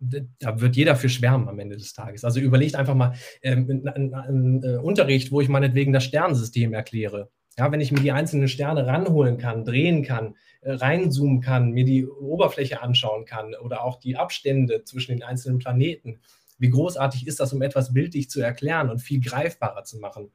da 0.00 0.60
wird 0.60 0.76
jeder 0.76 0.96
für 0.96 1.08
schwärmen 1.08 1.48
am 1.48 1.58
Ende 1.58 1.76
des 1.76 1.92
Tages. 1.92 2.24
Also 2.24 2.40
überlegt 2.40 2.76
einfach 2.76 2.94
mal 2.94 3.14
ähm, 3.42 3.84
einen 3.86 4.62
äh, 4.62 4.76
Unterricht, 4.76 5.32
wo 5.32 5.40
ich 5.40 5.48
meinetwegen 5.48 5.92
das 5.92 6.04
Sternensystem 6.04 6.72
erkläre. 6.72 7.30
Ja, 7.58 7.70
wenn 7.70 7.80
ich 7.80 7.92
mir 7.92 8.00
die 8.00 8.12
einzelnen 8.12 8.48
Sterne 8.48 8.86
ranholen 8.86 9.36
kann, 9.36 9.64
drehen 9.64 10.02
kann, 10.02 10.36
äh, 10.62 10.72
reinzoomen 10.72 11.40
kann, 11.40 11.72
mir 11.72 11.84
die 11.84 12.06
Oberfläche 12.06 12.80
anschauen 12.80 13.26
kann 13.26 13.54
oder 13.54 13.84
auch 13.84 13.98
die 14.00 14.16
Abstände 14.16 14.84
zwischen 14.84 15.12
den 15.12 15.22
einzelnen 15.22 15.58
Planeten. 15.58 16.20
Wie 16.58 16.70
großartig 16.70 17.26
ist 17.26 17.40
das, 17.40 17.52
um 17.52 17.62
etwas 17.62 17.92
bildlich 17.92 18.30
zu 18.30 18.40
erklären 18.40 18.88
und 18.88 19.00
viel 19.00 19.20
greifbarer 19.20 19.84
zu 19.84 19.98
machen? 19.98 20.30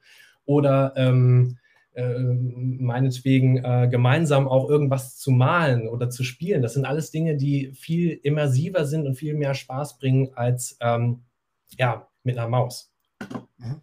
oder 0.46 0.92
ähm, 0.96 1.58
äh, 1.92 2.18
meinetwegen 2.18 3.64
äh, 3.64 3.88
gemeinsam 3.90 4.48
auch 4.48 4.68
irgendwas 4.68 5.16
zu 5.16 5.30
malen 5.30 5.88
oder 5.88 6.10
zu 6.10 6.24
spielen. 6.24 6.62
Das 6.62 6.74
sind 6.74 6.84
alles 6.84 7.10
Dinge, 7.10 7.36
die 7.36 7.72
viel 7.72 8.10
immersiver 8.22 8.84
sind 8.84 9.06
und 9.06 9.14
viel 9.14 9.34
mehr 9.34 9.54
Spaß 9.54 9.98
bringen 9.98 10.30
als 10.34 10.76
ähm, 10.80 11.24
ja, 11.78 12.08
mit 12.22 12.36
einer 12.36 12.48
Maus. 12.48 12.92
Mhm. 13.58 13.80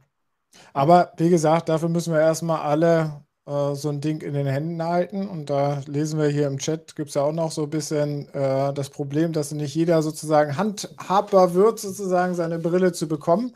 Aber 0.74 1.14
wie 1.18 1.30
gesagt, 1.30 1.70
dafür 1.70 1.90
müssen 1.90 2.14
wir 2.14 2.20
erstmal 2.20 2.62
alle 2.62 3.24
äh, 3.46 3.76
so 3.76 3.90
ein 3.90 4.02
Ding 4.02 4.22
in 4.22 4.34
den 4.34 4.48
Händen 4.48 4.84
halten. 4.84 5.28
Und 5.28 5.50
da 5.50 5.82
lesen 5.88 6.20
wir 6.20 6.28
hier 6.28 6.48
im 6.48 6.58
Chat, 6.58 6.96
gibt 6.96 7.10
es 7.10 7.16
ja 7.16 7.24
auch 7.24 7.34
noch 7.34 7.52
so 7.52 7.64
ein 7.64 7.70
bisschen 7.70 8.28
äh, 8.34 8.74
das 8.74 8.90
Problem, 8.90 9.34
dass 9.34 9.52
nicht 9.52 9.76
jeder 9.76 10.02
sozusagen 10.02 10.58
handhabbar 10.58 11.54
wird, 11.54 11.80
sozusagen 11.80 12.36
seine 12.36 12.60
Brille 12.60 12.92
zu 12.92 13.08
bekommen. 13.08 13.54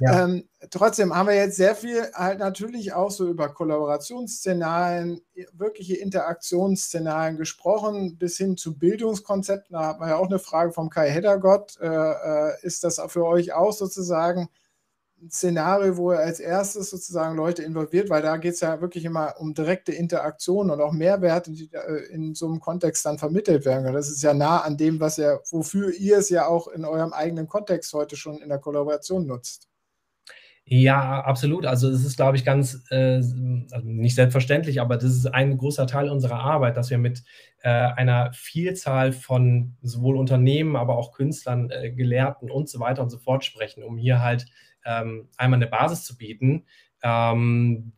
Ja. 0.00 0.24
Ähm, 0.24 0.48
trotzdem 0.70 1.14
haben 1.14 1.28
wir 1.28 1.34
jetzt 1.34 1.56
sehr 1.56 1.74
viel 1.74 2.08
halt 2.14 2.38
natürlich 2.38 2.92
auch 2.92 3.10
so 3.10 3.26
über 3.26 3.48
Kollaborationsszenarien, 3.48 5.20
wirkliche 5.52 5.96
Interaktionsszenarien 5.96 7.36
gesprochen, 7.36 8.16
bis 8.16 8.36
hin 8.36 8.56
zu 8.56 8.78
Bildungskonzepten. 8.78 9.74
Da 9.74 9.86
hat 9.86 9.98
man 9.98 10.08
ja 10.08 10.16
auch 10.16 10.28
eine 10.28 10.38
Frage 10.38 10.72
vom 10.72 10.88
Kai 10.88 11.10
Heddergott. 11.10 11.78
Äh, 11.80 11.88
äh, 11.88 12.52
ist 12.62 12.84
das 12.84 13.00
für 13.08 13.26
euch 13.26 13.52
auch 13.52 13.72
sozusagen 13.72 14.48
Szenario, 15.28 15.96
wo 15.96 16.12
er 16.12 16.20
als 16.20 16.40
erstes 16.40 16.90
sozusagen 16.90 17.36
Leute 17.36 17.62
involviert, 17.62 18.08
weil 18.10 18.22
da 18.22 18.36
geht 18.36 18.54
es 18.54 18.60
ja 18.60 18.80
wirklich 18.80 19.04
immer 19.04 19.34
um 19.38 19.54
direkte 19.54 19.92
Interaktion 19.92 20.70
und 20.70 20.80
auch 20.80 20.92
Mehrwerte, 20.92 21.50
die 21.52 21.70
äh, 21.72 22.12
in 22.12 22.34
so 22.34 22.46
einem 22.46 22.60
Kontext 22.60 23.04
dann 23.04 23.18
vermittelt 23.18 23.64
werden 23.64 23.84
können. 23.84 23.96
Das 23.96 24.10
ist 24.10 24.22
ja 24.22 24.34
nah 24.34 24.60
an 24.60 24.76
dem, 24.76 25.00
was 25.00 25.18
ihr, 25.18 25.40
wofür 25.50 25.92
ihr 25.92 26.18
es 26.18 26.30
ja 26.30 26.46
auch 26.46 26.68
in 26.68 26.84
eurem 26.84 27.12
eigenen 27.12 27.48
Kontext 27.48 27.92
heute 27.94 28.16
schon 28.16 28.38
in 28.38 28.48
der 28.48 28.58
Kollaboration 28.58 29.26
nutzt. 29.26 29.68
Ja, 30.70 31.22
absolut. 31.22 31.64
Also 31.64 31.88
es 31.88 32.04
ist, 32.04 32.16
glaube 32.16 32.36
ich, 32.36 32.44
ganz 32.44 32.84
äh, 32.90 33.16
also 33.16 33.80
nicht 33.84 34.14
selbstverständlich, 34.14 34.82
aber 34.82 34.98
das 34.98 35.12
ist 35.12 35.26
ein 35.26 35.56
großer 35.56 35.86
Teil 35.86 36.10
unserer 36.10 36.40
Arbeit, 36.40 36.76
dass 36.76 36.90
wir 36.90 36.98
mit 36.98 37.22
äh, 37.62 37.70
einer 37.70 38.32
Vielzahl 38.34 39.12
von 39.12 39.76
sowohl 39.80 40.18
Unternehmen, 40.18 40.76
aber 40.76 40.98
auch 40.98 41.12
Künstlern, 41.12 41.70
äh, 41.70 41.90
Gelehrten 41.90 42.50
und 42.50 42.68
so 42.68 42.80
weiter 42.80 43.02
und 43.02 43.08
so 43.08 43.16
fort 43.16 43.46
sprechen, 43.46 43.82
um 43.82 43.96
hier 43.96 44.20
halt 44.20 44.44
ähm, 44.88 45.28
einmal 45.36 45.58
eine 45.58 45.66
Basis 45.66 46.04
zu 46.04 46.16
bieten, 46.16 46.64
ähm, 47.02 47.92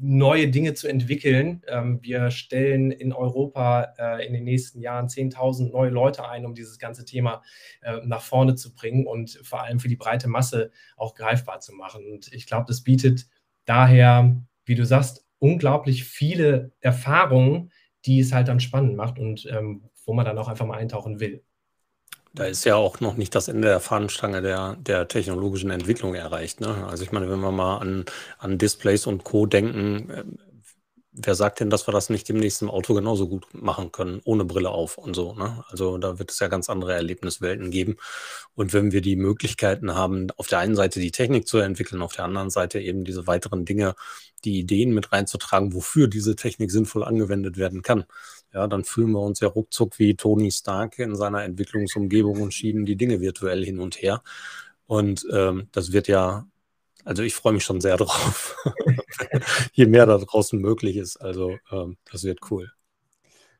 neue 0.00 0.48
Dinge 0.48 0.74
zu 0.74 0.88
entwickeln. 0.88 1.62
Ähm, 1.66 1.98
wir 2.02 2.30
stellen 2.30 2.92
in 2.92 3.12
Europa 3.12 3.94
äh, 3.98 4.26
in 4.26 4.32
den 4.32 4.44
nächsten 4.44 4.80
Jahren 4.80 5.08
10.000 5.08 5.72
neue 5.72 5.90
Leute 5.90 6.28
ein, 6.28 6.46
um 6.46 6.54
dieses 6.54 6.78
ganze 6.78 7.04
Thema 7.04 7.42
äh, 7.82 7.98
nach 8.04 8.22
vorne 8.22 8.54
zu 8.54 8.74
bringen 8.74 9.06
und 9.06 9.40
vor 9.42 9.62
allem 9.62 9.80
für 9.80 9.88
die 9.88 9.96
breite 9.96 10.28
Masse 10.28 10.70
auch 10.96 11.14
greifbar 11.14 11.60
zu 11.60 11.74
machen. 11.74 12.04
Und 12.10 12.32
ich 12.32 12.46
glaube, 12.46 12.66
das 12.68 12.82
bietet 12.82 13.26
daher, 13.64 14.40
wie 14.64 14.76
du 14.76 14.86
sagst, 14.86 15.26
unglaublich 15.40 16.04
viele 16.04 16.72
Erfahrungen, 16.80 17.72
die 18.04 18.20
es 18.20 18.32
halt 18.32 18.48
dann 18.48 18.60
spannend 18.60 18.96
macht 18.96 19.18
und 19.18 19.46
ähm, 19.50 19.90
wo 20.04 20.14
man 20.14 20.24
dann 20.24 20.38
auch 20.38 20.48
einfach 20.48 20.66
mal 20.66 20.78
eintauchen 20.78 21.20
will. 21.20 21.44
Da 22.34 22.44
ist 22.44 22.64
ja 22.64 22.76
auch 22.76 23.00
noch 23.00 23.16
nicht 23.16 23.34
das 23.34 23.48
Ende 23.48 23.68
der 23.68 23.80
Fahnenstange 23.80 24.42
der, 24.42 24.76
der 24.76 25.08
technologischen 25.08 25.70
Entwicklung 25.70 26.14
erreicht. 26.14 26.60
Ne? 26.60 26.86
Also 26.88 27.02
ich 27.02 27.12
meine, 27.12 27.30
wenn 27.30 27.40
wir 27.40 27.52
mal 27.52 27.78
an, 27.78 28.04
an 28.38 28.58
Displays 28.58 29.06
und 29.06 29.24
Co. 29.24 29.46
denken, 29.46 30.10
äh, 30.10 30.24
wer 31.20 31.34
sagt 31.34 31.60
denn, 31.60 31.70
dass 31.70 31.86
wir 31.88 31.92
das 31.92 32.10
nicht 32.10 32.28
demnächst 32.28 32.62
im 32.62 32.70
Auto 32.70 32.94
genauso 32.94 33.28
gut 33.28 33.46
machen 33.52 33.92
können, 33.92 34.20
ohne 34.24 34.44
Brille 34.44 34.70
auf 34.70 34.98
und 34.98 35.14
so. 35.14 35.34
Ne? 35.34 35.64
Also 35.68 35.98
da 35.98 36.18
wird 36.18 36.30
es 36.30 36.38
ja 36.38 36.48
ganz 36.48 36.70
andere 36.70 36.94
Erlebniswelten 36.94 37.70
geben. 37.70 37.96
Und 38.54 38.72
wenn 38.72 38.92
wir 38.92 39.00
die 39.00 39.16
Möglichkeiten 39.16 39.94
haben, 39.94 40.30
auf 40.36 40.46
der 40.46 40.60
einen 40.60 40.76
Seite 40.76 41.00
die 41.00 41.10
Technik 41.10 41.48
zu 41.48 41.58
entwickeln, 41.58 42.02
auf 42.02 42.14
der 42.14 42.24
anderen 42.24 42.50
Seite 42.50 42.78
eben 42.78 43.04
diese 43.04 43.26
weiteren 43.26 43.64
Dinge, 43.64 43.94
die 44.44 44.58
Ideen 44.60 44.94
mit 44.94 45.12
reinzutragen, 45.12 45.74
wofür 45.74 46.08
diese 46.08 46.36
Technik 46.36 46.70
sinnvoll 46.70 47.04
angewendet 47.04 47.56
werden 47.56 47.82
kann, 47.82 48.04
ja, 48.52 48.66
dann 48.66 48.84
fühlen 48.84 49.12
wir 49.12 49.20
uns 49.20 49.40
ja 49.40 49.48
ruckzuck 49.48 49.98
wie 49.98 50.14
Tony 50.14 50.50
Stark 50.50 50.98
in 50.98 51.16
seiner 51.16 51.44
Entwicklungsumgebung 51.44 52.40
und 52.40 52.54
schieben 52.54 52.86
die 52.86 52.96
Dinge 52.96 53.20
virtuell 53.20 53.64
hin 53.64 53.78
und 53.78 54.00
her. 54.00 54.22
Und 54.86 55.26
ähm, 55.32 55.68
das 55.72 55.92
wird 55.92 56.08
ja, 56.08 56.46
also 57.04 57.22
ich 57.22 57.34
freue 57.34 57.52
mich 57.52 57.64
schon 57.64 57.80
sehr 57.80 57.96
drauf, 57.98 58.56
je 59.72 59.86
mehr 59.86 60.06
da 60.06 60.18
draußen 60.18 60.58
möglich 60.58 60.96
ist. 60.96 61.16
Also 61.18 61.56
ähm, 61.70 61.96
das 62.10 62.24
wird 62.24 62.40
cool. 62.50 62.70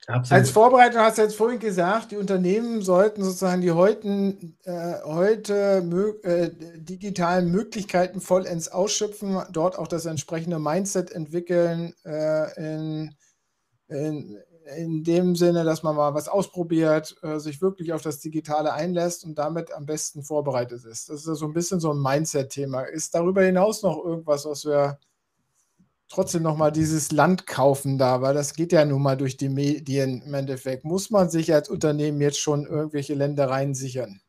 Absolut. 0.09 0.41
Als 0.41 0.51
Vorbereitung 0.51 1.03
hast 1.03 1.18
du 1.18 1.22
jetzt 1.22 1.36
vorhin 1.36 1.59
gesagt, 1.59 2.12
die 2.12 2.16
Unternehmen 2.16 2.80
sollten 2.80 3.22
sozusagen 3.22 3.61
die 3.61 3.72
heutigen, 3.72 4.57
äh, 4.64 4.95
heute 5.05 5.82
mö 5.82 6.14
äh, 6.22 6.51
digitalen 6.76 7.51
Möglichkeiten 7.51 8.22
vollends 8.22 8.68
ausschöpfen, 8.68 9.39
dort 9.53 9.78
auch 9.78 9.86
das 9.86 10.07
entsprechende 10.07 10.59
Mindset 10.59 11.12
entwickeln, 11.12 11.93
äh, 12.07 12.57
in, 12.57 13.14
in, 13.89 14.39
in 14.77 15.05
dem 15.05 15.35
Sinne, 15.37 15.64
dass 15.64 15.83
man 15.83 15.97
mal 15.97 16.14
was 16.14 16.29
ausprobiert, 16.29 17.16
äh, 17.23 17.39
sich 17.39 17.62
wirklich 17.62 17.93
auf 17.93 18.03
das 18.03 18.21
Digitale 18.21 18.73
einlässt 18.73 19.25
und 19.25 19.39
damit 19.39 19.73
am 19.73 19.87
besten 19.87 20.23
vorbereitet 20.23 20.85
ist. 20.85 21.09
Das 21.09 21.27
ist 21.27 21.39
so 21.39 21.47
ein 21.47 21.53
bisschen 21.53 21.81
so 21.81 21.93
ein 21.93 22.03
Mindset-Thema. 22.03 22.83
Ist 22.83 23.14
darüber 23.14 23.43
hinaus 23.43 23.83
noch 23.83 24.05
irgendwas, 24.05 24.45
was 24.45 24.64
wir 24.64 24.99
trotzdem 26.09 26.43
nochmal 26.43 26.73
dieses 26.73 27.12
Land 27.12 27.47
kaufen 27.47 27.99
da, 27.99 28.23
weil 28.23 28.35
das 28.35 28.55
geht 28.55 28.73
ja 28.73 28.85
nun 28.85 29.03
mal 29.03 29.16
durch 29.16 29.37
die 29.37 29.49
Medien 29.49 30.23
im 30.23 30.35
Endeffekt. 30.35 30.85
Muss 30.85 31.11
man 31.11 31.31
sich 31.31 31.53
als 31.53 31.69
Unternehmen 31.69 32.21
jetzt 32.21 32.41
schon 32.41 32.66
irgendwelche 32.66 33.14
Ländereien 33.14 33.75
sichern? 33.75 34.21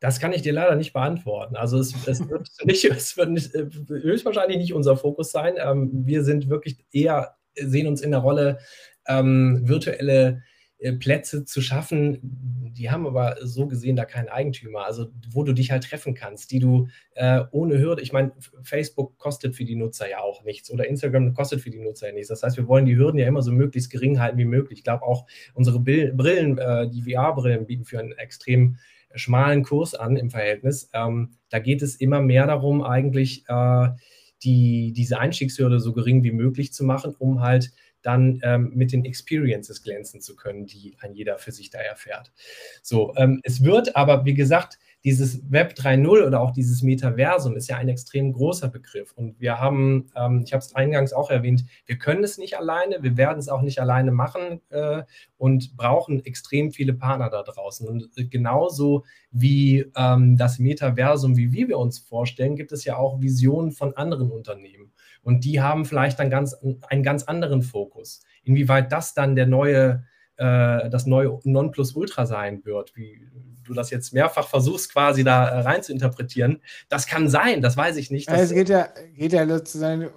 Das 0.00 0.20
kann 0.20 0.32
ich 0.32 0.42
dir 0.42 0.52
leider 0.52 0.74
nicht 0.74 0.92
beantworten. 0.92 1.56
Also 1.56 1.78
es, 1.78 1.94
es 2.06 2.28
wird, 2.28 2.48
nicht, 2.64 2.84
es 2.84 3.16
wird 3.16 3.30
nicht, 3.30 3.54
äh, 3.54 3.68
höchstwahrscheinlich 3.88 4.58
nicht 4.58 4.74
unser 4.74 4.96
Fokus 4.96 5.30
sein. 5.30 5.54
Ähm, 5.56 5.90
wir 6.04 6.24
sind 6.24 6.50
wirklich 6.50 6.84
eher, 6.92 7.36
sehen 7.54 7.86
uns 7.86 8.02
in 8.02 8.10
der 8.10 8.20
Rolle, 8.20 8.58
ähm, 9.06 9.60
virtuelle 9.64 10.42
äh, 10.78 10.92
Plätze 10.92 11.44
zu 11.44 11.60
schaffen, 11.62 12.18
die 12.76 12.90
haben 12.90 13.06
aber 13.06 13.36
so 13.40 13.66
gesehen 13.66 13.96
da 13.96 14.04
keinen 14.04 14.28
Eigentümer, 14.28 14.84
also 14.84 15.06
wo 15.30 15.44
du 15.44 15.52
dich 15.52 15.70
halt 15.70 15.84
treffen 15.84 16.14
kannst, 16.14 16.50
die 16.50 16.58
du 16.58 16.88
äh, 17.14 17.42
ohne 17.52 17.78
Hürde, 17.78 18.02
ich 18.02 18.12
meine, 18.12 18.32
Facebook 18.62 19.16
kostet 19.16 19.54
für 19.54 19.64
die 19.64 19.76
Nutzer 19.76 20.10
ja 20.10 20.18
auch 20.18 20.44
nichts 20.44 20.70
oder 20.70 20.86
Instagram 20.86 21.32
kostet 21.32 21.60
für 21.60 21.70
die 21.70 21.78
Nutzer 21.78 22.08
ja 22.08 22.12
nichts. 22.12 22.28
Das 22.28 22.42
heißt, 22.42 22.56
wir 22.56 22.68
wollen 22.68 22.86
die 22.86 22.96
Hürden 22.96 23.18
ja 23.18 23.26
immer 23.26 23.42
so 23.42 23.52
möglichst 23.52 23.90
gering 23.90 24.20
halten 24.20 24.36
wie 24.38 24.44
möglich. 24.44 24.80
Ich 24.80 24.84
glaube 24.84 25.04
auch 25.04 25.26
unsere 25.54 25.80
Brillen, 25.80 26.58
äh, 26.58 26.90
die 26.90 27.02
VR-Brillen 27.02 27.66
bieten 27.66 27.84
für 27.84 28.00
einen 28.00 28.12
extrem 28.12 28.76
schmalen 29.14 29.62
Kurs 29.62 29.94
an 29.94 30.16
im 30.16 30.30
Verhältnis. 30.30 30.90
Ähm, 30.92 31.36
da 31.48 31.60
geht 31.60 31.82
es 31.82 31.96
immer 31.96 32.20
mehr 32.20 32.46
darum, 32.46 32.82
eigentlich 32.82 33.44
äh, 33.48 33.88
die, 34.42 34.92
diese 34.92 35.18
Einstiegshürde 35.18 35.80
so 35.80 35.92
gering 35.92 36.24
wie 36.24 36.32
möglich 36.32 36.72
zu 36.72 36.84
machen, 36.84 37.14
um 37.18 37.40
halt 37.40 37.70
dann 38.04 38.40
ähm, 38.42 38.72
mit 38.74 38.92
den 38.92 39.04
Experiences 39.04 39.82
glänzen 39.82 40.20
zu 40.20 40.36
können, 40.36 40.66
die 40.66 40.96
ein 41.00 41.14
jeder 41.14 41.38
für 41.38 41.52
sich 41.52 41.70
da 41.70 41.78
erfährt. 41.78 42.32
So, 42.82 43.14
ähm, 43.16 43.40
es 43.42 43.64
wird 43.64 43.96
aber, 43.96 44.24
wie 44.24 44.34
gesagt, 44.34 44.78
dieses 45.04 45.50
Web 45.50 45.74
3.0 45.74 46.26
oder 46.26 46.40
auch 46.40 46.50
dieses 46.50 46.82
Metaversum 46.82 47.56
ist 47.56 47.68
ja 47.68 47.76
ein 47.76 47.90
extrem 47.90 48.32
großer 48.32 48.68
Begriff. 48.68 49.12
Und 49.12 49.38
wir 49.38 49.60
haben, 49.60 50.10
ähm, 50.16 50.42
ich 50.44 50.52
habe 50.54 50.62
es 50.62 50.74
eingangs 50.74 51.12
auch 51.12 51.30
erwähnt, 51.30 51.64
wir 51.84 51.98
können 51.98 52.24
es 52.24 52.38
nicht 52.38 52.56
alleine, 52.56 53.02
wir 53.02 53.16
werden 53.18 53.38
es 53.38 53.50
auch 53.50 53.60
nicht 53.60 53.80
alleine 53.80 54.12
machen 54.12 54.62
äh, 54.70 55.02
und 55.36 55.76
brauchen 55.76 56.24
extrem 56.24 56.72
viele 56.72 56.94
Partner 56.94 57.28
da 57.28 57.42
draußen. 57.42 57.86
Und 57.86 58.08
äh, 58.16 58.24
genauso 58.24 59.04
wie 59.30 59.84
ähm, 59.94 60.38
das 60.38 60.58
Metaversum, 60.58 61.36
wie 61.36 61.52
wir 61.52 61.78
uns 61.78 61.98
vorstellen, 61.98 62.56
gibt 62.56 62.72
es 62.72 62.84
ja 62.86 62.96
auch 62.96 63.20
Visionen 63.20 63.72
von 63.72 63.94
anderen 63.96 64.30
Unternehmen. 64.30 64.90
Und 65.24 65.44
die 65.44 65.60
haben 65.60 65.84
vielleicht 65.84 66.18
dann 66.18 66.30
ganz, 66.30 66.56
einen 66.88 67.02
ganz 67.02 67.24
anderen 67.24 67.62
Fokus. 67.62 68.22
Inwieweit 68.44 68.92
das 68.92 69.14
dann 69.14 69.34
der 69.34 69.46
neue, 69.46 70.04
äh, 70.36 70.90
das 70.90 71.06
neue 71.06 71.40
Nonplusultra 71.44 72.26
sein 72.26 72.64
wird, 72.64 72.94
wie 72.94 73.26
du 73.64 73.72
das 73.72 73.90
jetzt 73.90 74.12
mehrfach 74.12 74.46
versuchst, 74.46 74.92
quasi 74.92 75.24
da 75.24 75.48
äh, 75.48 75.60
rein 75.60 75.82
zu 75.82 75.92
interpretieren. 75.92 76.60
Das 76.88 77.06
kann 77.06 77.28
sein, 77.28 77.62
das 77.62 77.76
weiß 77.76 77.96
ich 77.96 78.10
nicht. 78.10 78.28
es 78.28 78.52
geht 78.52 78.68
ja, 78.68 78.88
geht 79.16 79.32
ja 79.32 79.46
sozusagen, 79.46 80.10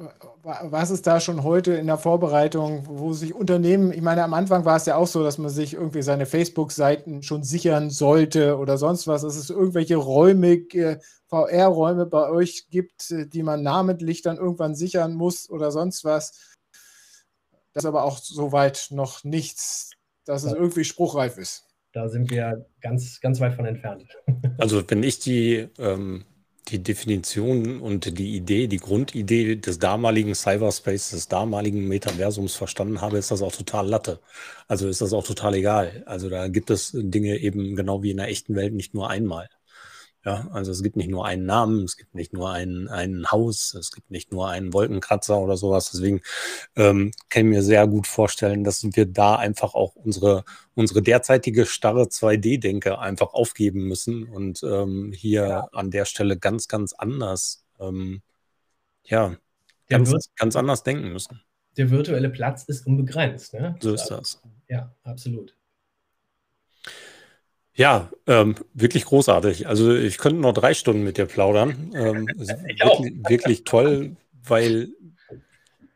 was 0.48 0.91
ist 0.91 1.06
da 1.06 1.20
schon 1.20 1.43
heute 1.43 1.74
in 1.74 1.88
der 1.88 1.98
Vorbereitung, 1.98 2.84
wo 2.88 3.12
sich 3.12 3.34
Unternehmen, 3.34 3.91
ich 3.91 4.02
meine, 4.02 4.24
am 4.24 4.34
Anfang 4.34 4.64
war 4.64 4.78
es 4.78 4.86
ja 4.86 4.95
auch 4.95 5.08
so, 5.08 5.22
dass 5.22 5.38
man 5.38 5.50
sich 5.50 5.74
irgendwie 5.74 6.02
seine 6.02 6.26
Facebook-Seiten 6.26 7.22
schon 7.22 7.43
sichern 7.43 7.89
sollte 7.89 8.58
oder 8.58 8.78
sonst 8.78 9.08
was, 9.08 9.24
dass 9.24 9.36
es 9.36 9.50
irgendwelche 9.50 9.98
Räume 9.98 10.64
VR-Räume 11.28 12.06
bei 12.06 12.30
euch 12.30 12.70
gibt, 12.70 13.12
äh, 13.12 13.28
die 13.28 13.43
man 13.43 13.62
namentlich 13.62 14.22
dann 14.22 14.38
irgendwann 14.38 14.76
sichern 14.76 15.16
muss 15.16 15.50
oder 15.50 15.72
sonst 15.72 16.06
was. 16.06 16.56
Das 17.74 17.84
ist 17.84 17.88
aber 17.88 18.04
auch 18.04 18.18
soweit 18.18 18.88
noch 18.91 19.26
nichts, 19.26 19.91
dass 20.24 20.45
es 20.45 20.54
irgendwie 20.54 20.86
spruchreif 20.86 21.38
ist. 21.38 21.66
Da 21.91 22.08
sind 22.08 22.30
wir 22.30 22.66
ganz, 22.80 23.20
ganz 23.20 23.41
weit 23.41 23.54
von 23.54 23.66
entfernt. 23.66 24.06
Also 24.60 24.82
wenn 24.89 25.04
ich 25.04 25.20
die, 25.20 25.68
ähm, 25.78 26.26
die 26.70 26.84
Definition 26.84 27.82
und 27.82 28.18
die 28.18 28.36
Idee, 28.36 28.68
die 28.68 28.78
Grundidee 28.78 29.55
des 29.55 29.80
damaligen 29.80 30.36
Cyberspace, 30.36 31.11
des 31.11 31.28
damaligen 31.28 31.88
Metaversums 31.88 32.55
verstanden 32.55 33.01
habe, 33.01 33.18
ist 33.18 33.32
das 33.32 33.41
auch 33.41 33.51
total 33.55 33.88
Latte. 33.88 34.20
Also 34.68 34.88
ist 34.88 35.01
das 35.01 35.13
auch 35.13 35.26
total 35.26 35.55
egal. 35.55 36.03
Also 36.05 36.30
da 36.30 36.47
gibt 36.47 36.70
es 36.70 36.91
Dinge 36.93 37.38
eben 37.38 37.76
genau 37.76 38.03
wie 38.03 38.11
in 38.11 38.18
der 38.18 38.28
echten 38.30 38.55
Welt 38.55 38.74
nicht 38.74 38.93
nur 38.93 39.09
einmal. 39.09 39.49
Ja, 40.26 40.47
also 40.51 40.72
es 40.72 40.84
gibt 40.84 40.97
nicht 40.97 41.09
nur 41.09 41.26
einen 41.26 41.45
Namen, 41.45 41.86
es 41.86 41.95
gibt 41.95 42.13
nicht 42.13 42.34
nur 42.34 42.51
ein, 42.51 42.89
ein 42.89 43.32
Haus, 43.32 43.74
es 43.76 43.91
gibt 43.91 44.11
nicht 44.11 44.32
nur 44.32 44.49
einen 44.49 44.74
Wolkenkratzer 44.74 45.39
oder 45.39 45.55
sowas. 45.55 45.91
Deswegen 45.91 46.22
ähm, 46.76 47.11
kann 47.30 47.45
ich 47.45 47.49
mir 47.49 47.63
sehr 47.63 47.88
gut 47.88 48.07
vorstellen, 48.07 48.63
dass 48.63 48.84
wir 48.84 49.05
da 49.05 49.36
einfach 49.36 49.74
auch 49.74 49.95
unsere, 49.95 50.43
unsere 50.76 51.01
derzeitige 51.01 51.65
starre 51.65 52.03
2D-Denke 52.03 52.99
einfach 52.99 53.34
aufgeben 53.34 53.88
müssen 53.88 54.26
und 54.26 54.61
ähm, 54.63 55.13
hier 55.15 55.47
ja. 55.47 55.70
an 55.72 55.91
der 55.91 56.05
Stelle 56.05 56.38
ganz, 56.38 56.68
ganz 56.68 56.93
anders, 56.93 57.63
ähm, 57.80 58.22
ja, 59.05 59.36
ganz, 59.88 60.13
ganz 60.36 60.55
anders 60.55 60.84
denken 60.84 61.13
müssen. 61.13 61.41
Der 61.78 61.89
virtuelle 61.89 62.30
Platz 62.30 62.63
ist 62.63 62.86
unbegrenzt. 62.86 63.53
Ne? 63.53 63.76
So 63.80 63.93
ist 63.93 64.07
das. 64.07 64.41
Ja, 64.68 64.93
absolut. 65.03 65.57
Ja, 67.78 68.09
ähm, 68.25 68.55
wirklich 68.73 69.05
großartig. 69.05 69.67
Also 69.67 69.93
ich 69.95 70.17
könnte 70.17 70.41
noch 70.41 70.53
drei 70.53 70.73
Stunden 70.73 71.03
mit 71.03 71.17
dir 71.17 71.28
plaudern. 71.28 71.91
Ähm, 71.93 72.28
wirklich, 72.36 73.30
wirklich, 73.30 73.63
toll, 73.65 74.17
weil 74.43 74.89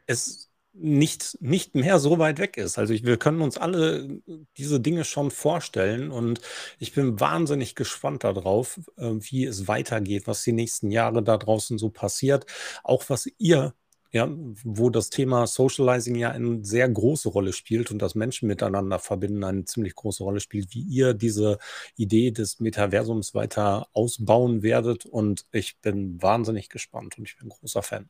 es 0.05 0.51
nicht, 0.73 1.37
nicht 1.41 1.73
mehr 1.73 1.97
so 1.97 2.19
weit 2.19 2.37
weg 2.37 2.57
ist. 2.57 2.77
Also 2.77 2.93
ich, 2.93 3.03
wir 3.03 3.17
können 3.17 3.41
uns 3.41 3.57
alle 3.57 4.21
diese 4.57 4.79
Dinge 4.79 5.03
schon 5.05 5.31
vorstellen 5.31 6.11
und 6.11 6.39
ich 6.77 6.93
bin 6.93 7.19
wahnsinnig 7.19 7.73
gespannt 7.73 8.23
darauf, 8.23 8.79
äh, 8.97 9.09
wie 9.17 9.45
es 9.45 9.67
weitergeht, 9.67 10.27
was 10.27 10.43
die 10.43 10.53
nächsten 10.53 10.91
Jahre 10.91 11.23
da 11.23 11.37
draußen 11.37 11.79
so 11.79 11.89
passiert, 11.89 12.45
auch 12.83 13.05
was 13.09 13.27
ihr 13.39 13.73
ja, 14.11 14.29
wo 14.63 14.89
das 14.89 15.09
Thema 15.09 15.47
Socializing 15.47 16.15
ja 16.15 16.31
eine 16.31 16.63
sehr 16.63 16.87
große 16.89 17.29
Rolle 17.29 17.53
spielt 17.53 17.91
und 17.91 18.01
das 18.01 18.13
Menschen 18.13 18.47
miteinander 18.47 18.99
verbinden 18.99 19.43
eine 19.43 19.65
ziemlich 19.65 19.95
große 19.95 20.23
Rolle 20.23 20.41
spielt, 20.41 20.73
wie 20.73 20.81
ihr 20.81 21.13
diese 21.13 21.59
Idee 21.95 22.31
des 22.31 22.59
Metaversums 22.59 23.33
weiter 23.33 23.87
ausbauen 23.93 24.63
werdet. 24.63 25.05
Und 25.05 25.45
ich 25.51 25.79
bin 25.79 26.21
wahnsinnig 26.21 26.67
gespannt 26.67 27.17
und 27.17 27.27
ich 27.27 27.37
bin 27.37 27.49
großer 27.49 27.81
Fan. 27.81 28.09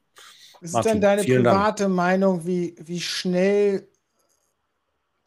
Was 0.60 0.74
ist 0.74 0.86
denn 0.86 1.02
deine 1.02 1.24
private 1.24 1.84
Dank. 1.84 1.96
Meinung, 1.96 2.46
wie, 2.46 2.76
wie 2.80 3.00
schnell 3.00 3.88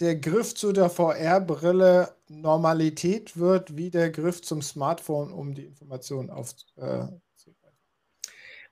der 0.00 0.16
Griff 0.16 0.54
zu 0.54 0.72
der 0.72 0.90
VR-Brille 0.90 2.16
Normalität 2.28 3.36
wird, 3.36 3.76
wie 3.76 3.90
der 3.90 4.10
Griff 4.10 4.42
zum 4.42 4.60
Smartphone, 4.60 5.32
um 5.32 5.54
die 5.54 5.66
Informationen 5.66 6.30
aufzunehmen? 6.30 7.12
Äh, 7.12 7.23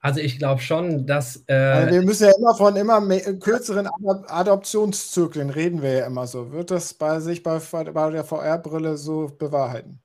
also 0.03 0.19
ich 0.19 0.39
glaube 0.39 0.61
schon, 0.61 1.07
dass. 1.07 1.45
Äh, 1.47 1.55
also 1.55 1.95
wir 1.95 2.03
müssen 2.03 2.25
ja 2.27 2.33
immer 2.37 2.55
von 2.57 2.75
immer 2.75 3.01
mehr, 3.01 3.21
kürzeren 3.39 3.89
Adoptionszyklen 4.27 5.49
reden 5.49 5.81
wir 5.81 5.93
ja 5.93 6.07
immer 6.07 6.27
so. 6.27 6.51
Wird 6.51 6.73
das 6.73 6.93
bei 6.93 7.21
sich 7.21 7.45
bei, 7.45 7.61
bei 7.61 8.11
der 8.11 8.25
VR-Brille 8.25 8.97
so 8.97 9.31
bewahrheiten? 9.39 10.01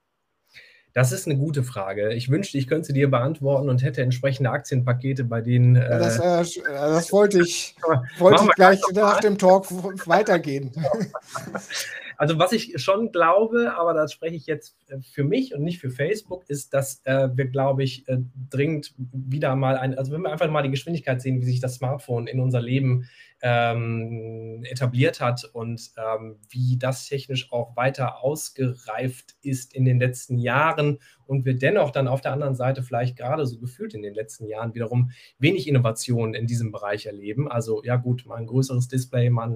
Das 0.94 1.12
ist 1.12 1.28
eine 1.28 1.38
gute 1.38 1.64
Frage. 1.64 2.14
Ich 2.14 2.30
wünschte, 2.30 2.60
ich 2.60 2.68
könnte 2.68 2.88
sie 2.88 2.94
dir 2.94 3.10
beantworten 3.10 3.70
und 3.70 3.82
hätte 3.84 4.04
entsprechende 4.04 4.52
Aktienpakete, 4.52 5.24
bei 5.24 5.42
denen. 5.42 5.76
Äh, 5.76 5.90
ja, 5.90 5.98
das, 5.98 6.20
äh, 6.20 6.64
das, 6.68 7.12
wollte 7.12 7.42
ich, 7.42 7.76
wollte 8.20 8.44
ich 8.44 8.52
gleich 8.52 8.80
nach 8.94 9.20
dem 9.20 9.40
Talk 9.40 9.66
weitergehen. 10.08 10.72
Also 12.18 12.40
was 12.40 12.52
ich 12.52 12.74
schon 12.82 13.12
glaube, 13.12 13.76
aber 13.78 13.94
das 13.94 14.12
spreche 14.12 14.36
ich 14.36 14.48
jetzt 14.48 14.76
äh, 14.88 15.00
für 15.00 15.24
mich 15.24 15.54
und 15.54 15.64
nicht 15.64 15.80
für 15.80 15.92
Facebook, 15.92 16.44
ist, 16.50 16.74
dass 16.74 17.02
äh, 17.06 17.30
wir, 17.34 17.46
glaube 17.46 17.84
ich, 17.84 18.08
äh, 18.08 18.18
dringend 18.50 18.94
wieder 18.98 19.56
mal 19.56 19.78
ein, 19.78 19.98
also 19.98 20.12
wenn 20.12 20.22
wir 20.22 20.32
einfach 20.32 20.50
mal 20.50 20.64
die 20.64 20.72
Geschwindigkeit 20.72 21.22
sehen, 21.22 21.40
wie 21.40 21.46
sich 21.46 21.60
das 21.60 21.76
Smartphone 21.76 22.26
in 22.26 22.40
unser 22.40 22.62
Leben 22.62 23.08
ähm, 23.42 24.64
etabliert 24.66 25.22
hat 25.22 25.44
und 25.46 25.92
ähm, 25.98 26.40
wie 26.50 26.78
das 26.78 27.08
technisch 27.08 27.52
auch 27.52 27.76
weiter 27.76 28.24
ausgereift 28.24 29.36
ist 29.42 29.76
in 29.76 29.86
den 29.86 30.00
letzten 30.00 30.40
Jahren 30.40 31.00
und 31.28 31.46
wir 31.46 31.56
dennoch 31.56 31.92
dann 31.92 32.08
auf 32.08 32.22
der 32.22 32.34
anderen 32.34 32.56
Seite 32.56 32.82
vielleicht 32.82 33.16
gerade 33.18 33.46
so 33.46 33.60
gefühlt 33.60 33.94
in 33.94 34.02
den 34.02 34.14
letzten 34.14 34.48
Jahren 34.48 34.74
wiederum 34.74 35.12
wenig 35.38 35.68
Innovationen 35.68 36.34
in 36.34 36.48
diesem 36.48 36.72
Bereich 36.72 37.06
erleben. 37.06 37.52
Also 37.52 37.84
ja 37.84 37.98
gut, 37.98 38.26
mal 38.26 38.38
ein 38.38 38.48
größeres 38.48 38.88
Display, 38.88 39.30
mal 39.30 39.56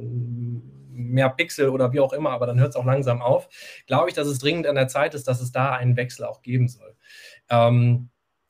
mehr 0.91 1.29
Pixel 1.29 1.69
oder 1.69 1.91
wie 1.93 1.99
auch 1.99 2.13
immer, 2.13 2.31
aber 2.31 2.45
dann 2.45 2.59
hört 2.59 2.69
es 2.69 2.75
auch 2.75 2.85
langsam 2.85 3.21
auf. 3.21 3.49
Glaube 3.87 4.09
ich, 4.09 4.15
dass 4.15 4.27
es 4.27 4.39
dringend 4.39 4.67
an 4.67 4.75
der 4.75 4.87
Zeit 4.89 5.15
ist, 5.15 5.27
dass 5.27 5.41
es 5.41 5.51
da 5.51 5.71
einen 5.71 5.95
Wechsel 5.95 6.25
auch 6.25 6.41
geben 6.41 6.67
soll. 6.67 6.95
Ähm, 7.49 8.09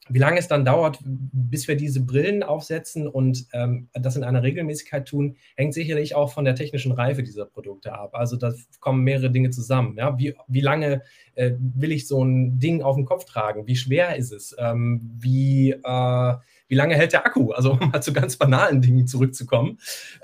wie 0.09 0.19
lange 0.19 0.39
es 0.39 0.47
dann 0.47 0.65
dauert, 0.65 0.99
bis 1.03 1.67
wir 1.67 1.75
diese 1.75 2.03
Brillen 2.03 2.41
aufsetzen 2.43 3.07
und 3.07 3.45
ähm, 3.53 3.87
das 3.93 4.15
in 4.15 4.23
einer 4.23 4.41
Regelmäßigkeit 4.41 5.07
tun, 5.07 5.37
hängt 5.55 5.73
sicherlich 5.73 6.15
auch 6.15 6.33
von 6.33 6.43
der 6.43 6.55
technischen 6.55 6.91
Reife 6.91 7.23
dieser 7.23 7.45
Produkte 7.45 7.93
ab. 7.93 8.15
Also 8.15 8.35
da 8.35 8.51
kommen 8.79 9.03
mehrere 9.03 9.29
Dinge 9.29 9.51
zusammen. 9.51 9.97
Ja? 9.97 10.17
Wie, 10.17 10.35
wie 10.47 10.61
lange 10.61 11.03
äh, 11.35 11.51
will 11.59 11.91
ich 11.91 12.07
so 12.07 12.23
ein 12.23 12.59
Ding 12.59 12.81
auf 12.81 12.95
dem 12.95 13.05
Kopf 13.05 13.25
tragen? 13.25 13.67
Wie 13.67 13.75
schwer 13.75 14.15
ist 14.15 14.31
es? 14.31 14.55
Ähm, 14.57 15.01
wie, 15.19 15.71
äh, 15.71 16.35
wie 16.67 16.75
lange 16.75 16.95
hält 16.95 17.13
der 17.13 17.25
Akku? 17.25 17.51
Also 17.51 17.73
um 17.73 17.91
mal 17.91 18.01
zu 18.01 18.11
ganz 18.11 18.37
banalen 18.37 18.81
Dingen 18.81 19.05
zurückzukommen. 19.05 19.77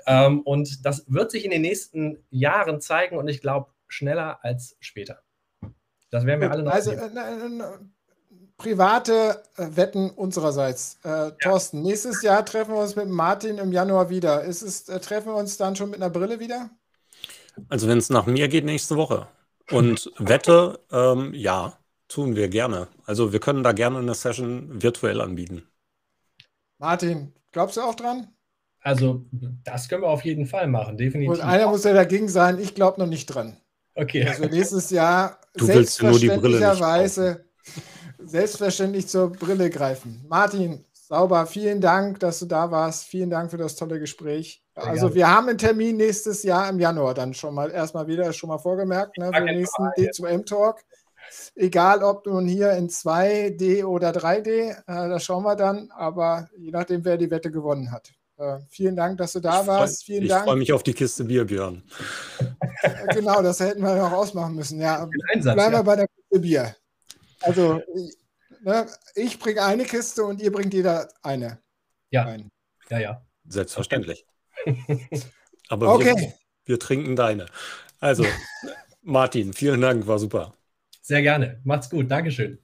Ähm, 0.06 0.40
und 0.40 0.84
das 0.84 1.04
wird 1.08 1.30
sich 1.30 1.44
in 1.44 1.52
den 1.52 1.62
nächsten 1.62 2.18
Jahren 2.30 2.80
zeigen 2.80 3.16
und 3.16 3.28
ich 3.28 3.40
glaube 3.40 3.70
schneller 3.86 4.40
als 4.42 4.76
später. 4.80 5.22
Das 6.10 6.26
werden 6.26 6.40
wir 6.40 6.50
alle 6.50 6.62
noch 6.64 6.72
also, 6.72 6.90
sehen. 6.90 7.92
Private 8.58 9.42
äh, 9.56 9.68
Wetten 9.76 10.10
unsererseits. 10.10 10.98
Äh, 11.04 11.08
ja. 11.08 11.30
Thorsten, 11.30 11.80
nächstes 11.82 12.22
Jahr 12.22 12.44
treffen 12.44 12.74
wir 12.74 12.80
uns 12.80 12.96
mit 12.96 13.08
Martin 13.08 13.58
im 13.58 13.72
Januar 13.72 14.10
wieder. 14.10 14.42
Ist 14.42 14.62
es, 14.62 14.88
äh, 14.88 14.98
treffen 15.00 15.28
wir 15.28 15.36
uns 15.36 15.56
dann 15.56 15.76
schon 15.76 15.90
mit 15.90 16.02
einer 16.02 16.10
Brille 16.10 16.40
wieder? 16.40 16.70
Also 17.68 17.88
wenn 17.88 17.98
es 17.98 18.10
nach 18.10 18.26
mir 18.26 18.48
geht, 18.48 18.64
nächste 18.64 18.96
Woche. 18.96 19.28
Und 19.70 20.10
Wette, 20.18 20.80
ähm, 20.90 21.32
ja, 21.34 21.78
tun 22.08 22.34
wir 22.36 22.48
gerne. 22.48 22.88
Also 23.04 23.32
wir 23.32 23.40
können 23.40 23.62
da 23.62 23.72
gerne 23.72 23.98
eine 23.98 24.14
Session 24.14 24.82
virtuell 24.82 25.20
anbieten. 25.20 25.62
Martin, 26.78 27.32
glaubst 27.52 27.76
du 27.76 27.82
auch 27.82 27.94
dran? 27.94 28.28
Also 28.80 29.24
das 29.64 29.88
können 29.88 30.02
wir 30.02 30.08
auf 30.08 30.24
jeden 30.24 30.46
Fall 30.46 30.66
machen, 30.68 30.96
definitiv. 30.96 31.32
Und 31.32 31.40
einer 31.42 31.68
muss 31.68 31.84
ja 31.84 31.92
dagegen 31.92 32.28
sein, 32.28 32.58
ich 32.58 32.74
glaube 32.74 33.00
noch 33.00 33.08
nicht 33.08 33.26
dran. 33.26 33.56
Okay. 33.94 34.26
Also 34.26 34.44
nächstes 34.46 34.90
Jahr 34.90 35.38
du 35.54 35.66
selbstverständlicherweise 35.66 37.44
selbstverständlich 38.28 39.08
zur 39.08 39.32
Brille 39.32 39.70
greifen. 39.70 40.24
Martin, 40.28 40.84
sauber, 40.92 41.46
vielen 41.46 41.80
Dank, 41.80 42.20
dass 42.20 42.38
du 42.38 42.46
da 42.46 42.70
warst. 42.70 43.04
Vielen 43.04 43.30
Dank 43.30 43.50
für 43.50 43.56
das 43.56 43.74
tolle 43.76 43.98
Gespräch. 43.98 44.62
also 44.74 45.14
wir 45.14 45.28
haben 45.28 45.48
einen 45.48 45.58
Termin 45.58 45.96
nächstes 45.96 46.42
Jahr 46.42 46.68
im 46.68 46.78
Januar 46.78 47.14
dann 47.14 47.34
schon 47.34 47.54
mal 47.54 47.70
erstmal 47.70 48.06
wieder, 48.06 48.32
schon 48.32 48.48
mal 48.48 48.58
vorgemerkt, 48.58 49.16
ne, 49.18 49.30
für 49.34 49.44
den 49.44 49.56
nächsten 49.56 49.82
D2M-Talk. 49.82 50.80
Egal, 51.54 52.02
ob 52.02 52.26
nun 52.26 52.46
hier 52.46 52.72
in 52.72 52.88
2D 52.88 53.84
oder 53.84 54.10
3D, 54.10 54.70
äh, 54.70 54.74
das 54.86 55.24
schauen 55.24 55.44
wir 55.44 55.56
dann, 55.56 55.90
aber 55.90 56.48
je 56.56 56.70
nachdem, 56.70 57.04
wer 57.04 57.16
die 57.16 57.30
Wette 57.30 57.50
gewonnen 57.50 57.90
hat. 57.90 58.12
Äh, 58.38 58.60
vielen 58.68 58.94
Dank, 58.94 59.18
dass 59.18 59.32
du 59.32 59.40
da 59.40 59.62
ich 59.62 59.66
warst. 59.66 60.04
Vielen 60.04 60.24
ich 60.24 60.32
freue 60.32 60.56
mich 60.56 60.72
auf 60.72 60.82
die 60.82 60.94
Kiste 60.94 61.24
Bier, 61.24 61.44
Björn. 61.44 61.82
Äh, 62.82 63.14
genau, 63.14 63.42
das 63.42 63.60
hätten 63.60 63.82
wir 63.82 63.96
noch 63.96 64.12
ausmachen 64.12 64.54
müssen. 64.54 64.80
Ja, 64.80 65.08
Einsatz, 65.32 65.54
bleiben 65.54 65.72
wir 65.72 65.78
ja. 65.78 65.82
bei 65.82 65.96
der 65.96 66.06
Kiste 66.06 66.40
Bier. 66.40 66.76
Also, 67.40 67.80
ne, 68.60 68.86
ich 69.14 69.38
bringe 69.38 69.62
eine 69.62 69.84
Kiste 69.84 70.24
und 70.24 70.40
ihr 70.40 70.52
bringt 70.52 70.74
jeder 70.74 71.08
eine. 71.22 71.58
Ja. 72.10 72.24
Ein. 72.24 72.50
Ja, 72.90 72.98
ja. 72.98 73.26
Selbstverständlich. 73.46 74.26
Aber 75.68 75.94
okay. 75.94 76.14
wir, 76.16 76.32
wir 76.64 76.78
trinken 76.78 77.16
deine. 77.16 77.46
Also, 78.00 78.24
Martin, 79.02 79.52
vielen 79.52 79.80
Dank, 79.80 80.06
war 80.06 80.18
super. 80.18 80.54
Sehr 81.02 81.22
gerne. 81.22 81.60
Macht's 81.64 81.90
gut. 81.90 82.10
Dankeschön. 82.10 82.58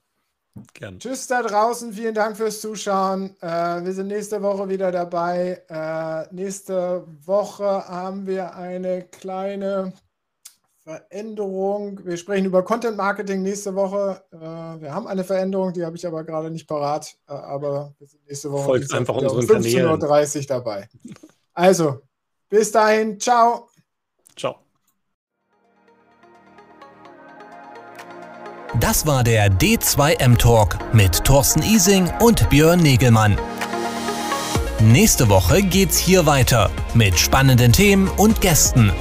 Gerne. 0.73 0.99
Tschüss 0.99 1.27
da 1.27 1.41
draußen, 1.41 1.91
vielen 1.91 2.13
Dank 2.13 2.37
fürs 2.37 2.61
Zuschauen. 2.61 3.35
Äh, 3.41 3.83
wir 3.83 3.91
sind 3.91 4.07
nächste 4.07 4.41
Woche 4.41 4.69
wieder 4.69 4.89
dabei. 4.91 5.61
Äh, 5.67 6.33
nächste 6.33 7.05
Woche 7.25 7.65
haben 7.65 8.25
wir 8.25 8.55
eine 8.55 9.03
kleine 9.03 9.91
Veränderung. 10.85 11.99
Wir 12.05 12.15
sprechen 12.15 12.45
über 12.45 12.63
Content 12.63 12.95
Marketing 12.95 13.41
nächste 13.41 13.73
Woche. 13.73 14.21
Äh, 14.31 14.37
wir 14.37 14.93
haben 14.93 15.07
eine 15.07 15.23
Veränderung, 15.23 15.73
die 15.73 15.83
habe 15.83 15.97
ich 15.97 16.05
aber 16.05 16.23
gerade 16.23 16.51
nicht 16.51 16.67
parat. 16.67 17.15
Äh, 17.27 17.33
aber 17.33 17.95
wir 17.97 18.07
sind 18.07 18.23
nächste 18.27 18.51
Woche 18.51 18.65
Folgt 18.65 18.93
einfach 18.93 19.15
um 19.15 19.23
15.30 19.25 20.41
Uhr 20.41 20.45
dabei. 20.47 20.87
Also, 21.53 22.01
bis 22.49 22.71
dahin. 22.71 23.19
Ciao. 23.19 23.67
Ciao. 24.37 24.57
Das 28.79 29.07
war 29.07 29.23
der 29.23 29.49
D2M 29.49 30.37
Talk 30.37 30.77
mit 30.93 31.23
Thorsten 31.23 31.63
Ising 31.63 32.11
und 32.19 32.47
Björn 32.51 32.81
Negelmann. 32.81 33.39
Nächste 34.81 35.29
Woche 35.29 35.63
geht's 35.63 35.97
hier 35.97 36.27
weiter 36.27 36.69
mit 36.93 37.17
spannenden 37.17 37.71
Themen 37.71 38.07
und 38.17 38.39
Gästen. 38.41 38.91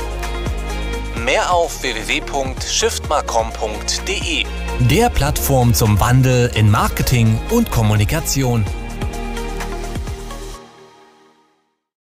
Mehr 1.25 1.55
auf 1.55 1.83
www.shiftmarcom.de, 1.83 4.45
der 4.91 5.09
Plattform 5.09 5.73
zum 5.73 5.99
Wandel 5.99 6.51
in 6.55 6.71
Marketing 6.71 7.41
und 7.51 7.71
Kommunikation. 7.71 8.67